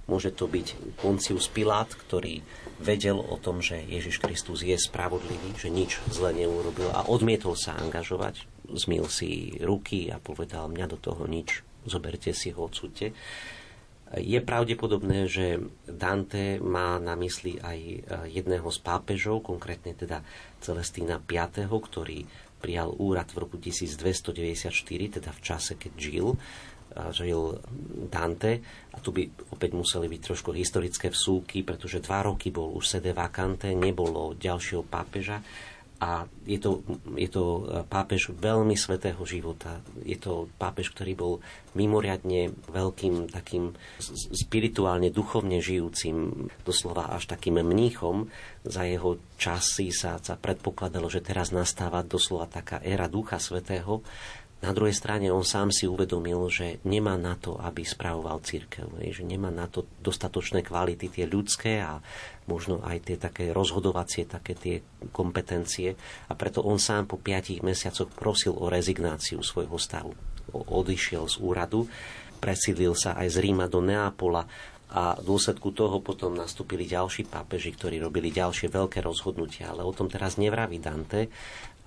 Môže 0.04 0.36
to 0.36 0.44
byť 0.44 0.98
Poncius 1.00 1.48
Pilát, 1.48 1.88
ktorý 1.88 2.44
vedel 2.76 3.16
o 3.16 3.40
tom, 3.40 3.64
že 3.64 3.80
Ježiš 3.80 4.20
Kristus 4.20 4.60
je 4.60 4.76
spravodlivý, 4.76 5.56
že 5.56 5.72
nič 5.72 5.96
zle 6.12 6.36
neurobil 6.36 6.92
a 6.92 7.08
odmietol 7.08 7.56
sa 7.56 7.80
angažovať. 7.80 8.44
Zmil 8.68 9.08
si 9.08 9.56
ruky 9.64 10.12
a 10.12 10.20
povedal, 10.20 10.68
mňa 10.68 10.86
do 10.92 10.98
toho 11.00 11.24
nič, 11.24 11.64
zoberte 11.88 12.36
si 12.36 12.52
ho, 12.52 12.68
odsudte. 12.68 13.16
Je 14.14 14.38
pravdepodobné, 14.38 15.26
že 15.26 15.58
Dante 15.88 16.62
má 16.62 17.02
na 17.02 17.18
mysli 17.18 17.58
aj 17.58 17.78
e, 17.80 17.98
jedného 18.30 18.68
z 18.70 18.78
pápežov, 18.78 19.42
konkrétne 19.42 19.90
teda 19.96 20.22
Celestína 20.62 21.18
V., 21.18 21.66
ktorý 21.66 22.22
prijal 22.62 22.94
úrad 22.96 23.28
v 23.34 23.44
roku 23.44 23.56
1294, 23.60 24.70
teda 25.20 25.30
v 25.34 25.40
čase, 25.42 25.76
keď 25.76 25.92
žil 25.98 26.38
žil 27.10 27.58
Dante 28.10 28.62
a 28.94 28.96
tu 29.02 29.10
by 29.10 29.26
opäť 29.50 29.74
museli 29.74 30.06
byť 30.06 30.20
trošku 30.22 30.50
historické 30.54 31.10
vsúky, 31.10 31.66
pretože 31.66 32.02
dva 32.02 32.26
roky 32.26 32.54
bol 32.54 32.74
už 32.78 32.98
sede 32.98 33.10
vakante, 33.10 33.74
nebolo 33.74 34.38
ďalšieho 34.38 34.86
pápeža 34.86 35.42
a 36.04 36.28
je 36.44 36.60
to, 36.60 36.84
je 37.16 37.30
to 37.32 37.64
pápež 37.88 38.34
veľmi 38.34 38.76
svetého 38.76 39.22
života. 39.24 39.80
Je 40.04 40.20
to 40.20 40.52
pápež, 40.60 40.92
ktorý 40.92 41.16
bol 41.16 41.34
mimoriadne 41.72 42.52
veľkým 42.68 43.32
takým 43.32 43.72
spirituálne, 44.34 45.08
duchovne 45.08 45.64
žijúcim, 45.64 46.50
doslova 46.66 47.14
až 47.14 47.30
takým 47.30 47.62
mníchom. 47.62 48.28
Za 48.66 48.84
jeho 48.84 49.16
časy 49.40 49.94
sa, 49.94 50.20
sa 50.20 50.36
predpokladalo, 50.36 51.08
že 51.08 51.24
teraz 51.24 51.56
nastáva 51.56 52.04
doslova 52.04 52.52
taká 52.52 52.82
éra 52.84 53.08
ducha 53.08 53.40
svetého 53.40 54.04
na 54.64 54.72
druhej 54.72 54.96
strane 54.96 55.28
on 55.28 55.44
sám 55.44 55.68
si 55.68 55.84
uvedomil, 55.84 56.40
že 56.48 56.80
nemá 56.88 57.20
na 57.20 57.36
to, 57.36 57.60
aby 57.60 57.84
spravoval 57.84 58.40
církev. 58.40 58.88
Že 58.96 59.28
nemá 59.28 59.52
na 59.52 59.68
to 59.68 59.84
dostatočné 60.00 60.64
kvality, 60.64 61.12
tie 61.12 61.28
ľudské 61.28 61.84
a 61.84 62.00
možno 62.48 62.80
aj 62.80 63.12
tie 63.12 63.16
také 63.20 63.52
rozhodovacie, 63.52 64.24
také 64.24 64.56
tie 64.56 64.80
kompetencie. 65.12 65.92
A 66.28 66.32
preto 66.32 66.64
on 66.64 66.80
sám 66.80 67.04
po 67.04 67.20
piatich 67.20 67.60
mesiacoch 67.60 68.08
prosil 68.08 68.56
o 68.56 68.72
rezignáciu 68.72 69.44
svojho 69.44 69.76
stavu. 69.76 70.16
Odišiel 70.56 71.28
z 71.28 71.36
úradu, 71.44 71.84
presídlil 72.40 72.96
sa 72.96 73.20
aj 73.20 73.28
z 73.28 73.36
Ríma 73.44 73.68
do 73.68 73.84
Neapola 73.84 74.48
a 74.94 75.18
v 75.18 75.26
dôsledku 75.26 75.74
toho 75.74 75.98
potom 76.00 76.32
nastúpili 76.32 76.88
ďalší 76.88 77.28
pápeži, 77.28 77.74
ktorí 77.74 77.98
robili 78.00 78.32
ďalšie 78.32 78.70
veľké 78.70 79.04
rozhodnutia. 79.04 79.74
Ale 79.74 79.84
o 79.84 79.92
tom 79.92 80.08
teraz 80.08 80.40
nevraví 80.40 80.80
Dante 80.80 81.28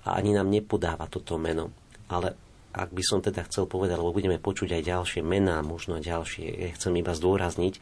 a 0.04 0.14
ani 0.14 0.36
nám 0.36 0.52
nepodáva 0.52 1.08
toto 1.10 1.40
meno. 1.40 1.72
Ale 2.12 2.47
ak 2.78 2.94
by 2.94 3.02
som 3.02 3.18
teda 3.18 3.42
chcel 3.50 3.66
povedať, 3.66 3.98
lebo 3.98 4.14
budeme 4.14 4.38
počuť 4.38 4.78
aj 4.78 4.82
ďalšie 4.86 5.20
mená, 5.26 5.58
možno 5.66 5.98
ďalšie, 5.98 6.70
chcem 6.78 6.94
iba 6.94 7.10
zdôrazniť, 7.10 7.74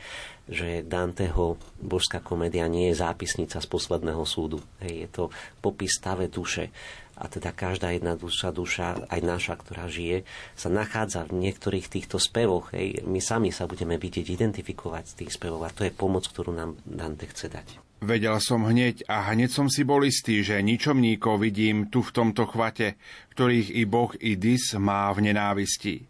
že 0.48 0.80
Danteho 0.80 1.60
božská 1.76 2.24
komédia 2.24 2.64
nie 2.64 2.88
je 2.88 3.02
zápisnica 3.04 3.60
z 3.60 3.68
posledného 3.68 4.24
súdu. 4.24 4.64
Hej, 4.80 4.94
je 5.04 5.08
to 5.12 5.24
popis 5.60 6.00
stave 6.00 6.32
duše. 6.32 6.72
A 7.16 7.32
teda 7.32 7.52
každá 7.52 7.96
jedna 7.96 8.12
duša, 8.12 8.52
duša, 8.52 9.08
aj 9.08 9.20
naša, 9.24 9.54
ktorá 9.56 9.88
žije, 9.88 10.28
sa 10.52 10.68
nachádza 10.68 11.24
v 11.24 11.48
niektorých 11.48 11.88
týchto 11.88 12.20
spevoch. 12.20 12.76
Hej. 12.76 13.08
My 13.08 13.24
sami 13.24 13.52
sa 13.52 13.64
budeme 13.64 13.96
vidieť, 13.96 14.28
identifikovať 14.28 15.04
z 15.12 15.16
tých 15.24 15.32
spevov 15.32 15.64
a 15.64 15.72
to 15.72 15.88
je 15.88 15.96
pomoc, 15.96 16.28
ktorú 16.28 16.52
nám 16.52 16.76
Dante 16.84 17.24
chce 17.24 17.48
dať. 17.48 17.85
Vedel 17.96 18.36
som 18.44 18.68
hneď 18.68 19.08
a 19.08 19.32
hneď 19.32 19.48
som 19.48 19.72
si 19.72 19.80
bol 19.80 20.04
istý, 20.04 20.44
že 20.44 20.60
ničomníkov 20.60 21.40
vidím 21.40 21.88
tu 21.88 22.04
v 22.04 22.12
tomto 22.12 22.44
chvate, 22.44 23.00
ktorých 23.32 23.72
i 23.72 23.82
Boh 23.88 24.12
i 24.20 24.36
Dis 24.36 24.76
má 24.76 25.08
v 25.16 25.32
nenávisti. 25.32 26.04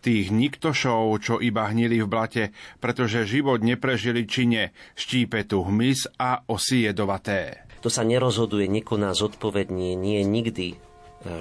Tých 0.00 0.32
niktošov, 0.32 1.20
čo 1.20 1.34
iba 1.42 1.68
hnili 1.68 2.00
v 2.00 2.08
blate, 2.08 2.44
pretože 2.80 3.28
život 3.28 3.60
neprežili 3.60 4.24
čine, 4.24 4.72
štípe 4.96 5.44
tu 5.44 5.60
hmyz 5.60 6.16
a 6.16 6.40
osy 6.48 6.88
jedovaté. 6.88 7.68
To 7.84 7.92
sa 7.92 8.00
nerozhoduje, 8.00 8.64
nekoná 8.72 9.12
zodpovedne, 9.12 9.92
nie 9.92 10.24
nikdy 10.24 10.72
e, 10.72 10.76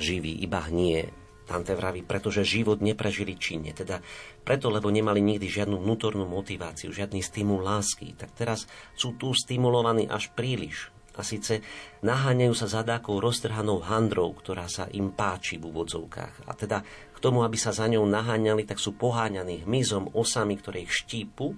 živý, 0.03 0.35
iba 0.43 0.59
hnie. 0.67 1.24
Dante 1.45 1.77
vraví, 1.77 2.01
pretože 2.01 2.41
život 2.41 2.81
neprežili 2.81 3.37
činne. 3.37 3.69
Teda 3.69 4.01
preto, 4.41 4.73
lebo 4.73 4.89
nemali 4.89 5.21
nikdy 5.21 5.45
žiadnu 5.45 5.77
vnútornú 5.77 6.25
motiváciu, 6.25 6.89
žiadny 6.89 7.21
stimul 7.21 7.61
lásky. 7.61 8.17
Tak 8.17 8.33
teraz 8.33 8.65
sú 8.97 9.13
tu 9.13 9.29
stimulovaní 9.31 10.09
až 10.09 10.33
príliš. 10.33 10.89
A 11.15 11.23
síce 11.23 11.63
naháňajú 12.03 12.53
sa 12.57 12.67
zadákou 12.67 13.23
roztrhanou 13.23 13.79
handrou, 13.79 14.35
ktorá 14.35 14.67
sa 14.67 14.91
im 14.91 15.15
páči 15.15 15.55
v 15.55 15.71
úvodzovkách. 15.71 16.43
A 16.43 16.51
teda 16.51 16.83
k 17.15 17.17
tomu, 17.23 17.47
aby 17.47 17.55
sa 17.55 17.71
za 17.71 17.87
ňou 17.87 18.03
naháňali, 18.03 18.67
tak 18.67 18.83
sú 18.83 18.99
poháňaní 18.99 19.63
hmyzom, 19.63 20.11
osami, 20.11 20.59
ktoré 20.59 20.83
ich 20.83 20.91
štípu, 20.91 21.55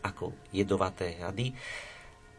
ako 0.00 0.32
jedovaté 0.48 1.20
hady. 1.20 1.52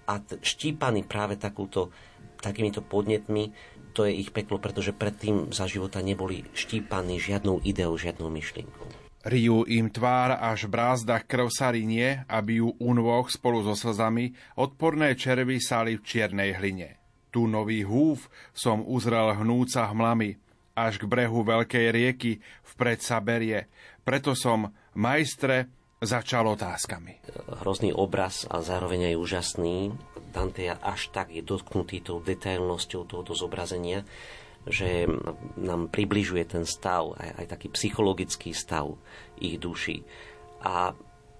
A 0.09 0.17
štípaní 0.23 1.05
práve 1.05 1.37
takúto, 1.37 1.93
takýmito 2.41 2.81
podnetmi 2.81 3.53
to 3.97 4.05
je 4.05 4.13
ich 4.13 4.29
peklo, 4.29 4.61
pretože 4.61 4.93
predtým 4.93 5.49
za 5.49 5.65
života 5.65 6.05
neboli 6.05 6.45
štípaní 6.53 7.17
žiadnou 7.17 7.65
ideou, 7.65 7.97
žiadnou 7.97 8.29
myšlienkou. 8.29 8.85
Rijú 9.25 9.65
im 9.65 9.89
tvár 9.89 10.37
až 10.37 10.69
v 10.69 10.77
brázdach 10.77 11.25
krv 11.25 11.49
sa 11.49 11.73
rinie, 11.73 12.21
aby 12.29 12.61
ju 12.61 12.77
unvoch 12.77 13.33
spolu 13.33 13.65
so 13.65 13.73
slzami 13.73 14.37
odporné 14.53 15.17
červy 15.17 15.57
sali 15.57 15.97
v 15.97 16.05
čiernej 16.05 16.53
hline. 16.61 17.01
Tu 17.33 17.49
nový 17.49 17.81
húf 17.81 18.29
som 18.53 18.85
uzrel 18.85 19.33
hnúca 19.33 19.89
hmlami, 19.89 20.37
až 20.77 21.01
k 21.01 21.09
brehu 21.09 21.41
veľkej 21.41 21.85
rieky 21.89 22.37
vpred 22.77 23.01
sa 23.01 23.17
berie. 23.17 23.65
Preto 24.05 24.37
som, 24.37 24.69
majstre, 24.93 25.73
začal 26.01 26.45
otázkami. 26.53 27.17
Hrozný 27.63 27.93
obraz 27.93 28.45
a 28.45 28.61
zároveň 28.61 29.13
aj 29.13 29.15
úžasný. 29.17 29.77
Dante 30.29 30.69
až 30.69 31.09
tak 31.09 31.33
je 31.33 31.41
dotknutý 31.41 32.05
tou 32.05 32.21
detailnosťou 32.21 33.09
tohoto 33.09 33.33
zobrazenia, 33.33 34.05
že 34.67 35.07
nám 35.57 35.89
približuje 35.89 36.43
ten 36.45 36.63
stav, 36.67 37.17
aj, 37.17 37.41
aj 37.41 37.45
taký 37.49 37.67
psychologický 37.73 38.53
stav 38.53 38.93
ich 39.41 39.57
duší. 39.57 40.05
A 40.61 40.93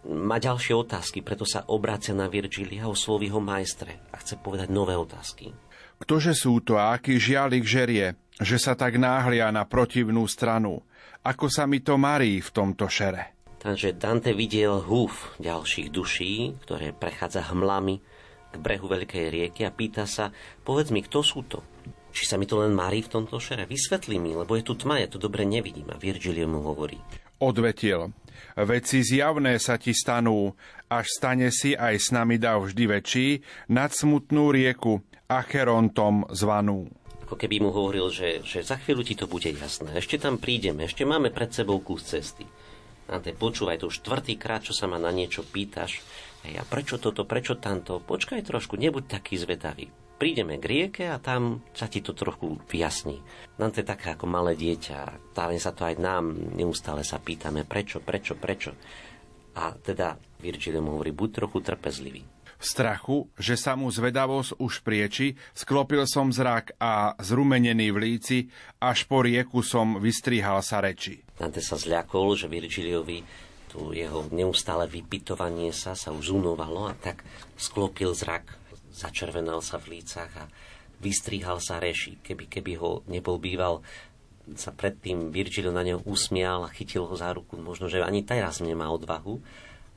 má 0.08 0.38
ďalšie 0.40 0.74
otázky, 0.74 1.20
preto 1.20 1.44
sa 1.44 1.68
obracia 1.68 2.16
na 2.16 2.32
Virgilia 2.32 2.88
o 2.88 2.96
ho 2.96 3.42
majstre 3.44 4.08
a 4.10 4.16
chce 4.24 4.40
povedať 4.40 4.72
nové 4.72 4.96
otázky. 4.96 5.52
Ktože 6.00 6.38
sú 6.38 6.64
to 6.64 6.80
a 6.80 6.96
aký 6.96 7.20
žialik 7.20 7.66
žerie, 7.68 8.16
že 8.40 8.62
sa 8.62 8.78
tak 8.78 8.96
náhlia 9.02 9.50
na 9.50 9.66
protivnú 9.66 10.24
stranu, 10.30 10.86
ako 11.26 11.50
sa 11.52 11.68
mi 11.68 11.84
to 11.84 12.00
marí 12.00 12.40
v 12.40 12.50
tomto 12.54 12.88
šere. 12.88 13.37
Takže 13.58 13.98
Dante 13.98 14.38
videl 14.38 14.86
húf 14.86 15.34
ďalších 15.42 15.90
duší, 15.90 16.62
ktoré 16.62 16.94
prechádza 16.94 17.50
hmlami 17.50 17.98
k 18.54 18.56
brehu 18.62 18.86
veľkej 18.86 19.34
rieky 19.34 19.66
a 19.66 19.74
pýta 19.74 20.06
sa, 20.06 20.30
povedz 20.62 20.94
mi, 20.94 21.02
kto 21.02 21.26
sú 21.26 21.42
to? 21.50 21.66
Či 22.14 22.24
sa 22.30 22.36
mi 22.38 22.46
to 22.46 22.62
len 22.62 22.74
marí 22.74 23.02
v 23.02 23.12
tomto 23.14 23.38
šere? 23.38 23.70
Vysvetli 23.70 24.18
mi, 24.18 24.34
lebo 24.34 24.58
je 24.58 24.66
tu 24.66 24.74
tma, 24.78 25.02
ja 25.02 25.10
to 25.10 25.22
dobre 25.22 25.46
nevidím. 25.46 25.90
A 25.94 25.98
Virgilio 25.98 26.50
mu 26.50 26.66
hovorí. 26.66 26.98
Odvetil, 27.38 28.10
veci 28.58 29.06
zjavné 29.06 29.62
sa 29.62 29.78
ti 29.78 29.94
stanú, 29.94 30.58
až 30.90 31.06
stane 31.14 31.54
si 31.54 31.78
aj 31.78 31.96
s 32.02 32.08
nami 32.10 32.42
dav 32.42 32.66
vždy 32.66 32.84
väčší 32.90 33.28
nad 33.70 33.94
smutnú 33.94 34.50
rieku 34.50 35.06
Acherontom 35.30 36.26
zvanú. 36.34 36.90
Ako 37.28 37.36
keby 37.36 37.60
mu 37.62 37.70
hovoril, 37.76 38.10
že, 38.10 38.42
že 38.42 38.64
za 38.64 38.80
chvíľu 38.80 39.04
ti 39.04 39.14
to 39.14 39.28
bude 39.30 39.52
jasné. 39.52 39.94
Ešte 39.94 40.18
tam 40.18 40.40
prídeme, 40.42 40.88
ešte 40.88 41.04
máme 41.04 41.30
pred 41.30 41.52
sebou 41.54 41.84
kus 41.84 42.08
cesty. 42.08 42.48
Ante, 43.08 43.32
počúvaj, 43.32 43.80
to 43.80 43.88
už 43.88 44.04
štvrtýkrát, 44.04 44.68
čo 44.68 44.76
sa 44.76 44.86
ma 44.88 45.00
na 45.00 45.16
niečo 45.16 45.44
pýtaš. 45.48 46.04
Hej, 46.44 46.60
a 46.60 46.64
prečo 46.68 47.00
toto, 47.00 47.24
prečo 47.24 47.56
tamto? 47.56 48.04
Počkaj 48.04 48.44
trošku, 48.44 48.76
nebuď 48.76 49.20
taký 49.20 49.40
zvedavý 49.40 49.88
prídeme 50.18 50.58
k 50.58 50.66
rieke 50.66 51.06
a 51.06 51.22
tam 51.22 51.62
sa 51.78 51.86
ti 51.86 52.02
to 52.02 52.18
trochu 52.18 52.58
vyjasní. 52.66 53.22
To 53.62 53.70
je 53.70 53.86
také 53.86 54.18
ako 54.18 54.26
malé 54.26 54.58
dieťa. 54.58 55.32
Stávne 55.38 55.62
sa 55.62 55.72
to 55.72 55.86
aj 55.86 56.02
nám, 56.02 56.34
neustále 56.58 57.06
sa 57.06 57.22
pýtame 57.22 57.64
prečo, 57.70 58.02
prečo, 58.02 58.34
prečo. 58.34 58.74
A 59.58 59.74
teda 59.78 60.18
Virgil 60.42 60.82
mu 60.82 60.98
hovorí, 60.98 61.14
buď 61.14 61.30
trochu 61.46 61.62
trpezlivý. 61.62 62.37
V 62.58 62.64
strachu, 62.66 63.30
že 63.38 63.54
sa 63.54 63.78
mu 63.78 63.94
zvedavosť 63.94 64.58
už 64.58 64.82
prieči, 64.82 65.38
sklopil 65.54 66.10
som 66.10 66.34
zrak 66.34 66.74
a 66.82 67.14
zrumenený 67.22 67.94
v 67.94 67.98
líci, 68.02 68.38
až 68.82 69.06
po 69.06 69.22
rieku 69.22 69.62
som 69.62 70.02
vystrihal 70.02 70.66
sa 70.66 70.82
reči. 70.82 71.22
Dante 71.38 71.62
sa 71.62 71.78
zľakol, 71.78 72.34
že 72.34 72.50
Virgiliovi 72.50 73.22
tu 73.70 73.94
jeho 73.94 74.26
neustále 74.34 74.90
vypytovanie 74.90 75.70
sa 75.70 75.94
sa 75.94 76.10
už 76.10 76.34
zunovalo 76.34 76.90
a 76.90 76.98
tak 76.98 77.22
sklopil 77.60 78.16
zrak 78.18 78.68
začervenal 78.98 79.62
sa 79.62 79.78
v 79.78 80.02
lícach 80.02 80.32
a 80.34 80.50
vystrihal 80.98 81.62
sa 81.62 81.78
reši. 81.78 82.18
Keby, 82.26 82.50
keby 82.50 82.72
ho 82.82 83.06
nebol 83.06 83.38
býval, 83.38 83.86
sa 84.58 84.74
predtým 84.74 85.30
Virgilio 85.30 85.70
na 85.70 85.86
neho 85.86 86.02
usmial 86.10 86.66
a 86.66 86.74
chytil 86.74 87.06
ho 87.06 87.14
za 87.14 87.30
ruku. 87.36 87.60
Možno, 87.62 87.86
že 87.86 88.02
ani 88.02 88.26
teraz 88.26 88.58
nemá 88.64 88.90
odvahu, 88.90 89.38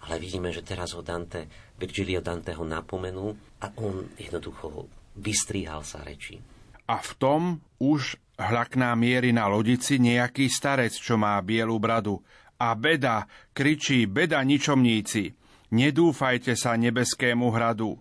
ale 0.04 0.20
vidíme, 0.20 0.52
že 0.52 0.61
teraz 0.61 0.92
ho 0.92 1.00
Dante, 1.00 1.48
Virgilio 1.81 2.20
Dante 2.20 2.53
ho 2.53 2.64
napomenul 2.68 3.33
a 3.64 3.72
on 3.81 4.05
jednoducho 4.20 4.85
vystrihal 5.16 5.81
sa 5.81 6.05
reči. 6.05 6.37
A 6.85 7.01
v 7.01 7.11
tom 7.16 7.43
už 7.81 8.20
hlakná 8.37 8.93
miery 8.93 9.33
na 9.33 9.49
lodici 9.49 9.97
nejaký 9.97 10.53
starec, 10.53 10.93
čo 10.93 11.16
má 11.16 11.41
bielu 11.41 11.72
bradu. 11.81 12.20
A 12.61 12.76
beda, 12.76 13.24
kričí, 13.57 14.05
beda 14.05 14.45
ničomníci, 14.45 15.33
nedúfajte 15.72 16.53
sa 16.53 16.76
nebeskému 16.76 17.49
hradu. 17.49 17.97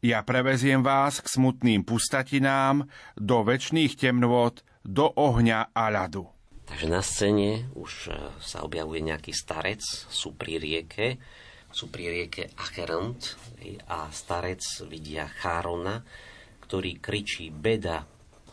Ja 0.00 0.24
preveziem 0.24 0.80
vás 0.80 1.20
k 1.20 1.28
smutným 1.28 1.84
pustatinám, 1.84 2.88
do 3.14 3.44
väčšných 3.44 4.00
temnôt, 4.00 4.56
do 4.80 5.12
ohňa 5.12 5.76
a 5.76 5.84
ľadu. 5.92 6.24
Takže 6.64 6.86
na 6.88 7.02
scéne 7.04 7.68
už 7.76 8.14
sa 8.40 8.62
objavuje 8.64 9.04
nejaký 9.04 9.34
starec, 9.34 9.82
sú 10.08 10.32
pri 10.38 10.56
rieke, 10.56 11.20
sú 11.70 11.88
pri 11.88 12.10
rieke 12.10 12.50
Acherant 12.58 13.18
a 13.86 14.10
starec 14.10 14.62
vidia 14.90 15.30
Chárona, 15.30 16.02
ktorý 16.66 16.98
kričí 16.98 17.50
beda 17.50 18.04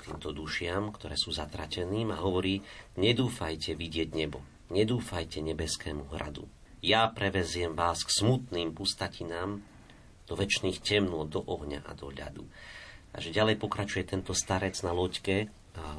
týmto 0.08 0.32
dušiam, 0.32 0.96
ktoré 0.96 1.20
sú 1.20 1.36
zatrateným 1.36 2.16
a 2.16 2.24
hovorí, 2.24 2.64
nedúfajte 2.96 3.76
vidieť 3.76 4.16
nebo, 4.16 4.40
nedúfajte 4.72 5.44
nebeskému 5.44 6.16
hradu. 6.16 6.48
Ja 6.80 7.12
preveziem 7.12 7.76
vás 7.76 8.08
k 8.08 8.16
smutným 8.16 8.72
pustatinám, 8.72 9.60
do 10.28 10.34
väčšných 10.36 10.84
temnôt, 10.84 11.28
do 11.28 11.40
ohňa 11.44 11.88
a 11.88 11.92
do 11.96 12.12
ľadu. 12.12 12.44
A 13.16 13.24
že 13.24 13.32
ďalej 13.32 13.60
pokračuje 13.60 14.04
tento 14.08 14.36
starec 14.36 14.76
na 14.84 14.92
loďke 14.92 15.52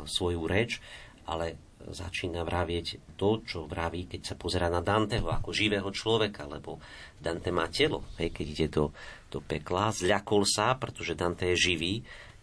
svoju 0.04 0.44
reč, 0.44 0.80
ale 1.24 1.56
začína 1.86 2.42
vravieť 2.42 3.14
to, 3.14 3.42
čo 3.46 3.70
vraví, 3.70 4.10
keď 4.10 4.20
sa 4.22 4.34
pozera 4.34 4.66
na 4.66 4.82
Danteho 4.82 5.30
ako 5.30 5.54
živého 5.54 5.88
človeka, 5.94 6.50
lebo 6.50 6.82
Dante 7.18 7.54
má 7.54 7.70
telo, 7.70 8.08
hej, 8.18 8.34
keď 8.34 8.46
ide 8.50 8.66
do, 8.68 8.84
do 9.30 9.38
pekla, 9.38 9.94
zľakol 9.94 10.42
sa, 10.42 10.74
pretože 10.74 11.14
Dante 11.14 11.46
je 11.54 11.56
živý, 11.56 11.94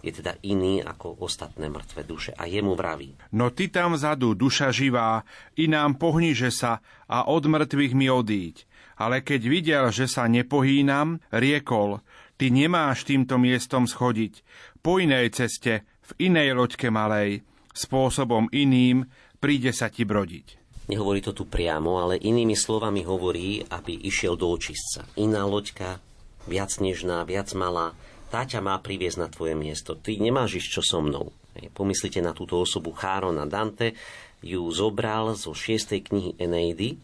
je 0.06 0.12
teda 0.14 0.38
iný 0.46 0.86
ako 0.86 1.18
ostatné 1.26 1.66
mŕtve 1.66 2.06
duše 2.06 2.32
a 2.38 2.46
jemu 2.46 2.78
vraví. 2.78 3.18
No 3.34 3.50
ty 3.50 3.74
tam 3.74 3.98
vzadu, 3.98 4.38
duša 4.38 4.70
živá, 4.70 5.26
inám 5.58 5.98
pohniže 5.98 6.54
sa 6.54 6.80
a 7.10 7.26
od 7.26 7.50
mŕtvych 7.50 7.94
mi 7.98 8.08
odíď 8.08 8.70
ale 8.96 9.22
keď 9.22 9.42
videl, 9.48 9.86
že 9.92 10.08
sa 10.08 10.28
nepohýnam, 10.28 11.20
riekol, 11.32 12.00
ty 12.40 12.52
nemáš 12.52 13.04
týmto 13.04 13.36
miestom 13.36 13.88
schodiť, 13.88 14.42
po 14.80 15.00
inej 15.00 15.36
ceste, 15.36 15.84
v 15.84 16.32
inej 16.32 16.56
loďke 16.56 16.88
malej, 16.88 17.44
spôsobom 17.76 18.48
iným 18.56 19.04
príde 19.46 19.70
sa 19.70 19.94
ti 19.94 20.10
brodiť. 20.10 20.66
Nehovorí 20.90 21.22
to 21.22 21.30
tu 21.30 21.46
priamo, 21.46 22.02
ale 22.02 22.18
inými 22.18 22.58
slovami 22.58 23.06
hovorí, 23.06 23.62
aby 23.62 23.94
išiel 23.94 24.34
do 24.34 24.50
očistca. 24.50 25.06
Iná 25.22 25.46
loďka, 25.46 26.02
viac 26.50 26.74
nežná, 26.82 27.22
viac 27.30 27.54
malá, 27.54 27.94
tá 28.34 28.42
ťa 28.42 28.66
má 28.66 28.74
priviesť 28.82 29.22
na 29.22 29.30
tvoje 29.30 29.54
miesto. 29.54 29.94
Ty 29.94 30.18
nemáš 30.18 30.66
ísť 30.66 30.70
čo 30.74 30.82
so 30.82 30.98
mnou. 30.98 31.30
Pomyslite 31.78 32.26
na 32.26 32.34
túto 32.34 32.58
osobu 32.58 32.90
Chárona 32.90 33.46
Dante, 33.46 33.94
ju 34.42 34.66
zobral 34.74 35.38
zo 35.38 35.54
šiestej 35.54 36.10
knihy 36.10 36.32
Eneidy, 36.42 36.98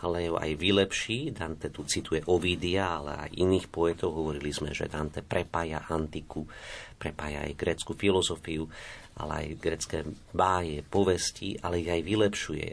ale 0.00 0.30
ju 0.30 0.34
aj 0.40 0.50
vylepší. 0.56 1.36
Dante 1.36 1.68
tu 1.68 1.84
cituje 1.84 2.24
Ovidia, 2.32 2.96
ale 2.96 3.28
aj 3.28 3.30
iných 3.36 3.68
poetov. 3.68 4.16
Hovorili 4.16 4.56
sme, 4.56 4.72
že 4.72 4.88
Dante 4.88 5.20
prepája 5.20 5.84
antiku, 5.92 6.48
prepája 6.96 7.44
aj 7.44 7.52
grécku 7.60 7.92
filozofiu, 7.92 8.68
ale 9.14 9.32
aj 9.44 9.60
grecké 9.60 9.98
báje, 10.34 10.82
povesti, 10.86 11.58
ale 11.62 11.82
ich 11.82 11.90
aj 11.90 12.02
vylepšuje. 12.02 12.68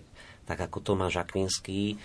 Tak 0.46 0.70
ako 0.70 0.78
Tomáš 0.82 1.22
Akvinský 1.22 1.96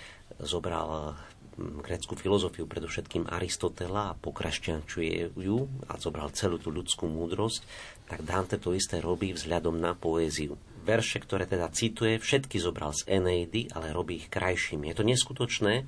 zobral 0.40 1.16
hm, 1.56 1.80
grécku 1.80 2.14
filozofiu, 2.14 2.68
predovšetkým 2.68 3.26
Aristotela 3.26 4.12
a 4.12 4.18
pokrašťančuje 4.18 5.40
ju 5.40 5.58
a 5.88 5.96
zobral 5.96 6.32
celú 6.36 6.60
tú 6.60 6.68
ľudskú 6.68 7.08
múdrosť, 7.08 7.60
tak 8.06 8.22
Dante 8.22 8.60
to 8.60 8.76
isté 8.76 9.00
robí 9.00 9.32
vzhľadom 9.32 9.80
na 9.80 9.96
poéziu 9.96 10.54
verše, 10.86 11.18
ktoré 11.18 11.50
teda 11.50 11.66
cituje, 11.74 12.22
všetky 12.22 12.62
zobral 12.62 12.94
z 12.94 13.10
Eneidy, 13.10 13.66
ale 13.74 13.90
robí 13.90 14.22
ich 14.22 14.30
krajšími. 14.30 14.86
Je 14.94 14.96
to 15.02 15.02
neskutočné, 15.02 15.82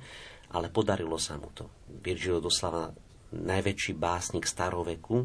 ale 0.51 0.67
podarilo 0.67 1.15
sa 1.15 1.39
mu 1.39 1.47
to. 1.55 1.71
Virgil 1.87 2.43
doslova 2.43 2.91
najväčší 3.31 3.95
básnik 3.95 4.43
staroveku, 4.43 5.23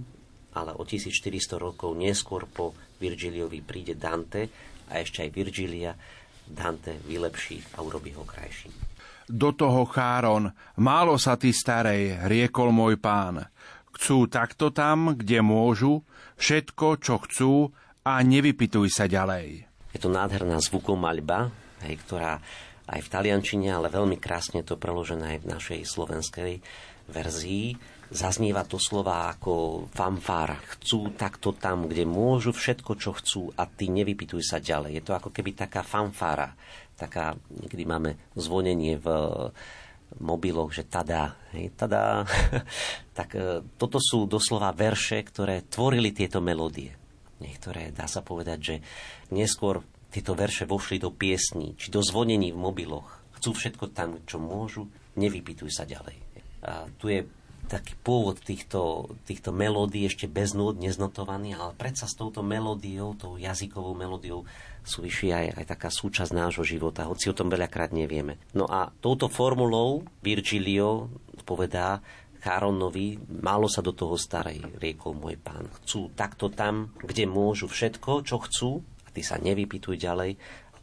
ale 0.54 0.70
o 0.78 0.86
1400 0.86 1.58
rokov 1.58 1.90
neskôr 1.98 2.46
po 2.46 2.78
Virgiliovi 2.98 3.60
príde 3.64 3.98
Dante 3.98 4.48
a 4.90 5.00
ešte 5.00 5.24
aj 5.24 5.30
Virgilia 5.32 5.92
Dante 6.44 7.00
vylepší 7.08 7.76
a 7.76 7.82
urobí 7.82 8.12
ho 8.12 8.22
krajším. 8.22 8.72
Do 9.24 9.56
toho 9.56 9.88
Cháron, 9.88 10.52
málo 10.76 11.16
sa 11.16 11.40
ty 11.40 11.48
starej, 11.48 12.28
riekol 12.28 12.68
môj 12.76 13.00
pán. 13.00 13.48
Chcú 13.96 14.28
takto 14.28 14.68
tam, 14.68 15.16
kde 15.16 15.40
môžu, 15.40 16.04
všetko, 16.36 17.00
čo 17.00 17.14
chcú, 17.24 17.52
a 18.04 18.20
nevypituj 18.20 18.92
sa 18.92 19.08
ďalej. 19.08 19.64
Je 19.96 19.98
to 20.02 20.12
nádherná 20.12 20.60
zvukomaľba, 20.60 21.48
hej, 21.88 21.96
ktorá 22.04 22.36
aj 22.84 23.00
v 23.00 23.08
taliančine, 23.08 23.72
ale 23.72 23.88
veľmi 23.88 24.20
krásne 24.20 24.60
to 24.60 24.76
preložené 24.76 25.36
aj 25.36 25.38
v 25.40 25.50
našej 25.56 25.80
slovenskej 25.88 26.52
verzii. 27.08 27.80
Zaznieva 28.14 28.62
to 28.62 28.78
slova 28.78 29.34
ako 29.34 29.86
fanfár. 29.90 30.62
Chcú 30.78 31.10
takto 31.18 31.50
tam, 31.50 31.90
kde 31.90 32.06
môžu 32.06 32.54
všetko, 32.54 32.92
čo 32.94 33.10
chcú 33.18 33.42
a 33.58 33.66
ty 33.66 33.90
nevypituj 33.90 34.46
sa 34.46 34.62
ďalej. 34.62 34.94
Je 34.94 35.02
to 35.02 35.18
ako 35.18 35.34
keby 35.34 35.58
taká 35.58 35.82
fanfára. 35.82 36.54
Taká, 36.94 37.34
niekedy 37.50 37.82
máme 37.82 38.14
zvonenie 38.38 39.02
v 39.02 39.08
mobiloch, 40.22 40.70
že 40.70 40.86
tada, 40.86 41.34
hej, 41.50 41.74
tada. 41.74 42.22
tak 43.18 43.34
e, 43.34 43.66
toto 43.74 43.98
sú 43.98 44.30
doslova 44.30 44.70
verše, 44.70 45.18
ktoré 45.26 45.66
tvorili 45.66 46.14
tieto 46.14 46.38
melódie 46.38 46.94
niektoré, 47.44 47.92
dá 47.92 48.08
sa 48.08 48.24
povedať, 48.24 48.58
že 48.62 48.76
neskôr 49.34 49.84
tieto 50.08 50.32
verše 50.32 50.64
vošli 50.64 51.02
do 51.02 51.10
piesní, 51.10 51.74
či 51.74 51.90
do 51.90 52.00
zvonení 52.00 52.54
v 52.54 52.62
mobiloch. 52.62 53.20
Chcú 53.36 53.52
všetko 53.52 53.92
tam, 53.92 54.22
čo 54.24 54.40
môžu, 54.40 54.86
nevypýtuj 55.18 55.68
sa 55.68 55.84
ďalej. 55.84 56.16
A 56.64 56.88
tu 56.96 57.12
je 57.12 57.26
taký 57.66 57.96
pôvod 58.00 58.38
týchto, 58.38 59.10
týchto 59.24 59.50
melódií 59.50 60.06
ešte 60.06 60.28
bez 60.28 60.52
núd, 60.52 60.78
neznotovaný, 60.78 61.56
ale 61.56 61.72
predsa 61.74 62.06
s 62.06 62.14
touto 62.14 62.44
melódiou, 62.44 63.16
tou 63.16 63.40
jazykovou 63.40 63.96
melódiou 63.96 64.44
súvisí 64.84 65.32
aj, 65.32 65.56
aj 65.56 65.64
taká 65.64 65.88
súčasť 65.88 66.32
nášho 66.36 66.62
života, 66.62 67.08
hoci 67.08 67.32
o 67.32 67.36
tom 67.36 67.48
veľakrát 67.48 67.90
nevieme. 67.96 68.36
No 68.52 68.68
a 68.68 68.92
touto 69.00 69.32
formulou 69.32 70.04
Virgilio 70.20 71.08
povedá 71.48 72.04
Cháronovi, 72.44 73.16
málo 73.40 73.72
sa 73.72 73.80
do 73.80 73.96
toho 73.96 74.20
starej, 74.20 74.60
riekol 74.76 75.16
môj 75.16 75.40
pán. 75.40 75.64
Chcú 75.80 76.12
takto 76.12 76.52
tam, 76.52 76.92
kde 77.00 77.24
môžu 77.24 77.72
všetko, 77.72 78.20
čo 78.28 78.36
chcú, 78.44 78.70
a 79.04 79.08
ty 79.08 79.24
sa 79.24 79.40
nevypýtuj 79.40 79.96
ďalej, 79.96 80.36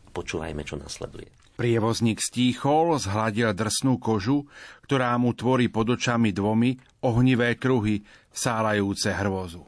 počúvajme, 0.10 0.66
čo 0.66 0.82
nasleduje. 0.82 1.41
Prievozník 1.62 2.18
stíchol, 2.18 2.98
zhladil 2.98 3.54
drsnú 3.54 4.02
kožu, 4.02 4.50
ktorá 4.82 5.14
mu 5.22 5.38
tvorí 5.38 5.70
pod 5.70 5.94
očami 5.94 6.34
dvomi 6.34 6.74
ohnivé 7.06 7.54
kruhy, 7.54 8.02
sálajúce 8.34 9.14
hrvozu. 9.14 9.62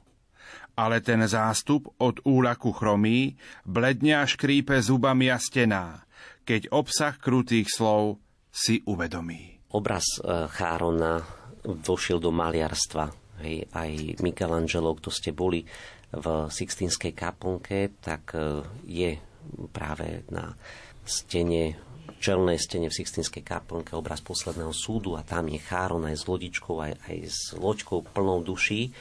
Ale 0.74 1.06
ten 1.06 1.22
zástup 1.30 1.94
od 2.02 2.18
úlaku 2.26 2.74
chromí, 2.74 3.38
bledňa 3.70 4.26
škrípe 4.26 4.74
zubami 4.82 5.30
a 5.30 5.38
stená, 5.38 6.02
keď 6.42 6.74
obsah 6.74 7.14
krutých 7.14 7.70
slov 7.70 8.18
si 8.50 8.82
uvedomí. 8.90 9.62
Obraz 9.78 10.18
e, 10.18 10.50
Chárona 10.50 11.22
vošiel 11.62 12.18
do 12.18 12.34
maliarstva. 12.34 13.06
Hej, 13.46 13.70
aj 13.70 14.18
Michelangelo, 14.26 14.98
kto 14.98 15.14
ste 15.14 15.30
boli 15.30 15.62
v 16.10 16.26
Sixtínskej 16.50 17.14
kaplnke, 17.14 18.02
tak 18.02 18.34
e, 18.34 18.66
je 18.82 19.22
práve 19.70 20.26
na 20.34 20.58
stene, 21.04 21.76
čelnej 22.24 22.60
stene 22.60 22.88
v 22.88 22.98
Sixtinskej 22.98 23.44
kaplnke 23.44 23.94
obraz 23.96 24.24
posledného 24.24 24.72
súdu 24.72 25.20
a 25.20 25.28
tam 25.28 25.52
je 25.52 25.60
Cháron 25.60 26.04
aj 26.08 26.16
s 26.16 26.28
lodičkou, 26.28 26.80
aj, 26.80 26.94
aj 27.08 27.18
s 27.28 27.40
loďkou 27.56 28.04
plnou 28.16 28.40
duší, 28.44 28.96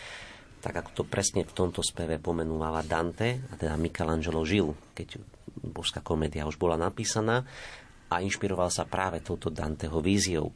tak 0.62 0.78
ako 0.78 0.90
to 0.94 1.02
presne 1.06 1.42
v 1.42 1.54
tomto 1.54 1.82
speve 1.82 2.22
pomenúvala 2.22 2.86
Dante, 2.86 3.42
a 3.50 3.54
teda 3.58 3.74
Michelangelo 3.74 4.46
žil, 4.46 4.74
keď 4.94 5.18
božská 5.58 6.02
komédia 6.02 6.46
už 6.46 6.58
bola 6.58 6.78
napísaná 6.78 7.42
a 8.10 8.22
inšpiroval 8.22 8.70
sa 8.70 8.86
práve 8.86 9.22
touto 9.22 9.50
Danteho 9.50 9.98
víziou. 9.98 10.54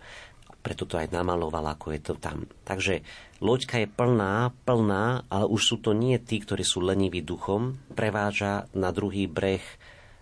Preto 0.63 0.83
to 0.83 0.99
aj 0.99 1.15
namaloval, 1.15 1.63
ako 1.79 1.95
je 1.95 2.01
to 2.03 2.15
tam. 2.19 2.43
Takže 2.67 3.03
loďka 3.39 3.87
je 3.87 3.89
plná, 3.91 4.51
plná, 4.67 5.31
ale 5.31 5.47
už 5.47 5.63
sú 5.63 5.77
to 5.79 5.95
nie 5.95 6.19
tí, 6.19 6.43
ktorí 6.43 6.67
sú 6.67 6.83
leniví 6.83 7.23
duchom. 7.23 7.79
Preváža 7.95 8.67
na 8.75 8.91
druhý 8.91 9.31
breh 9.31 9.63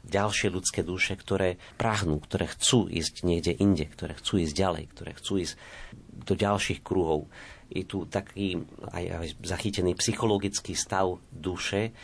ďalšie 0.04 0.48
ľudské 0.52 0.80
duše, 0.84 1.16
ktoré 1.16 1.56
prahnú, 1.80 2.20
ktoré 2.20 2.48
chcú 2.52 2.86
ísť 2.86 3.24
niekde 3.24 3.52
inde, 3.56 3.88
ktoré 3.88 4.14
chcú 4.16 4.40
ísť 4.44 4.54
ďalej, 4.54 4.84
ktoré 4.92 5.10
chcú 5.16 5.32
ísť 5.40 5.54
do 6.28 6.34
ďalších 6.36 6.80
kruhov. 6.84 7.26
Je 7.72 7.82
tu 7.88 8.04
taký 8.04 8.60
aj, 8.92 9.04
aj 9.04 9.28
zachytený 9.40 9.96
psychologický 9.96 10.76
stav 10.76 11.18
duše, 11.32 11.96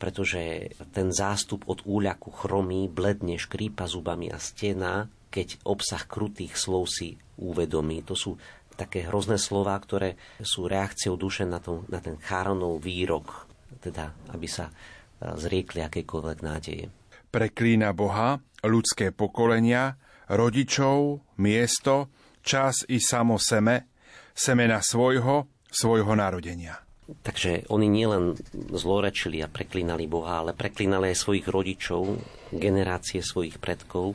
pretože 0.00 0.72
ten 0.96 1.12
zástup 1.12 1.68
od 1.68 1.84
úľaku 1.84 2.32
chromí, 2.32 2.88
bledne, 2.88 3.36
škrípa 3.36 3.84
zubami 3.84 4.32
a 4.32 4.40
stena, 4.40 5.12
keď 5.28 5.60
obsah 5.68 6.00
krutých 6.08 6.56
slov 6.56 6.88
si 6.88 7.20
uvedomí. 7.36 8.00
To 8.08 8.16
sú 8.16 8.40
také 8.80 9.04
hrozné 9.04 9.36
slova, 9.36 9.76
ktoré 9.76 10.16
sú 10.40 10.64
reakciou 10.64 11.20
duše 11.20 11.44
na, 11.44 11.60
to, 11.60 11.84
na 11.92 12.00
ten 12.00 12.16
cháronov 12.16 12.80
výrok, 12.80 13.44
teda 13.84 14.16
aby 14.32 14.48
sa 14.48 14.72
zriekli 15.20 15.84
akejkoľvek 15.84 16.38
nádeje 16.40 16.88
preklína 17.30 17.94
Boha, 17.94 18.42
ľudské 18.66 19.14
pokolenia, 19.14 19.96
rodičov, 20.30 21.24
miesto, 21.38 22.10
čas 22.42 22.86
i 22.86 22.98
samo 22.98 23.38
seme, 23.38 23.90
semena 24.34 24.82
svojho, 24.82 25.46
svojho 25.70 26.12
narodenia. 26.14 26.78
Takže 27.10 27.66
oni 27.74 27.90
nielen 27.90 28.38
zlorečili 28.70 29.42
a 29.42 29.50
preklínali 29.50 30.06
Boha, 30.06 30.46
ale 30.46 30.54
preklínali 30.54 31.10
aj 31.10 31.18
svojich 31.18 31.46
rodičov, 31.50 32.22
generácie 32.54 33.18
svojich 33.18 33.58
predkov, 33.58 34.14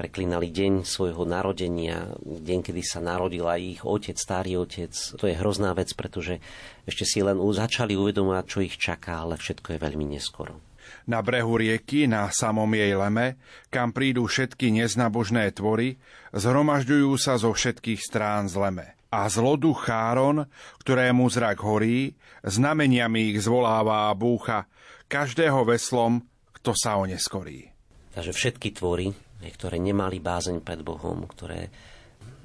preklínali 0.00 0.48
deň 0.48 0.88
svojho 0.88 1.28
narodenia, 1.28 2.16
deň, 2.24 2.58
kedy 2.64 2.80
sa 2.80 3.04
narodil 3.04 3.44
aj 3.44 3.60
ich 3.60 3.82
otec, 3.84 4.16
starý 4.16 4.64
otec. 4.64 4.92
To 4.92 5.24
je 5.28 5.36
hrozná 5.36 5.76
vec, 5.76 5.92
pretože 5.92 6.40
ešte 6.88 7.04
si 7.04 7.20
len 7.20 7.36
začali 7.36 7.92
uvedomovať, 7.92 8.44
čo 8.48 8.58
ich 8.64 8.80
čaká, 8.80 9.20
ale 9.20 9.36
všetko 9.36 9.76
je 9.76 9.84
veľmi 9.84 10.04
neskoro 10.16 10.65
na 11.06 11.22
brehu 11.22 11.58
rieky, 11.58 12.10
na 12.10 12.28
samom 12.34 12.68
jej 12.74 12.92
leme, 12.92 13.38
kam 13.70 13.94
prídu 13.94 14.26
všetky 14.26 14.74
neznabožné 14.74 15.54
tvory, 15.54 16.02
zhromažďujú 16.34 17.10
sa 17.16 17.38
zo 17.38 17.54
všetkých 17.54 18.02
strán 18.02 18.50
zleme. 18.50 18.98
A 19.08 19.30
zloduch 19.30 19.86
Cháron, 19.86 20.50
ktorému 20.82 21.30
zrak 21.30 21.62
horí, 21.62 22.18
znameniami 22.42 23.32
ich 23.32 23.46
zvoláva 23.46 24.10
a 24.10 24.18
búcha, 24.18 24.66
každého 25.06 25.62
veslom, 25.62 26.26
kto 26.52 26.74
sa 26.74 26.98
o 26.98 27.06
neskorí. 27.06 27.70
Takže 28.12 28.34
všetky 28.34 28.74
tvory, 28.74 29.14
ktoré 29.40 29.78
nemali 29.78 30.18
bázeň 30.18 30.58
pred 30.60 30.82
Bohom, 30.82 31.30
ktoré 31.30 31.70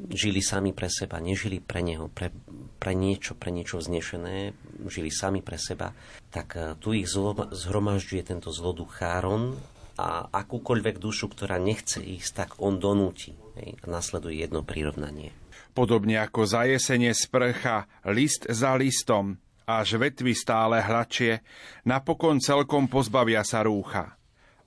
žili 0.09 0.41
sami 0.41 0.73
pre 0.73 0.89
seba, 0.89 1.21
nežili 1.21 1.61
pre 1.61 1.85
Neho, 1.85 2.09
pre, 2.09 2.33
pre 2.81 2.93
niečo, 2.97 3.37
pre 3.37 3.53
niečo 3.53 3.77
vznešené, 3.77 4.55
žili 4.89 5.13
sami 5.13 5.45
pre 5.45 5.61
seba, 5.61 5.93
tak 6.33 6.57
e, 6.57 6.73
tu 6.81 6.95
ich 6.97 7.05
zlo, 7.05 7.37
zhromažďuje 7.53 8.23
tento 8.25 8.49
zloduch 8.49 8.97
Cháron 8.97 9.59
a 9.99 10.25
akúkoľvek 10.31 10.97
dušu, 10.97 11.29
ktorá 11.29 11.61
nechce 11.61 12.01
ísť, 12.01 12.31
tak 12.33 12.49
on 12.57 12.81
donúti. 12.81 13.37
Hej, 13.59 13.83
nasleduje 13.83 14.39
jedno 14.41 14.63
prirovnanie. 14.63 15.35
Podobne 15.75 16.19
ako 16.19 16.47
za 16.47 16.63
jesene 16.67 17.11
sprcha, 17.11 17.87
list 18.07 18.47
za 18.47 18.75
listom, 18.79 19.39
až 19.67 19.99
vetvy 19.99 20.35
stále 20.35 20.83
hladšie, 20.83 21.43
napokon 21.87 22.39
celkom 22.39 22.91
pozbavia 22.91 23.43
sa 23.43 23.63
rúcha. 23.63 24.20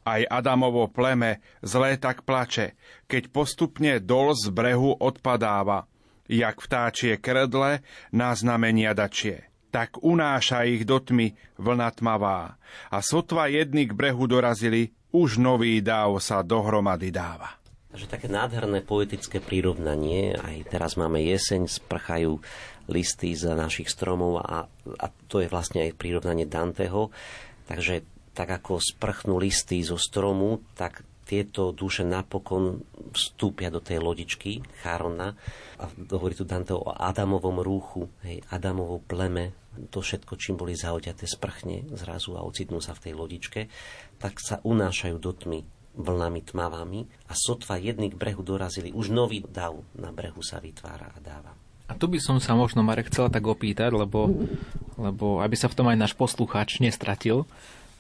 Aj 0.05 0.21
Adamovo 0.21 0.85
pleme 0.93 1.41
zlé 1.65 1.97
tak 1.97 2.29
plače, 2.29 2.77
keď 3.09 3.23
postupne 3.33 3.93
dol 4.05 4.37
z 4.37 4.53
brehu 4.53 4.93
odpadáva, 5.01 5.89
jak 6.29 6.61
vtáčie 6.61 7.17
kredle 7.17 7.81
na 8.13 8.37
znamenia 8.37 8.93
dačie. 8.93 9.49
Tak 9.73 10.05
unáša 10.05 10.69
ich 10.69 10.87
do 10.87 11.03
tmy 11.03 11.35
vlna 11.59 11.89
tmavá 11.99 12.61
a 12.93 12.97
sotva 13.03 13.51
jedny 13.51 13.91
k 13.91 13.97
brehu 13.97 14.29
dorazili, 14.31 14.95
už 15.11 15.41
nový 15.41 15.83
dáv 15.83 16.21
sa 16.23 16.45
dohromady 16.45 17.11
dáva. 17.11 17.59
Takže 17.95 18.11
také 18.11 18.27
nádherné 18.27 18.83
poetické 18.83 19.39
prirovnanie, 19.39 20.35
aj 20.35 20.67
teraz 20.67 20.99
máme 20.99 21.23
jeseň, 21.23 21.71
sprchajú 21.71 22.43
listy 22.91 23.39
z 23.39 23.55
našich 23.55 23.87
stromov 23.87 24.43
a, 24.43 24.67
a 24.99 25.07
to 25.31 25.39
je 25.39 25.47
vlastne 25.47 25.87
aj 25.87 25.95
prirovnanie 25.95 26.45
Danteho. 26.45 27.15
Takže 27.71 28.14
tak 28.35 28.51
ako 28.51 28.83
sprchnú 28.83 29.39
listy 29.39 29.81
zo 29.87 29.95
stromu, 29.95 30.61
tak 30.75 31.07
tieto 31.25 31.73
duše 31.73 32.05
napokon 32.05 32.85
vstúpia 33.17 33.73
do 33.73 33.81
tej 33.81 34.05
lodičky 34.05 34.61
Charona 34.85 35.33
a 35.81 35.89
hovorí 36.13 36.37
tu 36.37 36.45
Dante 36.45 36.77
o 36.77 36.85
Adamovom 36.85 37.65
rúchu, 37.65 38.13
hej, 38.29 38.45
Adamovo 38.53 39.01
pleme, 39.01 39.57
to 39.89 40.05
všetko, 40.05 40.37
čím 40.37 40.61
boli 40.61 40.77
zaodiaté, 40.77 41.25
sprchne 41.25 41.89
zrazu 41.97 42.37
a 42.37 42.45
ocitnú 42.45 42.79
sa 42.79 42.93
v 42.93 43.11
tej 43.11 43.15
lodičke, 43.17 43.61
tak 44.21 44.39
sa 44.39 44.61
unášajú 44.63 45.17
do 45.19 45.33
tmy 45.33 45.61
vlnami 45.95 46.41
tmavami 46.45 47.01
a 47.31 47.33
sotva 47.33 47.79
jedný 47.79 48.13
k 48.13 48.19
brehu 48.19 48.43
dorazili, 48.43 48.91
už 48.91 49.15
nový 49.15 49.43
dav 49.47 49.81
na 49.95 50.11
brehu 50.11 50.43
sa 50.43 50.59
vytvára 50.61 51.11
a 51.15 51.19
dáva. 51.23 51.55
A 51.85 51.93
tu 51.95 52.09
by 52.09 52.17
som 52.17 52.41
sa 52.41 52.57
možno, 52.57 52.81
Marek, 52.81 53.13
chcel 53.13 53.29
tak 53.29 53.45
opýtať, 53.45 53.93
lebo, 53.93 54.33
lebo 54.97 55.45
aby 55.45 55.55
sa 55.55 55.69
v 55.69 55.77
tom 55.77 55.87
aj 55.93 56.01
náš 56.01 56.13
poslucháč 56.17 56.81
nestratil, 56.81 57.45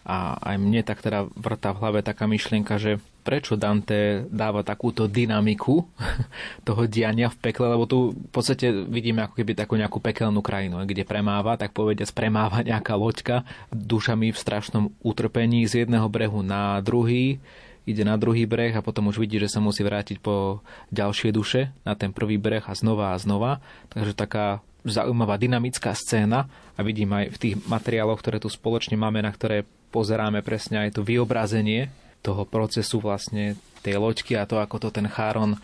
a 0.05 0.37
aj 0.37 0.57
mne 0.61 0.85
tak 0.85 1.01
teda 1.01 1.33
vrta 1.33 1.73
v 1.73 1.81
hlave 1.81 2.01
taká 2.05 2.29
myšlienka, 2.29 2.77
že 2.77 3.01
prečo 3.25 3.57
Dante 3.57 4.29
dáva 4.29 4.61
takúto 4.61 5.09
dynamiku 5.09 5.89
toho 6.69 6.85
diania 6.85 7.33
v 7.33 7.41
pekle, 7.41 7.73
lebo 7.73 7.89
tu 7.89 8.13
v 8.13 8.31
podstate 8.31 8.69
vidíme 8.85 9.25
ako 9.25 9.41
keby 9.41 9.57
takú 9.57 9.81
nejakú 9.81 9.99
pekelnú 10.05 10.45
krajinu, 10.45 10.85
kde 10.85 11.09
premáva, 11.09 11.57
tak 11.57 11.73
povediať, 11.73 12.13
premáva 12.13 12.61
nejaká 12.69 12.95
loďka 13.01 13.49
dušami 13.73 14.29
v 14.31 14.39
strašnom 14.39 14.85
utrpení 15.01 15.65
z 15.65 15.89
jedného 15.89 16.07
brehu 16.13 16.45
na 16.45 16.79
druhý, 16.85 17.41
ide 17.89 18.05
na 18.05 18.21
druhý 18.21 18.45
breh 18.45 18.77
a 18.77 18.85
potom 18.85 19.09
už 19.09 19.21
vidí, 19.21 19.41
že 19.41 19.49
sa 19.49 19.61
musí 19.61 19.81
vrátiť 19.85 20.21
po 20.21 20.65
ďalšie 20.93 21.33
duše 21.33 21.73
na 21.85 21.97
ten 21.97 22.13
prvý 22.13 22.37
breh 22.37 22.65
a 22.65 22.77
znova 22.77 23.13
a 23.13 23.21
znova. 23.21 23.61
Takže 23.93 24.17
taká 24.17 24.65
zaujímavá 24.85 25.41
dynamická 25.41 25.97
scéna 25.97 26.49
a 26.77 26.81
vidím 26.85 27.13
aj 27.13 27.33
v 27.33 27.41
tých 27.41 27.55
materiáloch, 27.65 28.21
ktoré 28.21 28.37
tu 28.37 28.53
spoločne 28.53 29.01
máme, 29.01 29.25
na 29.25 29.33
ktoré 29.33 29.65
pozeráme 29.95 30.43
presne 30.43 30.83
aj 30.83 30.99
to 30.99 31.07
vyobrazenie 31.07 31.87
toho 32.19 32.43
procesu 32.43 32.99
vlastne 32.99 33.55
tej 33.87 34.03
loďky 34.03 34.35
a 34.35 34.49
to, 34.49 34.59
ako 34.59 34.83
to 34.83 34.89
ten 34.91 35.07
Cháron 35.07 35.55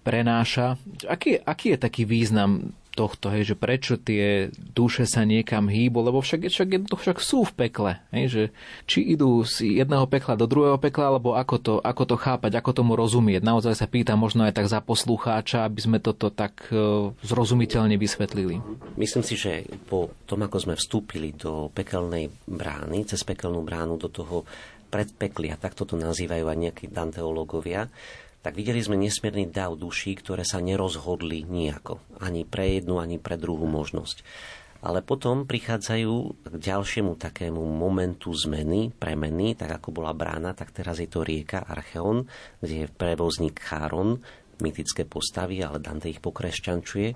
prenáša. 0.00 0.80
Aký, 1.04 1.36
aký 1.36 1.76
je 1.76 1.78
taký 1.84 2.08
význam 2.08 2.72
tohto, 2.90 3.30
hej, 3.30 3.54
že 3.54 3.56
prečo 3.56 3.94
tie 3.96 4.50
duše 4.74 5.06
sa 5.06 5.22
niekam 5.22 5.70
hýbu, 5.70 6.02
lebo 6.10 6.18
však, 6.18 6.50
však, 6.50 6.68
však 6.90 7.18
sú 7.22 7.46
v 7.46 7.52
pekle, 7.66 7.92
hej, 8.10 8.24
že 8.28 8.42
či 8.84 9.14
idú 9.14 9.46
z 9.46 9.80
jedného 9.82 10.04
pekla 10.10 10.34
do 10.34 10.50
druhého 10.50 10.76
pekla, 10.76 11.14
alebo 11.14 11.38
ako 11.38 11.56
to, 11.58 11.74
ako 11.80 12.02
to 12.04 12.16
chápať, 12.18 12.58
ako 12.58 12.70
tomu 12.74 12.92
rozumieť. 12.98 13.46
Naozaj 13.46 13.74
sa 13.78 13.86
pýtam 13.86 14.18
možno 14.18 14.44
aj 14.44 14.58
tak 14.58 14.66
za 14.66 14.82
poslucháča, 14.82 15.64
aby 15.64 15.80
sme 15.80 15.98
toto 16.02 16.28
tak 16.28 16.66
e, 16.68 17.14
zrozumiteľne 17.24 17.94
vysvetlili. 17.94 18.58
Myslím 18.98 19.24
si, 19.24 19.38
že 19.38 19.64
po 19.86 20.10
tom, 20.26 20.42
ako 20.44 20.56
sme 20.58 20.74
vstúpili 20.74 21.32
do 21.32 21.70
pekelnej 21.70 22.28
brány, 22.44 23.06
cez 23.06 23.22
pekelnú 23.22 23.62
bránu 23.62 23.96
do 23.96 24.10
toho 24.10 24.42
predpeklia, 24.90 25.54
tak 25.54 25.78
toto 25.78 25.94
nazývajú 25.94 26.44
aj 26.50 26.58
nejakí 26.58 26.84
danteológovia, 26.90 27.86
tak 28.40 28.56
videli 28.56 28.80
sme 28.80 28.96
nesmierny 28.96 29.52
dav 29.52 29.76
duší, 29.76 30.16
ktoré 30.16 30.48
sa 30.48 30.64
nerozhodli 30.64 31.44
nejako. 31.44 32.00
Ani 32.24 32.48
pre 32.48 32.80
jednu, 32.80 32.96
ani 32.96 33.20
pre 33.20 33.36
druhú 33.36 33.68
možnosť. 33.68 34.24
Ale 34.80 35.04
potom 35.04 35.44
prichádzajú 35.44 36.14
k 36.48 36.54
ďalšiemu 36.56 37.12
takému 37.20 37.60
momentu 37.60 38.32
zmeny, 38.32 38.96
premeny, 38.96 39.52
tak 39.52 39.76
ako 39.76 39.92
bola 39.92 40.16
brána, 40.16 40.56
tak 40.56 40.72
teraz 40.72 40.96
je 41.04 41.08
to 41.08 41.20
rieka 41.20 41.60
Archeon, 41.68 42.24
kde 42.64 42.74
je 42.84 42.86
prevozník 42.88 43.60
Cháron, 43.60 44.24
mytické 44.64 45.04
postavy, 45.04 45.60
ale 45.60 45.84
Dante 45.84 46.08
ich 46.08 46.24
pokresťančuje. 46.24 47.12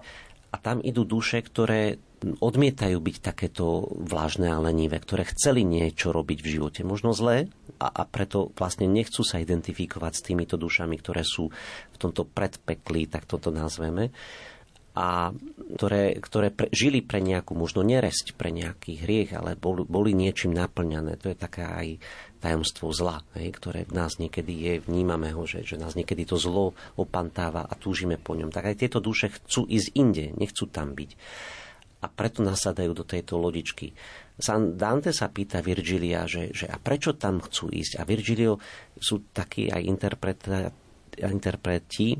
A 0.54 0.62
tam 0.62 0.78
idú 0.78 1.02
duše, 1.02 1.42
ktoré 1.42 1.98
odmietajú 2.22 3.02
byť 3.02 3.16
takéto 3.18 3.90
vlážne 3.90 4.54
a 4.54 4.62
lenivé, 4.62 5.02
ktoré 5.02 5.26
chceli 5.26 5.66
niečo 5.66 6.14
robiť 6.14 6.38
v 6.40 6.50
živote, 6.56 6.80
možno 6.86 7.10
zlé, 7.10 7.50
a, 7.82 7.90
a 7.90 8.02
preto 8.06 8.54
vlastne 8.54 8.86
nechcú 8.86 9.26
sa 9.26 9.42
identifikovať 9.42 10.12
s 10.14 10.24
týmito 10.24 10.54
dušami, 10.54 10.94
ktoré 11.02 11.26
sú 11.26 11.50
v 11.90 11.96
tomto 11.98 12.22
predpekli, 12.22 13.10
tak 13.10 13.26
toto 13.26 13.50
nazveme, 13.50 14.14
a 14.94 15.34
ktoré, 15.74 16.14
ktoré 16.22 16.54
pre, 16.54 16.70
žili 16.70 17.02
pre 17.02 17.18
nejakú 17.18 17.58
možno 17.58 17.82
neresť, 17.82 18.38
pre 18.38 18.54
nejaký 18.54 19.02
hriech, 19.02 19.34
ale 19.34 19.58
boli, 19.58 19.82
boli 19.82 20.14
niečím 20.14 20.54
naplňané. 20.54 21.18
To 21.18 21.34
je 21.34 21.36
taká 21.36 21.82
aj 21.82 21.98
tajomstvo 22.44 22.92
zla, 22.92 23.24
hej, 23.40 23.56
ktoré 23.56 23.88
v 23.88 23.96
nás 23.96 24.20
niekedy 24.20 24.52
je, 24.52 24.72
vnímame 24.84 25.32
ho, 25.32 25.48
že, 25.48 25.64
že 25.64 25.80
nás 25.80 25.96
niekedy 25.96 26.28
to 26.28 26.36
zlo 26.36 26.76
opantáva 27.00 27.64
a 27.64 27.72
túžime 27.72 28.20
po 28.20 28.36
ňom. 28.36 28.52
Tak 28.52 28.68
aj 28.68 28.84
tieto 28.84 29.00
duše 29.00 29.32
chcú 29.32 29.64
ísť 29.64 29.88
inde, 29.96 30.36
nechcú 30.36 30.68
tam 30.68 30.92
byť 30.92 31.16
a 32.04 32.06
preto 32.12 32.44
nasadajú 32.44 32.92
do 32.92 33.08
tejto 33.08 33.40
lodičky. 33.40 33.96
San 34.36 34.76
Dante 34.76 35.08
sa 35.16 35.32
pýta 35.32 35.64
Virgilia, 35.64 36.28
že, 36.28 36.52
že 36.52 36.68
a 36.68 36.76
prečo 36.76 37.16
tam 37.16 37.40
chcú 37.40 37.72
ísť? 37.72 37.96
A 37.96 38.04
Virgilio 38.04 38.60
sú 38.92 39.32
takí 39.32 39.72
aj 39.72 39.80
interpreti 41.24 42.12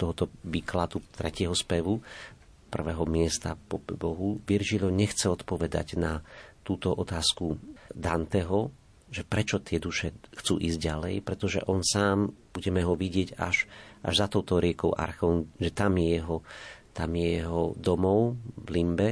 tohoto 0.00 0.32
výkladu 0.48 1.04
tretieho 1.12 1.52
spevu, 1.52 2.00
prvého 2.72 3.04
miesta 3.04 3.52
po 3.60 3.76
Bohu. 3.76 4.40
Virgilio 4.40 4.88
nechce 4.88 5.28
odpovedať 5.28 6.00
na 6.00 6.24
túto 6.64 6.96
otázku 6.96 7.60
Danteho, 7.92 8.72
že 9.06 9.22
prečo 9.22 9.62
tie 9.62 9.78
duše 9.78 10.14
chcú 10.34 10.58
ísť 10.58 10.78
ďalej, 10.82 11.14
pretože 11.22 11.62
on 11.70 11.86
sám, 11.86 12.34
budeme 12.50 12.82
ho 12.82 12.98
vidieť 12.98 13.38
až, 13.38 13.70
až 14.02 14.14
za 14.14 14.26
touto 14.26 14.58
riekou 14.58 14.90
Archon, 14.92 15.46
že 15.62 15.70
tam 15.70 15.94
je 15.98 16.18
jeho 16.18 16.42
tam 16.96 17.12
je 17.12 17.44
jeho 17.44 17.76
domov 17.76 18.40
v 18.56 18.68
Limbe. 18.72 19.08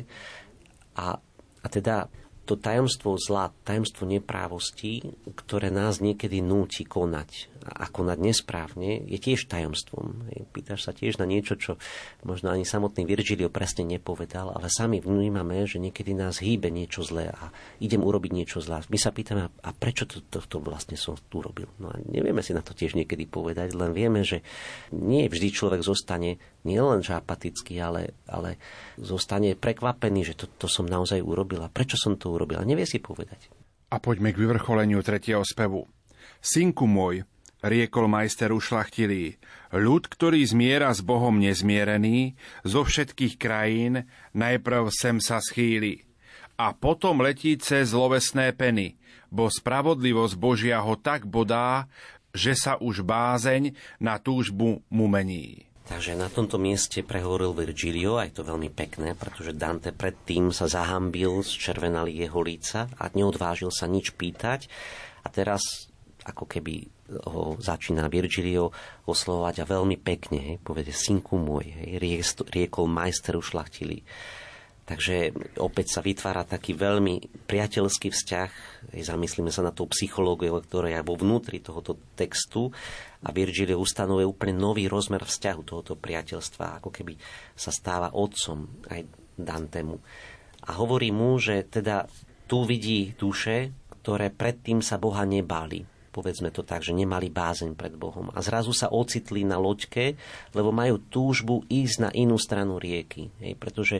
A, 0.97 1.21
a 1.61 1.67
teda 1.69 2.09
to 2.49 2.57
tajomstvo 2.57 3.21
zla, 3.21 3.53
tajomstvo 3.65 4.09
neprávosti, 4.09 5.05
ktoré 5.37 5.69
nás 5.69 6.01
niekedy 6.01 6.41
núti 6.41 6.89
konať 6.89 7.54
a 7.65 7.89
konať 7.89 8.19
nesprávne, 8.21 9.01
je 9.09 9.17
tiež 9.17 9.49
tajomstvom. 9.49 10.29
Pýtaš 10.53 10.85
sa 10.85 10.93
tiež 10.93 11.17
na 11.17 11.25
niečo, 11.25 11.57
čo 11.57 11.81
možno 12.21 12.53
ani 12.53 12.69
samotný 12.69 13.09
Virgilio 13.09 13.49
presne 13.49 13.89
nepovedal, 13.89 14.53
ale 14.53 14.69
sami 14.69 15.01
vnímame, 15.01 15.65
že 15.65 15.81
niekedy 15.81 16.13
nás 16.13 16.45
hýbe 16.45 16.69
niečo 16.69 17.01
zlé 17.01 17.33
a 17.33 17.49
idem 17.81 18.05
urobiť 18.05 18.31
niečo 18.37 18.61
zlé. 18.61 18.85
My 18.93 18.99
sa 19.01 19.17
pýtame, 19.17 19.49
a 19.49 19.71
prečo 19.73 20.05
to, 20.05 20.21
to, 20.29 20.45
to 20.45 20.61
vlastne 20.61 21.01
som 21.01 21.17
tu 21.33 21.41
robil? 21.41 21.73
No 21.81 21.89
a 21.89 21.97
nevieme 22.05 22.45
si 22.45 22.53
na 22.53 22.61
to 22.61 22.77
tiež 22.77 22.93
niekedy 23.01 23.25
povedať, 23.25 23.73
len 23.73 23.97
vieme, 23.97 24.21
že 24.21 24.45
nie 24.93 25.25
vždy 25.27 25.49
človek 25.49 25.81
zostane 25.81 26.37
nielen 26.69 27.01
apatický, 27.01 27.81
ale, 27.81 28.17
ale 28.29 28.61
zostane 29.01 29.57
prekvapený, 29.57 30.33
že 30.33 30.35
to, 30.35 30.47
to 30.61 30.67
som 30.69 30.89
naozaj 30.89 31.21
urobil 31.21 31.65
a 31.65 31.73
prečo 31.73 31.97
som 31.97 32.17
to 32.21 32.33
urobil. 32.33 32.61
A 32.61 32.69
nevie 32.69 32.85
si 32.85 33.01
povedať. 33.01 33.49
A 33.93 34.01
poďme 34.03 34.35
k 34.35 34.41
vyvrcholeniu 34.43 35.01
tretieho 35.05 35.45
spevu. 35.47 35.87
Synku 36.45 36.85
môj, 36.85 37.25
riekol 37.65 38.13
majster 38.13 38.53
ušlachtilý, 38.53 39.41
ľud, 39.73 40.05
ktorý 40.07 40.45
zmiera 40.45 40.93
s 40.93 41.01
Bohom 41.01 41.41
nezmierený, 41.41 42.37
zo 42.61 42.85
všetkých 42.85 43.41
krajín 43.41 44.05
najprv 44.37 44.93
sem 44.93 45.17
sa 45.19 45.41
schýli 45.41 46.05
a 46.55 46.71
potom 46.75 47.23
letí 47.23 47.59
cez 47.59 47.91
zlovesné 47.91 48.55
peny, 48.55 48.95
bo 49.31 49.51
spravodlivosť 49.51 50.35
Božia 50.39 50.79
ho 50.79 50.95
tak 50.95 51.27
bodá, 51.27 51.91
že 52.35 52.55
sa 52.55 52.79
už 52.79 53.03
bázeň 53.03 53.75
na 53.99 54.19
túžbu 54.19 54.83
mu 54.91 55.07
mení. 55.11 55.67
Takže 55.85 56.17
na 56.17 56.33
tomto 56.33 56.57
mieste 56.57 57.05
prehovoril 57.05 57.53
Virgilio, 57.53 58.17
aj 58.17 58.41
to 58.41 58.43
veľmi 58.47 58.73
pekné, 58.73 59.13
pretože 59.13 59.53
Dante 59.53 59.93
predtým 59.93 60.49
sa 60.49 60.65
zahambil, 60.65 61.45
zčervenali 61.45 62.25
jeho 62.25 62.41
líca 62.41 62.89
a 62.89 63.05
neodvážil 63.13 63.69
sa 63.69 63.85
nič 63.85 64.17
pýtať. 64.17 64.73
A 65.21 65.29
teraz 65.29 65.93
ako 66.25 66.49
keby 66.49 66.89
ho 67.05 67.61
začína 67.61 68.09
Virgilio 68.09 68.73
oslovovať 69.05 69.61
a 69.61 69.69
veľmi 69.69 69.97
pekne, 70.01 70.39
hej, 70.41 70.57
povede 70.65 70.93
synku 70.93 71.37
môj, 71.37 71.69
hej, 71.69 72.01
riekol 72.49 72.89
majster 72.89 73.37
ušlachtilý. 73.37 74.01
Takže 74.85 75.33
opäť 75.65 75.97
sa 75.97 76.05
vytvára 76.05 76.45
taký 76.45 76.77
veľmi 76.77 77.45
priateľský 77.49 78.13
vzťah. 78.13 78.51
Zamyslíme 78.93 79.49
sa 79.49 79.65
na 79.65 79.73
tú 79.73 79.89
psychológiu, 79.89 80.61
ktorá 80.61 80.93
je 80.93 81.01
vo 81.01 81.17
vnútri 81.17 81.65
tohoto 81.65 81.97
textu 82.13 82.69
a 83.25 83.33
Virgilio 83.33 83.81
ustanovuje 83.81 84.29
úplne 84.29 84.61
nový 84.61 84.85
rozmer 84.85 85.25
vzťahu 85.25 85.61
tohoto 85.65 85.97
priateľstva, 85.97 86.85
ako 86.85 86.93
keby 86.93 87.17
sa 87.57 87.73
stáva 87.73 88.13
otcom 88.13 88.85
aj 88.93 89.09
Dantemu. 89.41 89.97
A 90.69 90.77
hovorí 90.77 91.09
mu, 91.11 91.41
že 91.41 91.65
teda 91.65 92.05
tu 92.45 92.69
vidí 92.69 93.17
duše, 93.17 93.73
ktoré 93.89 94.29
predtým 94.29 94.85
sa 94.85 95.01
Boha 95.01 95.25
nebali 95.25 95.94
povedzme 96.15 96.55
to 96.55 96.63
tak, 96.63 96.87
že 96.87 96.95
nemali 96.95 97.27
bázeň 97.27 97.75
pred 97.75 97.99
Bohom. 97.99 98.31
A 98.31 98.39
zrazu 98.39 98.71
sa 98.71 98.87
ocitli 98.87 99.43
na 99.43 99.59
loďke, 99.59 100.15
lebo 100.55 100.71
majú 100.71 101.03
túžbu 101.03 101.67
ísť 101.67 101.97
na 102.07 102.11
inú 102.15 102.39
stranu 102.39 102.79
rieky. 102.79 103.35
Hej, 103.43 103.59
pretože 103.59 103.97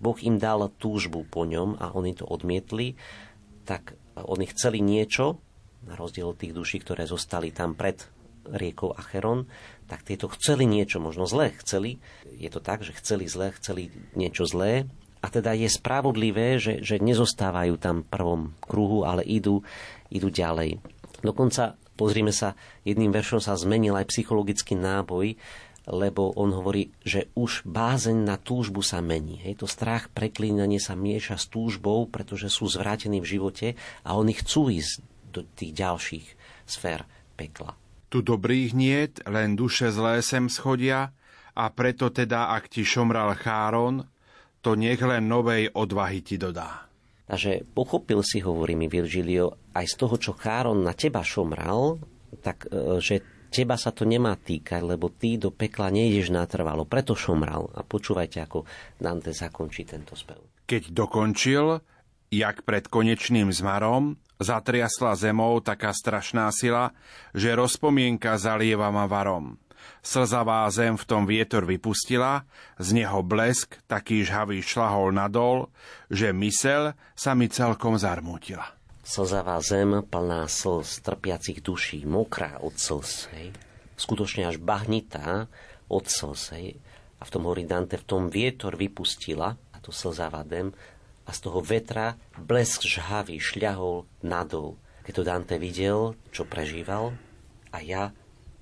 Boh 0.00 0.16
im 0.24 0.40
dal 0.40 0.72
túžbu 0.80 1.28
po 1.28 1.44
ňom 1.44 1.76
a 1.76 1.92
oni 1.92 2.16
to 2.16 2.24
odmietli, 2.24 2.96
tak 3.68 3.92
oni 4.16 4.48
chceli 4.48 4.80
niečo, 4.80 5.36
na 5.84 5.94
rozdiel 5.94 6.32
od 6.32 6.40
tých 6.40 6.56
duší, 6.56 6.80
ktoré 6.80 7.04
zostali 7.04 7.52
tam 7.52 7.76
pred 7.76 8.00
riekou 8.48 8.96
Acheron, 8.96 9.44
tak 9.84 10.08
tieto 10.08 10.32
chceli 10.32 10.64
niečo, 10.64 11.04
možno 11.04 11.28
zlé 11.28 11.52
chceli. 11.60 12.00
Je 12.24 12.48
to 12.48 12.64
tak, 12.64 12.80
že 12.80 12.96
chceli 12.96 13.28
zlé, 13.28 13.52
chceli 13.60 13.92
niečo 14.16 14.48
zlé. 14.48 14.88
A 15.18 15.28
teda 15.28 15.52
je 15.52 15.66
spravodlivé, 15.66 16.62
že, 16.62 16.78
že 16.80 17.02
nezostávajú 17.02 17.74
tam 17.76 18.06
v 18.06 18.10
prvom 18.10 18.42
kruhu, 18.62 19.02
ale 19.02 19.26
idú, 19.26 19.66
idú 20.08 20.30
ďalej. 20.30 20.78
Dokonca, 21.18 21.74
pozrime 21.98 22.30
sa, 22.30 22.54
jedným 22.86 23.10
veršom 23.10 23.42
sa 23.42 23.58
zmenil 23.58 23.98
aj 23.98 24.10
psychologický 24.10 24.78
náboj, 24.78 25.34
lebo 25.88 26.36
on 26.36 26.52
hovorí, 26.52 26.92
že 27.00 27.32
už 27.32 27.64
bázeň 27.64 28.28
na 28.28 28.36
túžbu 28.36 28.84
sa 28.84 29.00
mení. 29.00 29.40
Hej, 29.40 29.64
to 29.64 29.66
strach, 29.66 30.12
preklínanie 30.12 30.76
sa 30.76 30.92
mieša 30.92 31.40
s 31.40 31.48
túžbou, 31.48 32.04
pretože 32.06 32.52
sú 32.52 32.68
zvrátení 32.68 33.24
v 33.24 33.30
živote 33.40 33.68
a 34.04 34.14
oni 34.14 34.36
chcú 34.36 34.68
ísť 34.68 35.00
do 35.32 35.40
tých 35.56 35.72
ďalších 35.72 36.26
sfér 36.68 37.08
pekla. 37.40 37.72
Tu 38.08 38.24
dobrých 38.24 38.72
niet, 38.72 39.20
len 39.28 39.56
duše 39.56 39.92
zlé 39.92 40.24
sem 40.24 40.48
schodia 40.48 41.12
a 41.56 41.64
preto 41.72 42.08
teda, 42.08 42.52
ak 42.56 42.72
ti 42.72 42.84
šomral 42.84 43.36
cháron, 43.36 44.04
to 44.64 44.76
nech 44.76 45.00
len 45.00 45.28
novej 45.28 45.72
odvahy 45.72 46.20
ti 46.24 46.40
dodá. 46.40 46.87
Takže 47.28 47.68
pochopil 47.76 48.24
si, 48.24 48.40
hovorí 48.40 48.72
mi 48.72 48.88
Virgilio, 48.88 49.68
aj 49.76 49.84
z 49.84 49.94
toho, 50.00 50.16
čo 50.16 50.32
Cháron 50.32 50.80
na 50.80 50.96
teba 50.96 51.20
šomral, 51.20 52.00
tak 52.40 52.64
e, 52.72 52.96
že 53.04 53.20
teba 53.52 53.76
sa 53.76 53.92
to 53.92 54.08
nemá 54.08 54.32
týkať, 54.36 54.80
lebo 54.80 55.12
ty 55.12 55.36
do 55.36 55.52
pekla 55.52 55.92
nejdeš 55.92 56.32
natrvalo, 56.32 56.88
preto 56.88 57.12
šomral. 57.12 57.68
A 57.76 57.84
počúvajte, 57.84 58.40
ako 58.40 58.64
Dante 58.96 59.36
zakončí 59.36 59.84
tento 59.84 60.16
spev. 60.16 60.64
Keď 60.64 60.92
dokončil, 60.92 61.80
jak 62.32 62.64
pred 62.64 62.88
konečným 62.88 63.52
zmarom, 63.52 64.16
zatriasla 64.40 65.12
zemou 65.18 65.60
taká 65.60 65.92
strašná 65.92 66.48
sila, 66.48 66.96
že 67.36 67.52
rozpomienka 67.52 68.40
zalieva 68.40 68.88
ma 68.88 69.04
varom. 69.04 69.60
Slzavá 70.08 70.64
zem 70.72 70.96
v 70.96 71.04
tom 71.04 71.28
vietor 71.28 71.68
vypustila, 71.68 72.48
z 72.80 72.96
neho 72.96 73.20
blesk 73.20 73.76
taký 73.84 74.24
žhavý 74.24 74.64
šlahol 74.64 75.12
nadol, 75.12 75.68
že 76.08 76.32
mysel 76.32 76.96
sa 77.12 77.36
mi 77.36 77.52
celkom 77.52 78.00
zarmútila. 78.00 78.72
Slzavá 79.04 79.60
zem 79.60 80.00
plná 80.00 80.48
slz 80.48 81.04
trpiacich 81.04 81.60
duší, 81.60 82.08
mokrá 82.08 82.56
od 82.56 82.80
slz, 82.80 83.28
skutočne 84.00 84.48
až 84.48 84.56
bahnitá 84.56 85.44
od 85.92 86.08
slz. 86.08 86.56
A 87.20 87.22
v 87.28 87.32
tom 87.32 87.44
hovorí 87.44 87.68
Dante, 87.68 88.00
v 88.00 88.08
tom 88.08 88.32
vietor 88.32 88.80
vypustila, 88.80 89.60
a 89.60 89.76
to 89.84 89.92
slza 89.92 90.32
Vadem, 90.32 90.72
a 91.28 91.30
z 91.36 91.38
toho 91.44 91.60
vetra 91.60 92.16
blesk 92.32 92.80
žhavý 92.80 93.36
šľahol 93.36 94.08
nadol. 94.24 94.80
Keď 95.04 95.12
to 95.12 95.24
Dante 95.28 95.56
videl, 95.60 96.16
čo 96.32 96.48
prežíval, 96.48 97.12
a 97.68 97.84
ja 97.84 98.08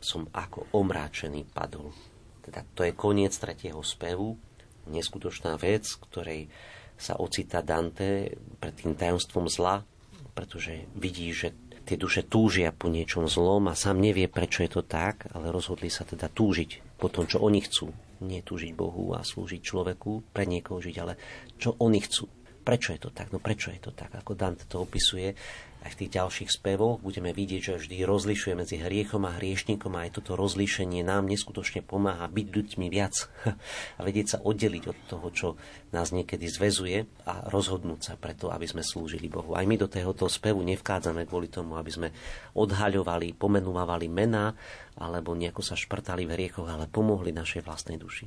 som 0.06 0.30
ako 0.30 0.70
omráčený 0.70 1.50
padol. 1.50 1.90
Teda 2.46 2.62
to 2.78 2.86
je 2.86 2.94
koniec 2.94 3.34
tretieho 3.34 3.82
spevu, 3.82 4.38
neskutočná 4.86 5.58
vec, 5.58 5.82
ktorej 6.06 6.46
sa 6.94 7.18
ocita 7.18 7.60
Dante 7.60 8.38
pred 8.62 8.74
tým 8.78 8.94
tajomstvom 8.94 9.50
zla, 9.50 9.82
pretože 10.32 10.86
vidí, 10.94 11.34
že 11.34 11.52
tie 11.82 11.98
duše 11.98 12.22
túžia 12.26 12.70
po 12.70 12.86
niečom 12.86 13.26
zlom 13.26 13.66
a 13.66 13.74
sám 13.74 13.98
nevie, 13.98 14.30
prečo 14.30 14.62
je 14.62 14.70
to 14.78 14.82
tak, 14.86 15.26
ale 15.34 15.50
rozhodli 15.50 15.90
sa 15.90 16.06
teda 16.06 16.30
túžiť 16.30 16.98
po 16.98 17.10
tom, 17.10 17.26
čo 17.26 17.42
oni 17.42 17.62
chcú. 17.66 17.90
Nie 18.22 18.40
túžiť 18.40 18.72
Bohu 18.72 19.12
a 19.12 19.20
slúžiť 19.20 19.60
človeku, 19.60 20.32
pre 20.32 20.48
niekoho 20.48 20.80
žiť, 20.80 20.96
ale 21.02 21.14
čo 21.60 21.76
oni 21.76 22.00
chcú. 22.00 22.26
Prečo 22.66 22.96
je 22.96 23.00
to 23.06 23.10
tak? 23.14 23.30
No 23.30 23.38
prečo 23.38 23.70
je 23.70 23.78
to 23.78 23.94
tak? 23.94 24.10
Ako 24.18 24.34
Dante 24.34 24.66
to 24.66 24.82
opisuje, 24.82 25.36
aj 25.86 25.94
v 25.94 26.00
tých 26.02 26.18
ďalších 26.18 26.50
spevoch 26.50 26.98
budeme 26.98 27.30
vidieť, 27.30 27.62
že 27.62 27.78
vždy 27.78 28.02
rozlišuje 28.02 28.54
medzi 28.58 28.76
hriechom 28.82 29.22
a 29.22 29.38
hriešnikom 29.38 29.94
a 29.94 30.10
aj 30.10 30.18
toto 30.18 30.34
rozlíšenie 30.34 31.06
nám 31.06 31.30
neskutočne 31.30 31.86
pomáha 31.86 32.26
byť 32.26 32.46
ľuďmi 32.50 32.86
viac 32.90 33.30
a 33.98 34.00
vedieť 34.02 34.26
sa 34.26 34.38
oddeliť 34.42 34.84
od 34.90 34.98
toho, 35.06 35.26
čo 35.30 35.48
nás 35.94 36.10
niekedy 36.10 36.50
zväzuje 36.50 37.06
a 37.30 37.46
rozhodnúť 37.46 38.00
sa 38.02 38.14
preto, 38.18 38.50
aby 38.50 38.66
sme 38.66 38.82
slúžili 38.82 39.30
Bohu. 39.30 39.54
Aj 39.54 39.62
my 39.62 39.78
do 39.78 39.86
tohoto 39.86 40.26
spevu 40.26 40.66
nevkádzame 40.66 41.22
kvôli 41.22 41.46
tomu, 41.46 41.78
aby 41.78 41.90
sme 41.94 42.08
odhaľovali, 42.58 43.38
pomenúvali 43.38 44.10
mená 44.10 44.58
alebo 44.98 45.38
nejako 45.38 45.62
sa 45.62 45.78
šprtali 45.78 46.26
v 46.26 46.34
hriechoch, 46.34 46.66
ale 46.66 46.90
pomohli 46.90 47.30
našej 47.30 47.62
vlastnej 47.62 48.00
duši. 48.00 48.26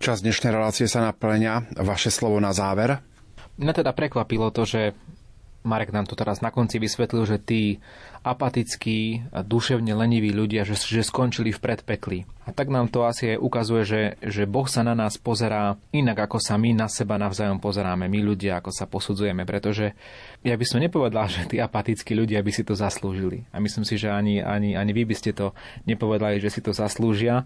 Čas 0.00 0.24
dnešnej 0.24 0.54
relácie 0.54 0.86
sa 0.88 1.04
naplňa. 1.04 1.76
Vaše 1.82 2.08
slovo 2.08 2.38
na 2.40 2.54
záver? 2.56 3.02
Mňa 3.56 3.72
teda 3.72 3.92
prekvapilo 3.96 4.52
to, 4.52 4.62
že 4.68 4.94
Marek 5.66 5.90
nám 5.90 6.06
to 6.06 6.14
teraz 6.14 6.38
na 6.38 6.54
konci 6.54 6.78
vysvetlil, 6.78 7.26
že 7.26 7.42
tí 7.42 7.62
apatickí, 8.22 9.26
duševne 9.34 9.94
leniví 9.94 10.30
ľudia, 10.30 10.62
že, 10.62 10.78
že 10.78 11.02
skončili 11.02 11.50
v 11.50 11.62
predpekli. 11.62 12.18
A 12.46 12.54
tak 12.54 12.70
nám 12.70 12.86
to 12.86 13.02
asi 13.02 13.34
aj 13.34 13.42
ukazuje, 13.42 13.82
že, 13.82 14.02
že 14.22 14.46
Boh 14.46 14.70
sa 14.70 14.86
na 14.86 14.94
nás 14.94 15.18
pozerá 15.18 15.74
inak, 15.90 16.30
ako 16.30 16.38
sa 16.38 16.54
my 16.54 16.70
na 16.74 16.86
seba 16.86 17.18
navzájom 17.18 17.58
pozeráme, 17.58 18.06
my 18.06 18.20
ľudia, 18.22 18.62
ako 18.62 18.70
sa 18.70 18.86
posudzujeme, 18.86 19.42
pretože 19.42 19.94
ja 20.46 20.54
by 20.54 20.64
som 20.66 20.78
nepovedal, 20.78 21.26
že 21.26 21.50
tí 21.50 21.58
apatickí 21.58 22.14
ľudia 22.14 22.38
by 22.42 22.52
si 22.54 22.62
to 22.62 22.78
zaslúžili. 22.78 23.46
A 23.50 23.58
myslím 23.58 23.82
si, 23.82 23.98
že 23.98 24.10
ani, 24.14 24.38
ani, 24.38 24.78
ani 24.78 24.90
vy 24.94 25.02
by 25.02 25.14
ste 25.18 25.34
to 25.34 25.50
nepovedali, 25.90 26.38
že 26.38 26.54
si 26.54 26.62
to 26.62 26.70
zaslúžia. 26.70 27.42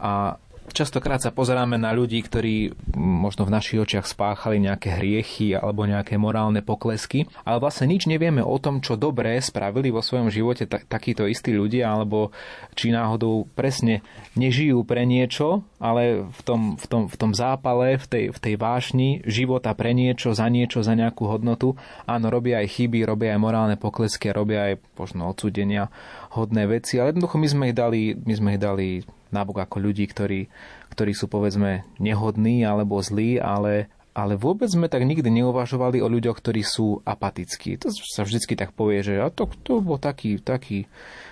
A 0.00 0.40
Častokrát 0.70 1.18
sa 1.18 1.34
pozeráme 1.34 1.74
na 1.76 1.90
ľudí, 1.90 2.22
ktorí 2.22 2.72
možno 2.94 3.42
v 3.42 3.54
našich 3.58 3.82
očiach 3.82 4.06
spáchali 4.06 4.62
nejaké 4.62 4.94
hriechy 4.94 5.58
alebo 5.58 5.82
nejaké 5.82 6.14
morálne 6.14 6.62
poklesky, 6.62 7.26
ale 7.42 7.58
vlastne 7.58 7.90
nič 7.90 8.06
nevieme 8.06 8.38
o 8.38 8.56
tom, 8.62 8.78
čo 8.78 8.94
dobré 8.94 9.34
spravili 9.42 9.90
vo 9.90 9.98
svojom 9.98 10.30
živote 10.30 10.70
tak, 10.70 10.86
takíto 10.86 11.26
istí 11.26 11.50
ľudia, 11.50 11.90
alebo 11.90 12.30
či 12.78 12.94
náhodou 12.94 13.50
presne 13.58 14.06
nežijú 14.38 14.86
pre 14.86 15.02
niečo, 15.02 15.66
ale 15.82 16.24
v 16.30 16.40
tom, 16.46 16.60
v 16.78 16.86
tom, 16.86 17.02
v 17.10 17.16
tom 17.18 17.32
zápale, 17.34 17.98
v 17.98 18.06
tej, 18.06 18.24
v 18.30 18.38
tej 18.38 18.54
vášni 18.54 19.26
života 19.26 19.74
pre 19.74 19.90
niečo, 19.90 20.32
za 20.32 20.46
niečo, 20.46 20.86
za 20.86 20.94
nejakú 20.94 21.26
hodnotu. 21.26 21.74
Áno, 22.06 22.30
robia 22.30 22.62
aj 22.62 22.78
chyby, 22.78 23.02
robia 23.02 23.34
aj 23.34 23.40
morálne 23.42 23.76
poklesky, 23.76 24.30
robia 24.30 24.70
aj 24.70 24.74
možno 24.94 25.26
odsudenia 25.26 25.90
hodné 26.30 26.70
veci, 26.70 27.02
ale 27.02 27.10
jednoducho 27.10 27.36
my 27.42 27.48
sme 27.50 27.64
ich 27.72 27.76
dali, 27.76 28.14
my 28.14 28.34
sme 28.38 28.48
ich 28.54 28.62
dali 28.62 28.88
nabok 29.30 29.64
ako 29.64 29.76
ľudí, 29.82 30.06
ktorí, 30.06 30.46
ktorí 30.92 31.12
sú 31.14 31.26
povedzme 31.26 31.86
nehodní 31.98 32.62
alebo 32.62 33.02
zlí, 33.02 33.38
ale, 33.38 33.90
ale 34.14 34.34
vôbec 34.34 34.70
sme 34.70 34.90
tak 34.90 35.06
nikdy 35.06 35.26
neuvažovali 35.30 36.02
o 36.02 36.10
ľuďoch, 36.10 36.38
ktorí 36.38 36.62
sú 36.62 37.02
apatickí. 37.02 37.78
To 37.82 37.90
sa 37.90 38.22
vždycky 38.26 38.54
tak 38.54 38.74
povie, 38.74 39.02
že 39.02 39.22
a 39.22 39.30
to, 39.30 39.48
to 39.62 39.80
bol 39.80 39.96
taký, 39.96 40.38
taký 40.42 40.90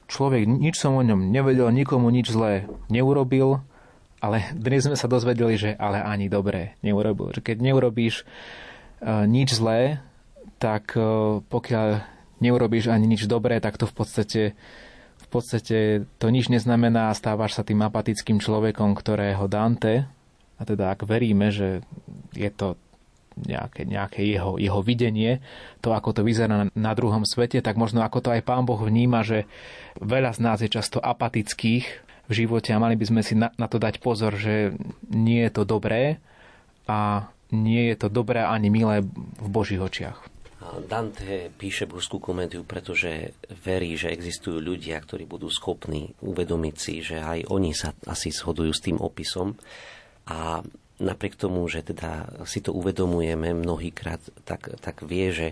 človek, 0.08 0.48
nič 0.48 0.80
som 0.80 0.96
o 0.96 1.02
ňom 1.02 1.30
nevedel, 1.30 1.68
nikomu 1.70 2.08
nič 2.10 2.32
zlé 2.32 2.66
neurobil, 2.90 3.60
ale 4.18 4.50
dnes 4.50 4.82
sme 4.82 4.98
sa 4.98 5.06
dozvedeli, 5.06 5.54
že 5.54 5.70
ale 5.78 6.02
ani 6.02 6.26
dobré 6.26 6.74
neurobil. 6.82 7.30
Že 7.30 7.54
keď 7.54 7.56
neurobíš 7.62 8.26
uh, 8.26 9.26
nič 9.30 9.54
zlé, 9.54 10.02
tak 10.58 10.98
uh, 10.98 11.38
pokiaľ 11.46 12.02
neurobíš 12.42 12.90
ani 12.90 13.06
nič 13.06 13.30
dobré, 13.30 13.62
tak 13.62 13.78
to 13.78 13.86
v 13.86 13.94
podstate 13.94 14.42
podstate 15.28 16.08
to 16.16 16.26
nič 16.32 16.48
neznamená 16.48 17.12
a 17.12 17.18
stávaš 17.18 17.56
sa 17.56 17.62
tým 17.66 17.84
apatickým 17.84 18.40
človekom, 18.40 18.96
ktorého 18.96 19.44
Dante, 19.46 20.08
a 20.58 20.62
teda 20.66 20.90
ak 20.90 21.06
veríme, 21.06 21.54
že 21.54 21.86
je 22.34 22.50
to 22.50 22.74
nejaké, 23.38 23.86
nejaké 23.86 24.26
jeho, 24.26 24.58
jeho 24.58 24.82
videnie, 24.82 25.38
to 25.78 25.94
ako 25.94 26.10
to 26.10 26.22
vyzerá 26.26 26.66
na, 26.66 26.66
na 26.74 26.92
druhom 26.98 27.22
svete, 27.22 27.62
tak 27.62 27.78
možno 27.78 28.02
ako 28.02 28.18
to 28.18 28.28
aj 28.34 28.42
Pán 28.42 28.66
Boh 28.66 28.78
vníma, 28.78 29.22
že 29.22 29.46
veľa 30.02 30.34
z 30.34 30.40
nás 30.42 30.58
je 30.58 30.66
často 30.66 30.98
apatických 30.98 31.86
v 32.28 32.32
živote 32.34 32.74
a 32.74 32.82
mali 32.82 32.98
by 32.98 33.06
sme 33.06 33.22
si 33.22 33.38
na, 33.38 33.54
na 33.54 33.70
to 33.70 33.78
dať 33.78 34.02
pozor, 34.02 34.34
že 34.34 34.74
nie 35.06 35.46
je 35.46 35.52
to 35.54 35.62
dobré 35.62 36.18
a 36.90 37.30
nie 37.54 37.88
je 37.94 37.96
to 37.96 38.08
dobré 38.12 38.44
ani 38.44 38.68
milé 38.68 39.00
v 39.38 39.48
Božích 39.48 39.80
očiach. 39.80 40.18
Dante 40.84 41.48
píše 41.54 41.88
božskú 41.88 42.20
komédiu, 42.20 42.66
pretože 42.66 43.32
verí, 43.64 43.96
že 43.96 44.12
existujú 44.12 44.60
ľudia, 44.60 45.00
ktorí 45.00 45.24
budú 45.24 45.48
schopní 45.48 46.12
uvedomiť 46.20 46.76
si, 46.76 47.00
že 47.00 47.22
aj 47.22 47.48
oni 47.48 47.72
sa 47.72 47.96
asi 48.04 48.28
shodujú 48.28 48.72
s 48.74 48.84
tým 48.84 48.98
opisom. 49.00 49.56
A 50.28 50.60
napriek 50.98 51.38
tomu, 51.38 51.64
že 51.70 51.86
teda 51.86 52.42
si 52.44 52.58
to 52.58 52.74
uvedomujeme 52.74 53.54
mnohýkrát, 53.54 54.20
tak, 54.42 54.76
tak 54.82 55.06
vie, 55.06 55.30
že 55.30 55.48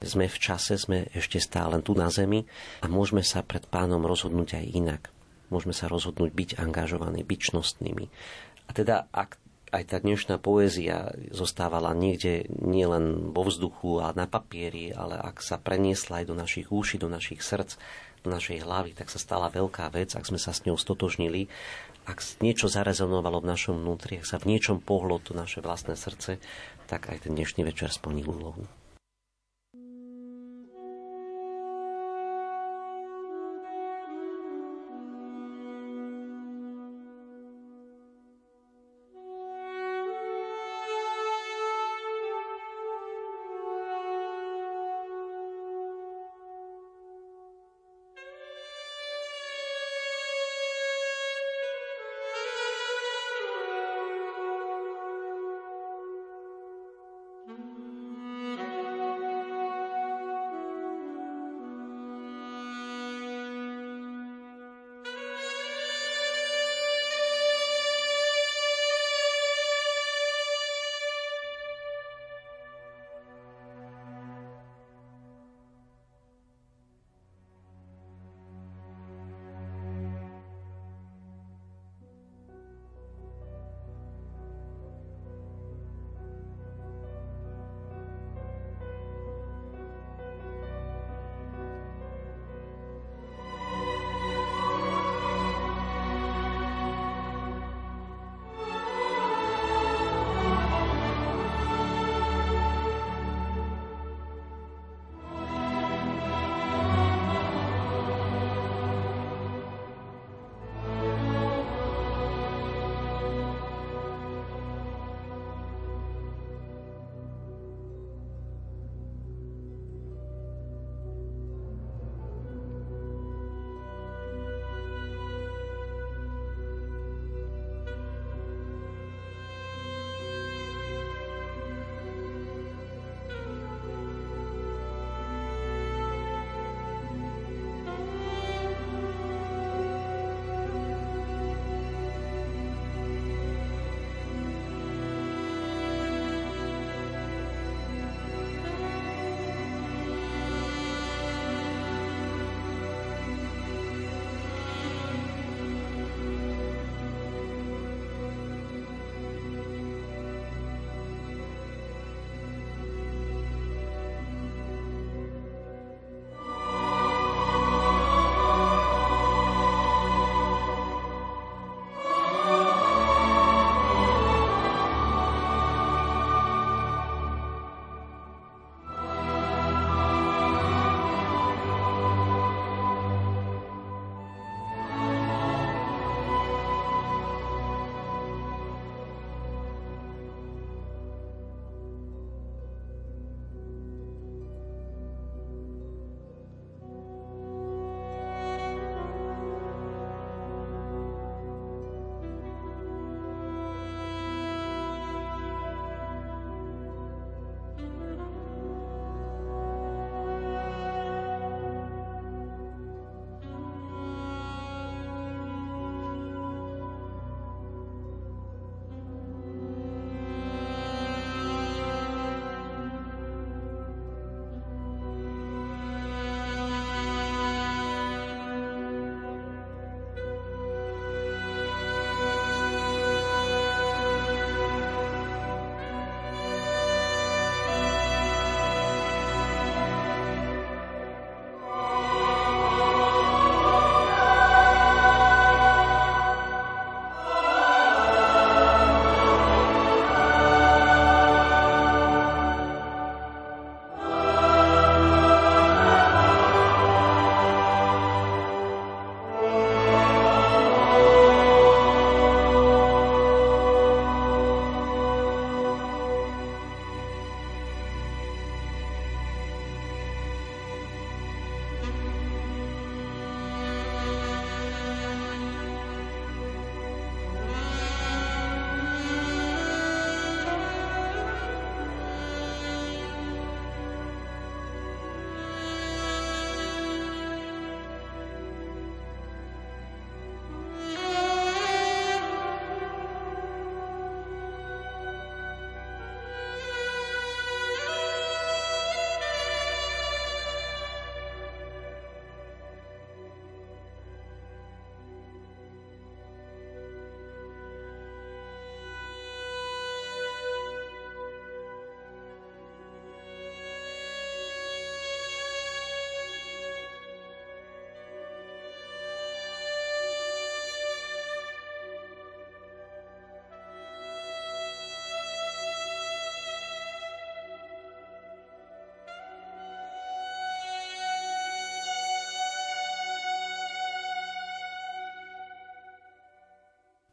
sme 0.00 0.26
v 0.26 0.38
čase, 0.40 0.80
sme 0.80 1.08
ešte 1.12 1.36
stále 1.38 1.78
tu 1.84 1.92
na 1.92 2.08
zemi 2.08 2.48
a 2.80 2.88
môžeme 2.88 3.20
sa 3.20 3.44
pred 3.44 3.64
pánom 3.68 4.02
rozhodnúť 4.02 4.60
aj 4.60 4.66
inak. 4.72 5.02
Môžeme 5.52 5.76
sa 5.76 5.86
rozhodnúť 5.86 6.32
byť 6.34 6.50
angažovaní, 6.58 7.22
byť 7.22 7.40
čnostnými. 7.54 8.06
A 8.66 8.70
teda, 8.74 9.06
ak 9.14 9.38
aj 9.74 9.82
tá 9.90 9.96
dnešná 9.98 10.38
poézia 10.38 11.10
zostávala 11.34 11.90
niekde 11.90 12.46
nielen 12.50 13.34
vo 13.34 13.42
vzduchu 13.46 13.98
a 13.98 14.14
na 14.14 14.30
papieri, 14.30 14.94
ale 14.94 15.18
ak 15.18 15.42
sa 15.42 15.58
preniesla 15.58 16.22
aj 16.22 16.26
do 16.30 16.34
našich 16.38 16.70
úší, 16.70 17.02
do 17.02 17.10
našich 17.10 17.42
srdc, 17.42 17.74
do 18.22 18.30
našej 18.30 18.62
hlavy, 18.62 18.94
tak 18.94 19.10
sa 19.10 19.18
stala 19.18 19.50
veľká 19.50 19.90
vec, 19.90 20.14
ak 20.14 20.26
sme 20.26 20.38
sa 20.38 20.54
s 20.54 20.62
ňou 20.66 20.78
stotožnili, 20.78 21.50
ak 22.06 22.22
niečo 22.38 22.70
zarezonovalo 22.70 23.42
v 23.42 23.50
našom 23.50 23.82
vnútri, 23.82 24.22
ak 24.22 24.26
sa 24.26 24.38
v 24.38 24.54
niečom 24.54 24.78
pohlo 24.78 25.18
to 25.18 25.34
naše 25.34 25.58
vlastné 25.58 25.98
srdce, 25.98 26.38
tak 26.86 27.10
aj 27.10 27.26
ten 27.26 27.34
dnešný 27.34 27.66
večer 27.66 27.90
splnil 27.90 28.30
úlohu. 28.30 28.62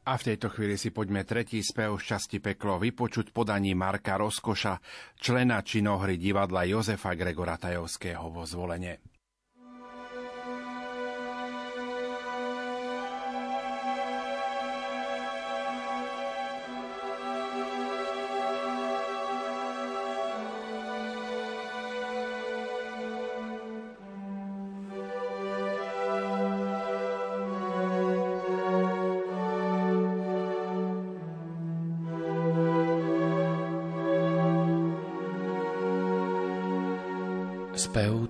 A 0.04 0.20
v 0.20 0.26
tejto 0.32 0.52
chvíli 0.52 0.80
si 0.80 0.92
poďme 0.96 1.28
tretí 1.28 1.60
spev 1.60 2.00
z 2.00 2.16
časti 2.16 2.38
Peklo 2.40 2.80
vypočuť 2.80 3.36
podaní 3.36 3.76
Marka 3.76 4.16
Rozkoša, 4.16 4.80
člena 5.20 5.60
činohry 5.60 6.16
divadla 6.16 6.64
Jozefa 6.68 7.16
Gregora 7.16 7.60
Tajovského 7.60 8.32
vo 8.32 8.44
zvolenie. 8.48 9.03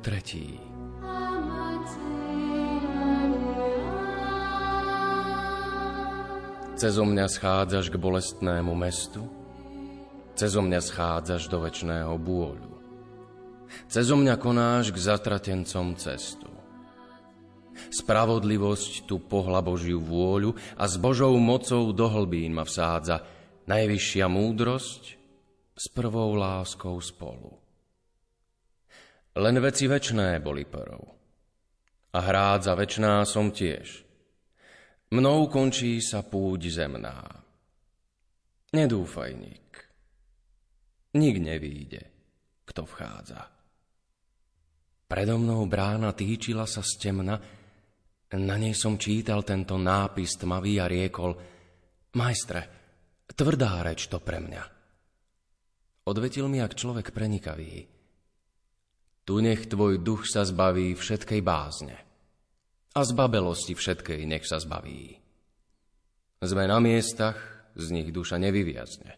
Tretí. 0.04 0.60
Cezo 6.76 7.08
mňa 7.08 7.32
schádzaš 7.32 7.88
k 7.88 7.96
bolestnému 7.96 8.76
mestu, 8.76 9.24
cezo 10.36 10.60
mňa 10.60 10.84
schádzaš 10.84 11.48
do 11.48 11.64
večného 11.64 12.12
bôľu. 12.20 12.76
Cezo 13.88 14.20
mňa 14.20 14.36
konáš 14.36 14.92
k 14.92 15.00
zatratencom 15.00 15.96
cestu. 15.96 16.52
Spravodlivosť 17.74 19.08
tu 19.08 19.24
pohla 19.24 19.64
Božiu 19.64 20.04
vôľu 20.04 20.54
a 20.76 20.84
s 20.86 21.00
Božou 21.00 21.34
mocou 21.40 21.96
do 21.96 22.06
hlbín 22.12 22.52
ma 22.54 22.68
vsádza 22.68 23.24
najvyššia 23.66 24.28
múdrosť 24.28 25.04
s 25.74 25.86
prvou 25.90 26.36
láskou 26.36 27.00
spolu. 27.00 27.63
Len 29.34 29.56
veci 29.58 29.90
večné 29.90 30.38
boli 30.40 30.66
prv. 30.66 31.02
A 32.14 32.20
hrádza 32.22 32.78
večná 32.78 33.26
som 33.26 33.50
tiež. 33.50 34.06
Mnou 35.14 35.50
končí 35.50 35.98
sa 36.02 36.22
púť 36.22 36.70
zemná. 36.70 37.26
Nedúfaj 38.74 39.32
nik. 39.34 39.70
Nik 41.14 41.36
nevíde, 41.38 42.02
kto 42.66 42.86
vchádza. 42.86 43.42
Predo 45.06 45.38
mnou 45.38 45.66
brána 45.70 46.14
týčila 46.14 46.66
sa 46.66 46.82
z 46.82 46.98
na 48.34 48.58
nej 48.58 48.74
som 48.74 48.98
čítal 48.98 49.46
tento 49.46 49.78
nápis 49.78 50.42
tmavý 50.42 50.82
a 50.82 50.90
riekol 50.90 51.38
Majstre, 52.18 52.62
tvrdá 53.30 53.86
reč 53.86 54.10
to 54.10 54.18
pre 54.18 54.42
mňa. 54.42 54.64
Odvetil 56.10 56.50
mi, 56.50 56.58
ak 56.58 56.74
človek 56.74 57.14
prenikavý. 57.14 57.93
Tu 59.24 59.40
nech 59.40 59.72
tvoj 59.72 60.04
duch 60.04 60.28
sa 60.28 60.44
zbaví 60.44 61.00
všetkej 61.00 61.40
bázne. 61.40 61.96
A 62.92 63.00
z 63.08 63.12
babelosti 63.16 63.72
všetkej 63.72 64.28
nech 64.28 64.44
sa 64.44 64.60
zbaví. 64.60 65.16
Sme 66.44 66.68
na 66.68 66.84
miestach, 66.84 67.40
z 67.80 67.88
nich 67.96 68.12
duša 68.12 68.36
nevyviazne. 68.36 69.16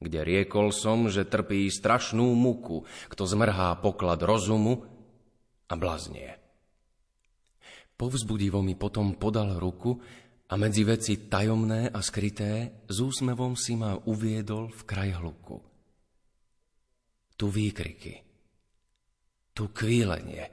Kde 0.00 0.20
riekol 0.28 0.76
som, 0.76 1.08
že 1.08 1.24
trpí 1.24 1.72
strašnú 1.72 2.36
muku, 2.36 2.84
kto 3.08 3.22
zmrhá 3.24 3.80
poklad 3.80 4.20
rozumu 4.20 4.84
a 5.68 5.74
blaznie. 5.76 6.36
Povzbudivo 7.96 8.60
mi 8.60 8.76
potom 8.76 9.16
podal 9.16 9.56
ruku 9.56 9.96
a 10.52 10.54
medzi 10.60 10.84
veci 10.84 11.28
tajomné 11.32 11.88
a 11.88 12.00
skryté 12.04 12.84
s 12.88 12.96
úsmevom 13.00 13.56
si 13.56 13.72
ma 13.76 13.96
uviedol 14.04 14.68
v 14.68 14.80
kraj 14.84 15.10
hluku. 15.16 15.56
Tu 17.40 17.48
výkriky– 17.48 18.14
tu 19.52 19.68
kvílenie, 19.70 20.48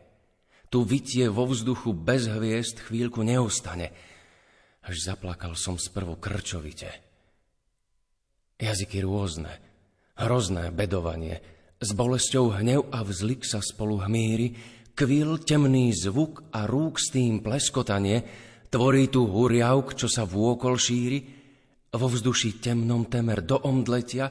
tu 0.68 0.84
vytie 0.84 1.32
vo 1.32 1.48
vzduchu 1.48 1.96
bez 1.96 2.28
hviezd 2.28 2.84
chvíľku 2.84 3.24
neustane. 3.24 3.96
Až 4.84 4.96
zaplakal 5.04 5.56
som 5.56 5.80
sprvu 5.80 6.20
krčovite. 6.20 6.92
Jazyky 8.58 9.04
rôzne, 9.04 9.52
hrozné 10.18 10.74
bedovanie, 10.74 11.40
s 11.78 11.94
bolesťou 11.94 12.58
hnev 12.58 12.90
a 12.90 13.06
vzlik 13.06 13.46
sa 13.46 13.62
spolu 13.62 14.02
hmíri, 14.02 14.58
kvil 14.98 15.38
temný 15.46 15.94
zvuk 15.94 16.50
a 16.50 16.66
rúk 16.66 16.98
s 16.98 17.14
tým 17.14 17.46
pleskotanie, 17.46 18.26
tvorí 18.74 19.14
tu 19.14 19.30
huriavk, 19.30 19.94
čo 19.94 20.10
sa 20.10 20.26
vôkol 20.26 20.76
šíri, 20.82 21.20
vo 21.94 22.08
vzduši 22.10 22.60
temnom 22.60 23.06
temer 23.06 23.46
do 23.46 23.62
omdletia, 23.62 24.28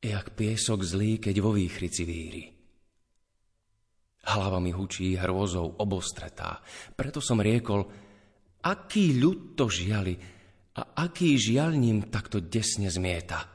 jak 0.00 0.36
piesok 0.36 0.84
zlý, 0.84 1.16
keď 1.18 1.34
vo 1.40 1.56
výchrici 1.56 2.04
víri. 2.04 2.59
Hlava 4.20 4.60
mi 4.60 4.72
hučí 4.72 5.16
hrôzou 5.16 5.80
obostretá. 5.80 6.60
Preto 6.92 7.24
som 7.24 7.40
riekol, 7.40 7.88
aký 8.60 9.16
ľud 9.16 9.56
to 9.56 9.72
žiali 9.72 10.14
a 10.76 11.00
aký 11.00 11.40
žiaľ 11.40 11.72
ním 11.76 12.12
takto 12.12 12.44
desne 12.44 12.92
zmieta. 12.92 13.48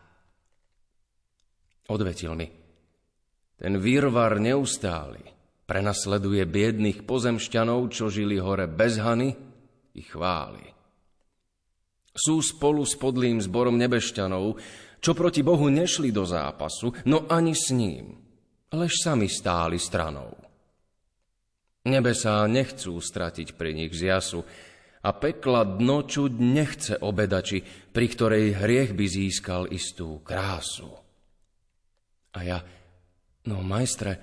Odvetil 1.86 2.34
mi, 2.34 2.50
ten 3.56 3.78
výrvar 3.78 4.42
neustály 4.42 5.22
prenasleduje 5.66 6.46
biedných 6.46 7.06
pozemšťanov, 7.06 7.90
čo 7.94 8.10
žili 8.10 8.38
hore 8.42 8.66
bez 8.66 9.02
hany 9.02 9.34
i 9.98 10.02
chvály. 10.02 10.66
Sú 12.16 12.40
spolu 12.40 12.86
s 12.88 12.96
podlým 12.96 13.42
zborom 13.44 13.76
nebešťanov, 13.76 14.46
čo 15.04 15.12
proti 15.14 15.44
Bohu 15.44 15.68
nešli 15.68 16.10
do 16.10 16.24
zápasu, 16.24 16.96
no 17.06 17.28
ani 17.28 17.54
s 17.54 17.70
ním, 17.76 18.18
lež 18.72 18.94
sami 19.04 19.28
stáli 19.28 19.78
stranou. 19.78 20.45
Nebesá 21.86 22.42
nechcú 22.50 22.98
stratiť 22.98 23.54
pri 23.54 23.78
nich 23.78 23.94
z 23.94 24.10
jasu 24.10 24.42
a 25.06 25.10
pekla 25.14 25.62
dno 25.78 26.02
čuť 26.02 26.32
nechce 26.42 26.94
obedači, 26.98 27.62
pri 27.94 28.06
ktorej 28.10 28.58
hriech 28.58 28.98
by 28.98 29.06
získal 29.06 29.70
istú 29.70 30.26
krásu. 30.26 30.90
A 32.34 32.40
ja, 32.42 32.58
no 33.46 33.62
majstre, 33.62 34.18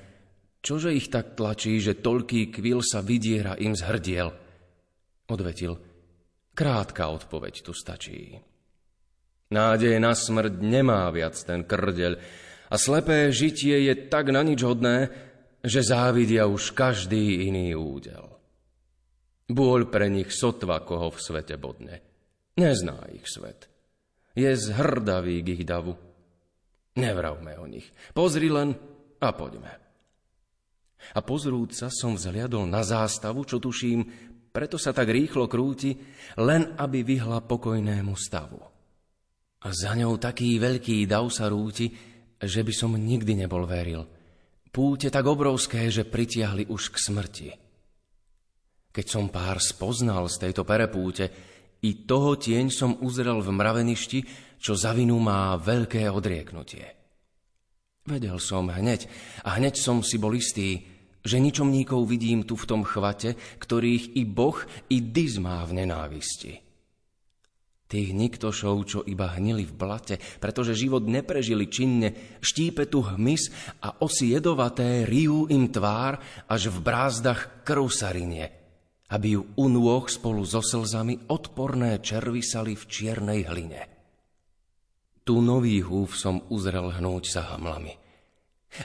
čože 0.59 0.91
ich 0.91 1.07
tak 1.07 1.39
tlačí, 1.39 1.79
že 1.79 2.03
toľký 2.03 2.51
kvil 2.51 2.83
sa 2.83 2.99
vydiera 2.99 3.55
im 3.63 3.79
z 3.79 3.83
hrdiel? 3.87 4.29
Odvetil, 5.31 5.79
krátka 6.51 7.15
odpoveď 7.15 7.55
tu 7.63 7.71
stačí. 7.71 8.43
Nádej 9.55 10.03
na 10.03 10.19
smrť 10.19 10.65
nemá 10.65 11.07
viac 11.15 11.39
ten 11.39 11.63
krdeľ 11.63 12.19
a 12.73 12.75
slepé 12.75 13.31
žitie 13.31 13.87
je 13.87 13.95
tak 14.11 14.33
na 14.35 14.43
nič 14.43 14.65
hodné, 14.65 15.13
že 15.63 15.81
závidia 15.87 16.51
už 16.51 16.75
každý 16.75 17.47
iný 17.47 17.79
údel. 17.79 18.27
Bôľ 19.47 19.87
pre 19.87 20.11
nich 20.11 20.35
sotva 20.35 20.83
koho 20.83 21.15
v 21.15 21.23
svete 21.23 21.55
bodne. 21.55 22.03
Nezná 22.59 22.99
ich 23.15 23.27
svet. 23.31 23.71
Je 24.35 24.51
zhrdavý 24.51 25.41
k 25.47 25.49
ich 25.61 25.63
davu. 25.63 25.95
Nevravme 26.99 27.57
o 27.63 27.67
nich. 27.71 27.87
Pozri 28.11 28.51
len 28.51 28.75
a 29.23 29.29
poďme. 29.33 29.73
A 31.15 31.21
pozrúca 31.23 31.91
som 31.91 32.15
vzhliadol 32.15 32.67
na 32.67 32.83
zástavu, 32.87 33.43
čo 33.47 33.59
tuším, 33.59 34.01
preto 34.53 34.77
sa 34.77 34.93
tak 34.93 35.11
rýchlo 35.11 35.49
krúti, 35.49 35.97
len 36.39 36.77
aby 36.79 37.03
vyhla 37.03 37.43
pokojnému 37.43 38.15
stavu. 38.15 38.61
A 39.63 39.69
za 39.71 39.95
ňou 39.95 40.19
taký 40.19 40.59
veľký 40.59 41.07
dav 41.07 41.31
sa 41.31 41.47
rúti, 41.49 41.91
že 42.43 42.61
by 42.67 42.73
som 42.75 42.99
nikdy 42.99 43.47
nebol 43.47 43.63
veril– 43.63 44.03
Púte 44.73 45.13
tak 45.13 45.29
obrovské, 45.29 45.93
že 45.93 46.09
pritiahli 46.09 46.73
už 46.73 46.83
k 46.91 46.97
smrti. 46.97 47.51
Keď 48.89 49.07
som 49.07 49.29
pár 49.29 49.61
spoznal 49.61 50.33
z 50.33 50.49
tejto 50.49 50.65
perepúte, 50.65 51.29
i 51.85 52.09
toho 52.09 52.41
tieň 52.41 52.73
som 52.73 52.97
uzrel 53.05 53.45
v 53.45 53.53
mraveništi, 53.53 54.19
čo 54.57 54.73
za 54.73 54.97
vinu 54.97 55.21
má 55.21 55.53
veľké 55.61 56.09
odrieknutie. 56.09 56.87
Vedel 58.09 58.41
som 58.41 58.73
hneď 58.73 59.13
a 59.45 59.61
hneď 59.61 59.77
som 59.77 60.01
si 60.01 60.17
bol 60.17 60.33
istý, 60.33 60.89
že 61.21 61.37
ničomníkov 61.37 62.09
vidím 62.09 62.43
tu 62.43 62.57
v 62.57 62.65
tom 62.65 62.81
chvate, 62.83 63.37
ktorých 63.61 64.17
i 64.19 64.25
Boh, 64.25 64.57
i 64.89 65.05
Diz 65.05 65.37
má 65.37 65.63
v 65.69 65.85
nenávisti. 65.85 66.72
Tých 67.93 68.17
niktošov, 68.17 68.77
čo 68.89 68.99
iba 69.05 69.37
hnili 69.37 69.69
v 69.69 69.77
blate, 69.77 70.17
pretože 70.41 70.73
život 70.73 71.05
neprežili 71.05 71.69
činne, 71.69 72.41
štípe 72.41 72.89
tu 72.89 73.05
hmyz 73.05 73.53
a 73.85 74.01
osy 74.01 74.33
jedovaté 74.33 75.05
rijú 75.05 75.45
im 75.53 75.69
tvár, 75.69 76.17
až 76.49 76.73
v 76.73 76.81
brázdach 76.81 77.61
krv 77.69 77.93
sa 77.93 78.09
rinie, 78.09 78.49
aby 79.13 79.37
ju 79.37 79.45
u 79.61 79.69
nôh 79.69 80.09
spolu 80.09 80.41
so 80.49 80.65
slzami 80.65 81.29
odporné 81.29 82.01
červy 82.01 82.41
sali 82.41 82.73
v 82.73 82.85
čiernej 82.89 83.45
hline. 83.45 83.83
Tu 85.29 85.37
nový 85.45 85.85
húf 85.85 86.17
som 86.17 86.49
uzrel 86.49 86.97
hnúť 86.97 87.29
sa 87.29 87.45
hamlami. 87.53 87.93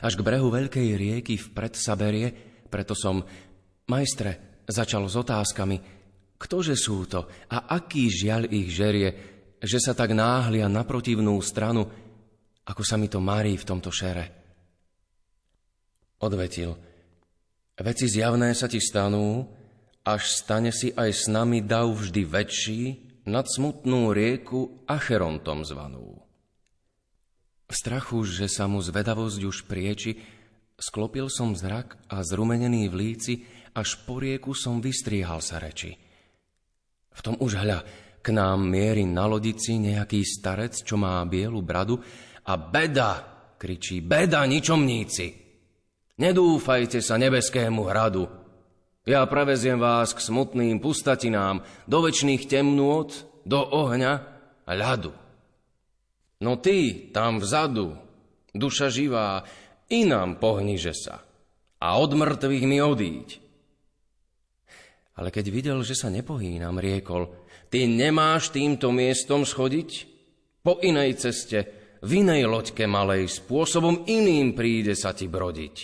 Až 0.04 0.20
k 0.20 0.24
brehu 0.28 0.52
veľkej 0.52 1.00
rieky 1.00 1.40
vpred 1.40 1.80
sa 1.80 1.96
berie, 1.96 2.28
preto 2.68 2.92
som, 2.92 3.24
majstre, 3.88 4.60
začal 4.68 5.08
s 5.08 5.16
otázkami– 5.16 5.76
Ktože 6.38 6.78
sú 6.78 7.02
to 7.10 7.26
a 7.50 7.66
aký 7.74 8.06
žiaľ 8.06 8.46
ich 8.46 8.70
žerie, 8.70 9.10
že 9.58 9.82
sa 9.82 9.92
tak 9.92 10.14
náhlia 10.14 10.70
na 10.70 10.86
protivnú 10.86 11.34
stranu, 11.42 11.90
ako 12.62 12.82
sa 12.86 12.94
mi 12.94 13.10
to 13.10 13.18
marí 13.18 13.58
v 13.58 13.66
tomto 13.66 13.90
šere. 13.90 14.38
Odvetil, 16.22 16.78
veci 17.78 18.06
zjavné 18.06 18.54
sa 18.54 18.70
ti 18.70 18.78
stanú, 18.78 19.50
až 20.06 20.30
stane 20.30 20.70
si 20.70 20.94
aj 20.94 21.10
s 21.10 21.24
nami 21.26 21.62
dav 21.62 21.90
vždy 21.90 22.22
väčší 22.22 22.82
nad 23.28 23.44
smutnú 23.44 24.14
rieku 24.14 24.82
Acherontom 24.88 25.66
zvanú. 25.66 26.22
V 27.68 27.72
strachu, 27.76 28.24
že 28.24 28.48
sa 28.48 28.64
mu 28.64 28.80
zvedavosť 28.80 29.40
už 29.44 29.68
prieči, 29.68 30.16
sklopil 30.80 31.28
som 31.28 31.52
zrak 31.52 32.00
a 32.08 32.24
zrumenený 32.24 32.88
v 32.88 32.94
líci, 32.96 33.32
až 33.76 34.00
po 34.08 34.16
rieku 34.22 34.56
som 34.56 34.80
vystriehal 34.80 35.44
sa 35.44 35.60
reči. 35.60 36.07
V 37.18 37.20
tom 37.26 37.34
už 37.42 37.58
hľa, 37.58 37.82
k 38.22 38.30
nám 38.30 38.62
mierí 38.62 39.02
na 39.02 39.26
lodici 39.26 39.74
nejaký 39.74 40.22
starec, 40.22 40.86
čo 40.86 40.94
má 40.94 41.18
bielu 41.26 41.58
bradu 41.66 41.98
a 42.46 42.54
beda, 42.54 43.10
kričí, 43.58 43.98
beda 43.98 44.46
ničomníci. 44.46 45.26
Nedúfajte 46.22 47.02
sa 47.02 47.18
nebeskému 47.18 47.82
hradu. 47.90 48.30
Ja 49.02 49.26
preveziem 49.26 49.82
vás 49.82 50.14
k 50.14 50.22
smutným 50.22 50.78
pustatinám, 50.78 51.66
do 51.90 51.98
večných 52.06 52.46
temnôt, 52.46 53.10
do 53.42 53.58
ohňa 53.58 54.12
a 54.62 54.70
ľadu. 54.76 55.10
No 56.38 56.54
ty, 56.60 57.10
tam 57.10 57.42
vzadu, 57.42 57.98
duša 58.54 58.94
živá, 58.94 59.42
inám 59.90 60.38
pohniže 60.38 60.94
sa 60.94 61.24
a 61.78 61.86
od 61.98 62.14
mŕtvych 62.14 62.64
mi 62.66 62.78
odíď. 62.82 63.47
Ale 65.18 65.34
keď 65.34 65.46
videl, 65.50 65.78
že 65.82 65.98
sa 65.98 66.14
nepohýnam, 66.14 66.78
riekol, 66.78 67.26
ty 67.66 67.90
nemáš 67.90 68.54
týmto 68.54 68.94
miestom 68.94 69.42
schodiť? 69.42 69.90
Po 70.62 70.78
inej 70.78 71.18
ceste, 71.18 71.58
v 72.06 72.22
inej 72.22 72.46
loďke 72.46 72.86
malej, 72.86 73.26
spôsobom 73.26 74.06
iným 74.06 74.54
príde 74.54 74.94
sa 74.94 75.10
ti 75.10 75.26
brodiť. 75.26 75.76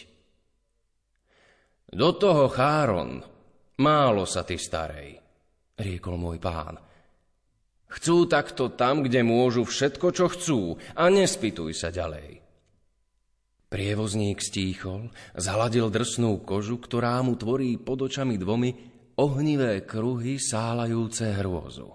Do 1.95 2.15
toho, 2.15 2.47
Cháron, 2.47 3.23
málo 3.83 4.23
sa 4.23 4.47
ty 4.47 4.55
starej, 4.55 5.19
riekol 5.83 6.15
môj 6.15 6.39
pán. 6.39 6.79
Chcú 7.91 8.27
takto 8.31 8.75
tam, 8.75 9.03
kde 9.03 9.23
môžu 9.27 9.67
všetko, 9.67 10.07
čo 10.15 10.27
chcú 10.31 10.61
a 10.95 11.11
nespituj 11.11 11.75
sa 11.75 11.91
ďalej. 11.91 12.43
Prievozník 13.71 14.39
stíchol, 14.39 15.11
zhladil 15.35 15.91
drsnú 15.91 16.43
kožu, 16.47 16.79
ktorá 16.79 17.19
mu 17.27 17.35
tvorí 17.35 17.75
pod 17.79 18.07
očami 18.07 18.39
dvomi 18.39 18.94
ohnivé 19.19 19.87
kruhy 19.87 20.41
sálajúce 20.41 21.31
hrôzu. 21.39 21.91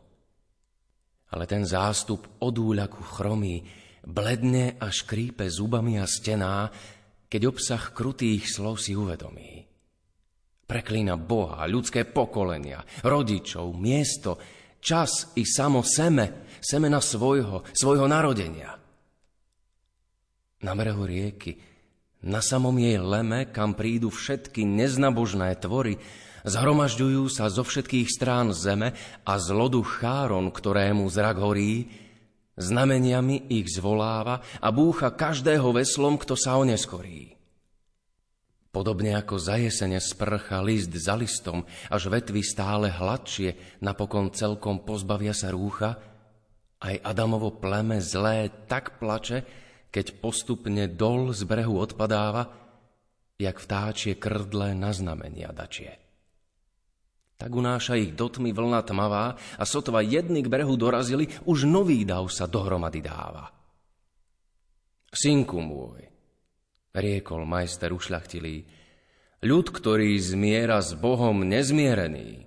Ale 1.30 1.46
ten 1.46 1.64
zástup 1.68 2.42
od 2.42 2.56
úľaku 2.56 3.02
chromí, 3.06 3.62
bledne 4.06 4.80
a 4.82 4.90
škrípe 4.90 5.46
zubami 5.46 6.02
a 6.02 6.10
stená, 6.10 6.72
keď 7.30 7.42
obsah 7.54 7.84
krutých 7.94 8.50
slov 8.50 8.82
si 8.82 8.98
uvedomí. 8.98 9.62
Preklína 10.66 11.18
Boha, 11.18 11.66
ľudské 11.66 12.06
pokolenia, 12.06 12.82
rodičov, 13.06 13.74
miesto, 13.78 14.38
čas 14.82 15.34
i 15.38 15.46
samo 15.46 15.82
seme, 15.86 16.46
semena 16.62 17.02
svojho, 17.02 17.66
svojho 17.74 18.06
narodenia. 18.06 18.78
Na 20.60 20.74
brehu 20.76 21.06
rieky, 21.06 21.58
na 22.26 22.44
samom 22.44 22.76
jej 22.76 23.00
leme, 23.00 23.48
kam 23.50 23.74
prídu 23.74 24.12
všetky 24.12 24.68
neznabožné 24.68 25.56
tvory, 25.58 25.96
zhromažďujú 26.50 27.30
sa 27.30 27.48
zo 27.48 27.62
všetkých 27.62 28.10
strán 28.10 28.52
zeme 28.52 28.98
a 29.24 29.34
z 29.38 29.48
lodu 29.54 29.80
cháron, 29.86 30.50
ktorému 30.50 31.06
zrak 31.08 31.38
horí, 31.38 31.88
Znameniami 32.60 33.48
ich 33.48 33.72
zvoláva 33.72 34.44
a 34.60 34.68
búcha 34.76 35.16
každého 35.16 35.72
veslom, 35.72 36.20
kto 36.20 36.36
sa 36.36 36.60
oneskorí. 36.60 37.40
Podobne 38.70 39.16
ako 39.16 39.40
za 39.40 39.56
jesene 39.56 39.98
sprcha 40.04 40.60
list 40.60 40.92
za 40.92 41.16
listom, 41.16 41.64
až 41.88 42.12
vetvy 42.12 42.44
stále 42.44 42.92
hladšie, 42.92 43.80
napokon 43.80 44.36
celkom 44.36 44.84
pozbavia 44.84 45.32
sa 45.32 45.56
rúcha, 45.56 46.04
aj 46.84 47.00
Adamovo 47.00 47.56
pleme 47.56 48.04
zlé 48.04 48.52
tak 48.68 49.00
plače, 49.00 49.48
keď 49.90 50.20
postupne 50.20 50.86
dol 50.92 51.32
z 51.32 51.48
brehu 51.48 51.80
odpadáva, 51.80 52.52
jak 53.40 53.56
vtáčie 53.56 54.20
krdle 54.20 54.76
na 54.76 54.92
znamenia 54.92 55.56
dačie. 55.56 56.09
Tak 57.40 57.56
unáša 57.56 57.96
ich 57.96 58.12
do 58.20 58.28
tmy 58.28 58.52
vlna 58.52 58.84
tmavá 58.84 59.40
a 59.56 59.64
sotva 59.64 60.04
jedny 60.04 60.44
k 60.44 60.52
brehu 60.52 60.76
dorazili, 60.76 61.32
už 61.48 61.64
nový 61.64 62.04
dav 62.04 62.28
sa 62.28 62.52
dohromady 62.52 63.00
dáva. 63.00 63.48
Synku 65.08 65.64
môj, 65.64 66.04
riekol 66.92 67.48
majster 67.48 67.96
ušľachtilý, 67.96 68.68
ľud, 69.48 69.68
ktorý 69.72 70.20
zmiera 70.20 70.84
s 70.84 70.92
Bohom 71.00 71.48
nezmierený, 71.48 72.44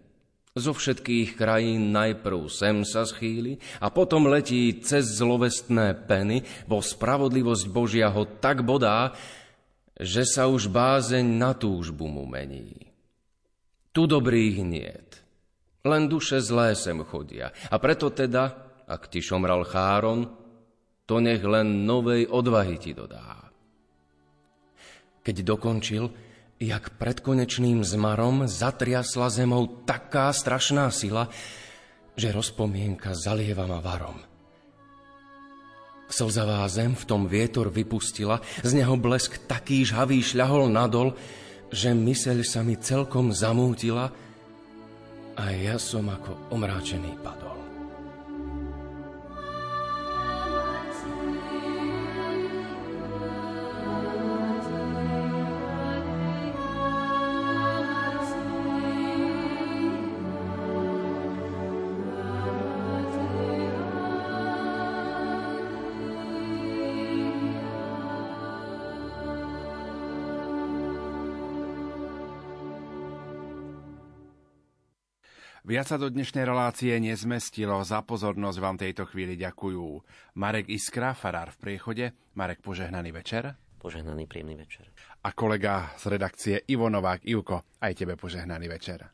zo 0.52 0.77
všetkých 0.77 1.40
krajín 1.40 1.97
najprv 1.97 2.52
sem 2.52 2.85
sa 2.85 3.09
schýli 3.09 3.56
a 3.81 3.89
potom 3.89 4.28
letí 4.28 4.77
cez 4.85 5.16
zlovestné 5.16 5.97
peny, 6.05 6.44
bo 6.69 6.85
spravodlivosť 6.85 7.64
Božia 7.73 8.12
ho 8.12 8.28
tak 8.28 8.60
bodá, 8.60 9.16
že 9.97 10.28
sa 10.28 10.52
už 10.52 10.69
bázeň 10.69 11.24
na 11.24 11.56
túžbu 11.56 12.05
mu 12.05 12.28
mení. 12.28 12.91
Tu 13.93 14.09
dobrých 14.09 14.64
niet. 14.64 15.09
Len 15.85 16.09
duše 16.09 16.40
zlé 16.40 16.73
sem 16.73 16.97
chodia. 17.05 17.52
A 17.69 17.77
preto 17.77 18.09
teda, 18.09 18.56
ak 18.89 19.12
ti 19.12 19.20
šomral 19.20 19.69
Cháron, 19.69 20.31
to 21.05 21.20
nech 21.20 21.44
len 21.44 21.85
novej 21.85 22.24
odvahy 22.31 22.81
ti 22.81 22.97
dodá. 22.97 23.52
Keď 25.23 25.36
dokončil, 25.44 26.09
jak 26.62 26.94
pred 26.97 27.19
konečným 27.20 27.82
zmarom 27.82 28.47
zatriasla 28.47 29.28
zemou 29.28 29.85
taká 29.85 30.31
strašná 30.32 30.89
sila, 30.94 31.27
že 32.14 32.31
rozpomienka 32.31 33.12
zalieva 33.19 33.66
ma 33.66 33.82
varom. 33.82 34.16
Slzavá 36.12 36.62
zem 36.69 36.93
v 36.93 37.05
tom 37.09 37.24
vietor 37.24 37.73
vypustila, 37.73 38.40
z 38.60 38.73
neho 38.77 38.94
blesk 39.01 39.48
taký 39.48 39.82
žhavý 39.82 40.20
šľahol 40.20 40.69
nadol, 40.69 41.16
že 41.73 41.97
myseľ 41.97 42.39
sa 42.44 42.61
mi 42.61 42.77
celkom 42.77 43.32
zamútila 43.32 44.12
a 45.40 45.44
ja 45.57 45.81
som 45.81 46.05
ako 46.12 46.53
omráčený 46.53 47.16
padol. 47.24 47.61
Viac 75.62 75.86
sa 75.86 75.94
do 75.94 76.10
dnešnej 76.10 76.43
relácie 76.43 76.90
nezmestilo. 76.98 77.78
Za 77.86 78.02
pozornosť 78.02 78.59
vám 78.59 78.82
tejto 78.82 79.06
chvíli 79.06 79.39
ďakujú 79.39 80.02
Marek 80.34 80.66
Iskra, 80.66 81.14
farár 81.14 81.55
v 81.55 81.59
priechode. 81.62 82.05
Marek, 82.34 82.59
požehnaný 82.66 83.14
večer. 83.14 83.55
Požehnaný 83.78 84.26
príjemný 84.26 84.59
večer. 84.59 84.90
A 85.22 85.30
kolega 85.30 85.94
z 85.94 86.10
redakcie 86.10 86.66
Ivo 86.66 86.90
Novák. 86.90 87.22
Ivko, 87.22 87.78
aj 87.78 87.94
tebe 87.94 88.18
požehnaný 88.18 88.66
večer. 88.74 89.06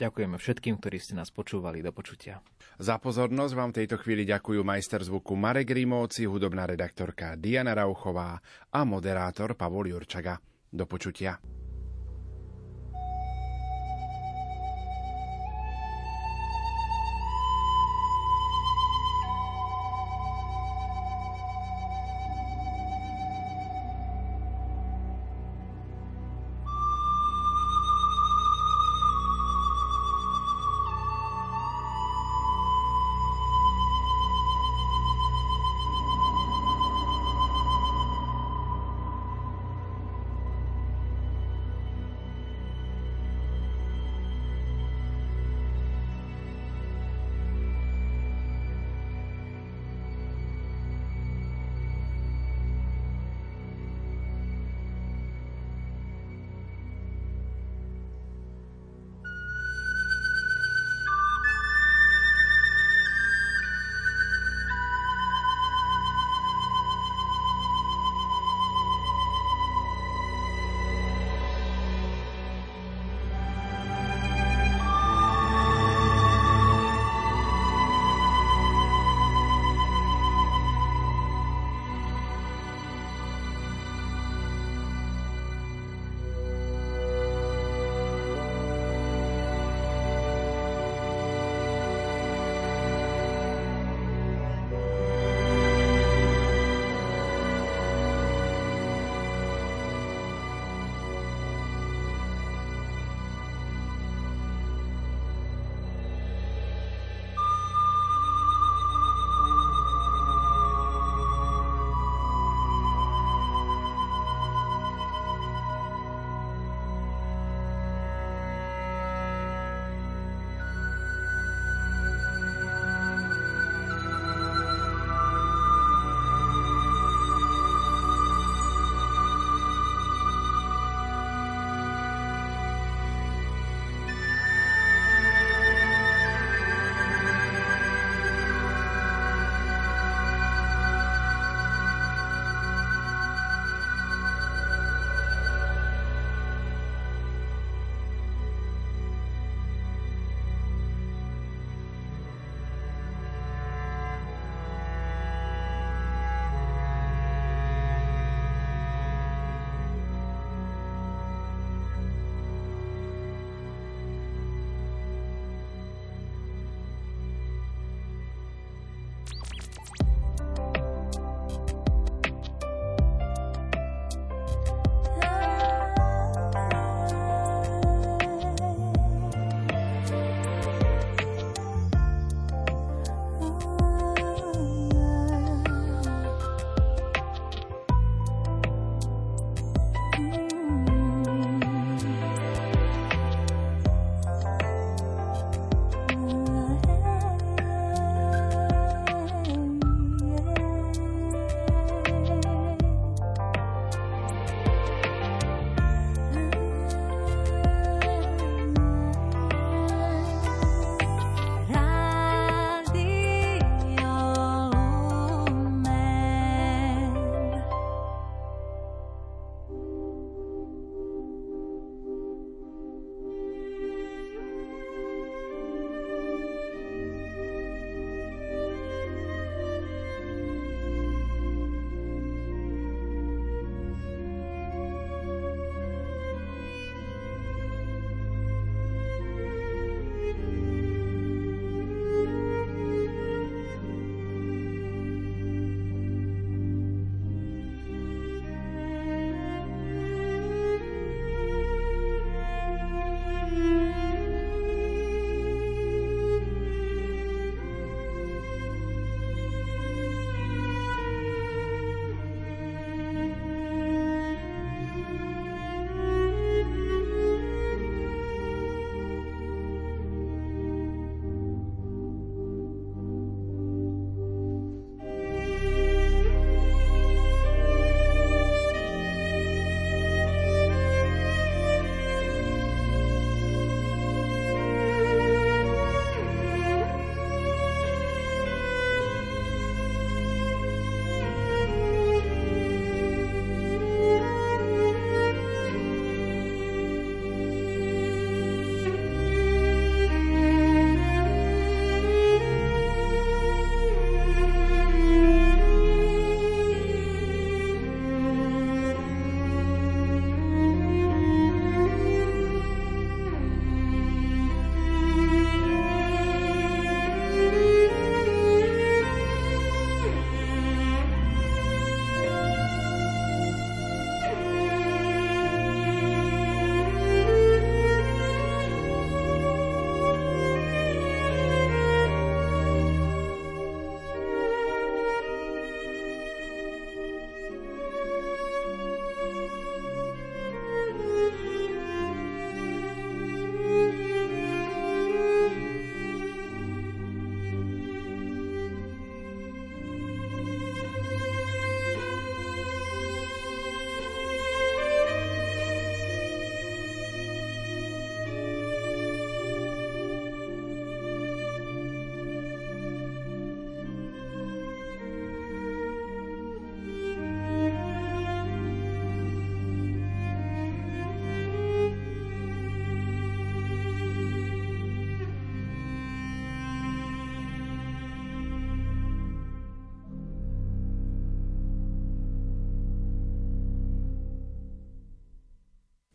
Ďakujeme 0.00 0.40
všetkým, 0.40 0.80
ktorí 0.80 0.96
ste 0.96 1.20
nás 1.20 1.28
počúvali. 1.28 1.84
Do 1.84 1.92
počutia. 1.92 2.40
Za 2.80 2.96
pozornosť 2.96 3.52
vám 3.52 3.76
tejto 3.76 4.00
chvíli 4.00 4.24
ďakujú 4.24 4.64
majster 4.64 5.04
zvuku 5.04 5.36
Marek 5.36 5.68
Rímovci, 5.68 6.24
hudobná 6.24 6.64
redaktorka 6.64 7.36
Diana 7.36 7.76
Rauchová 7.76 8.40
a 8.72 8.80
moderátor 8.88 9.52
Pavol 9.52 9.92
Jurčaga. 9.92 10.40
Do 10.72 10.88
počutia. 10.88 11.59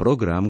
Program, 0.06 0.44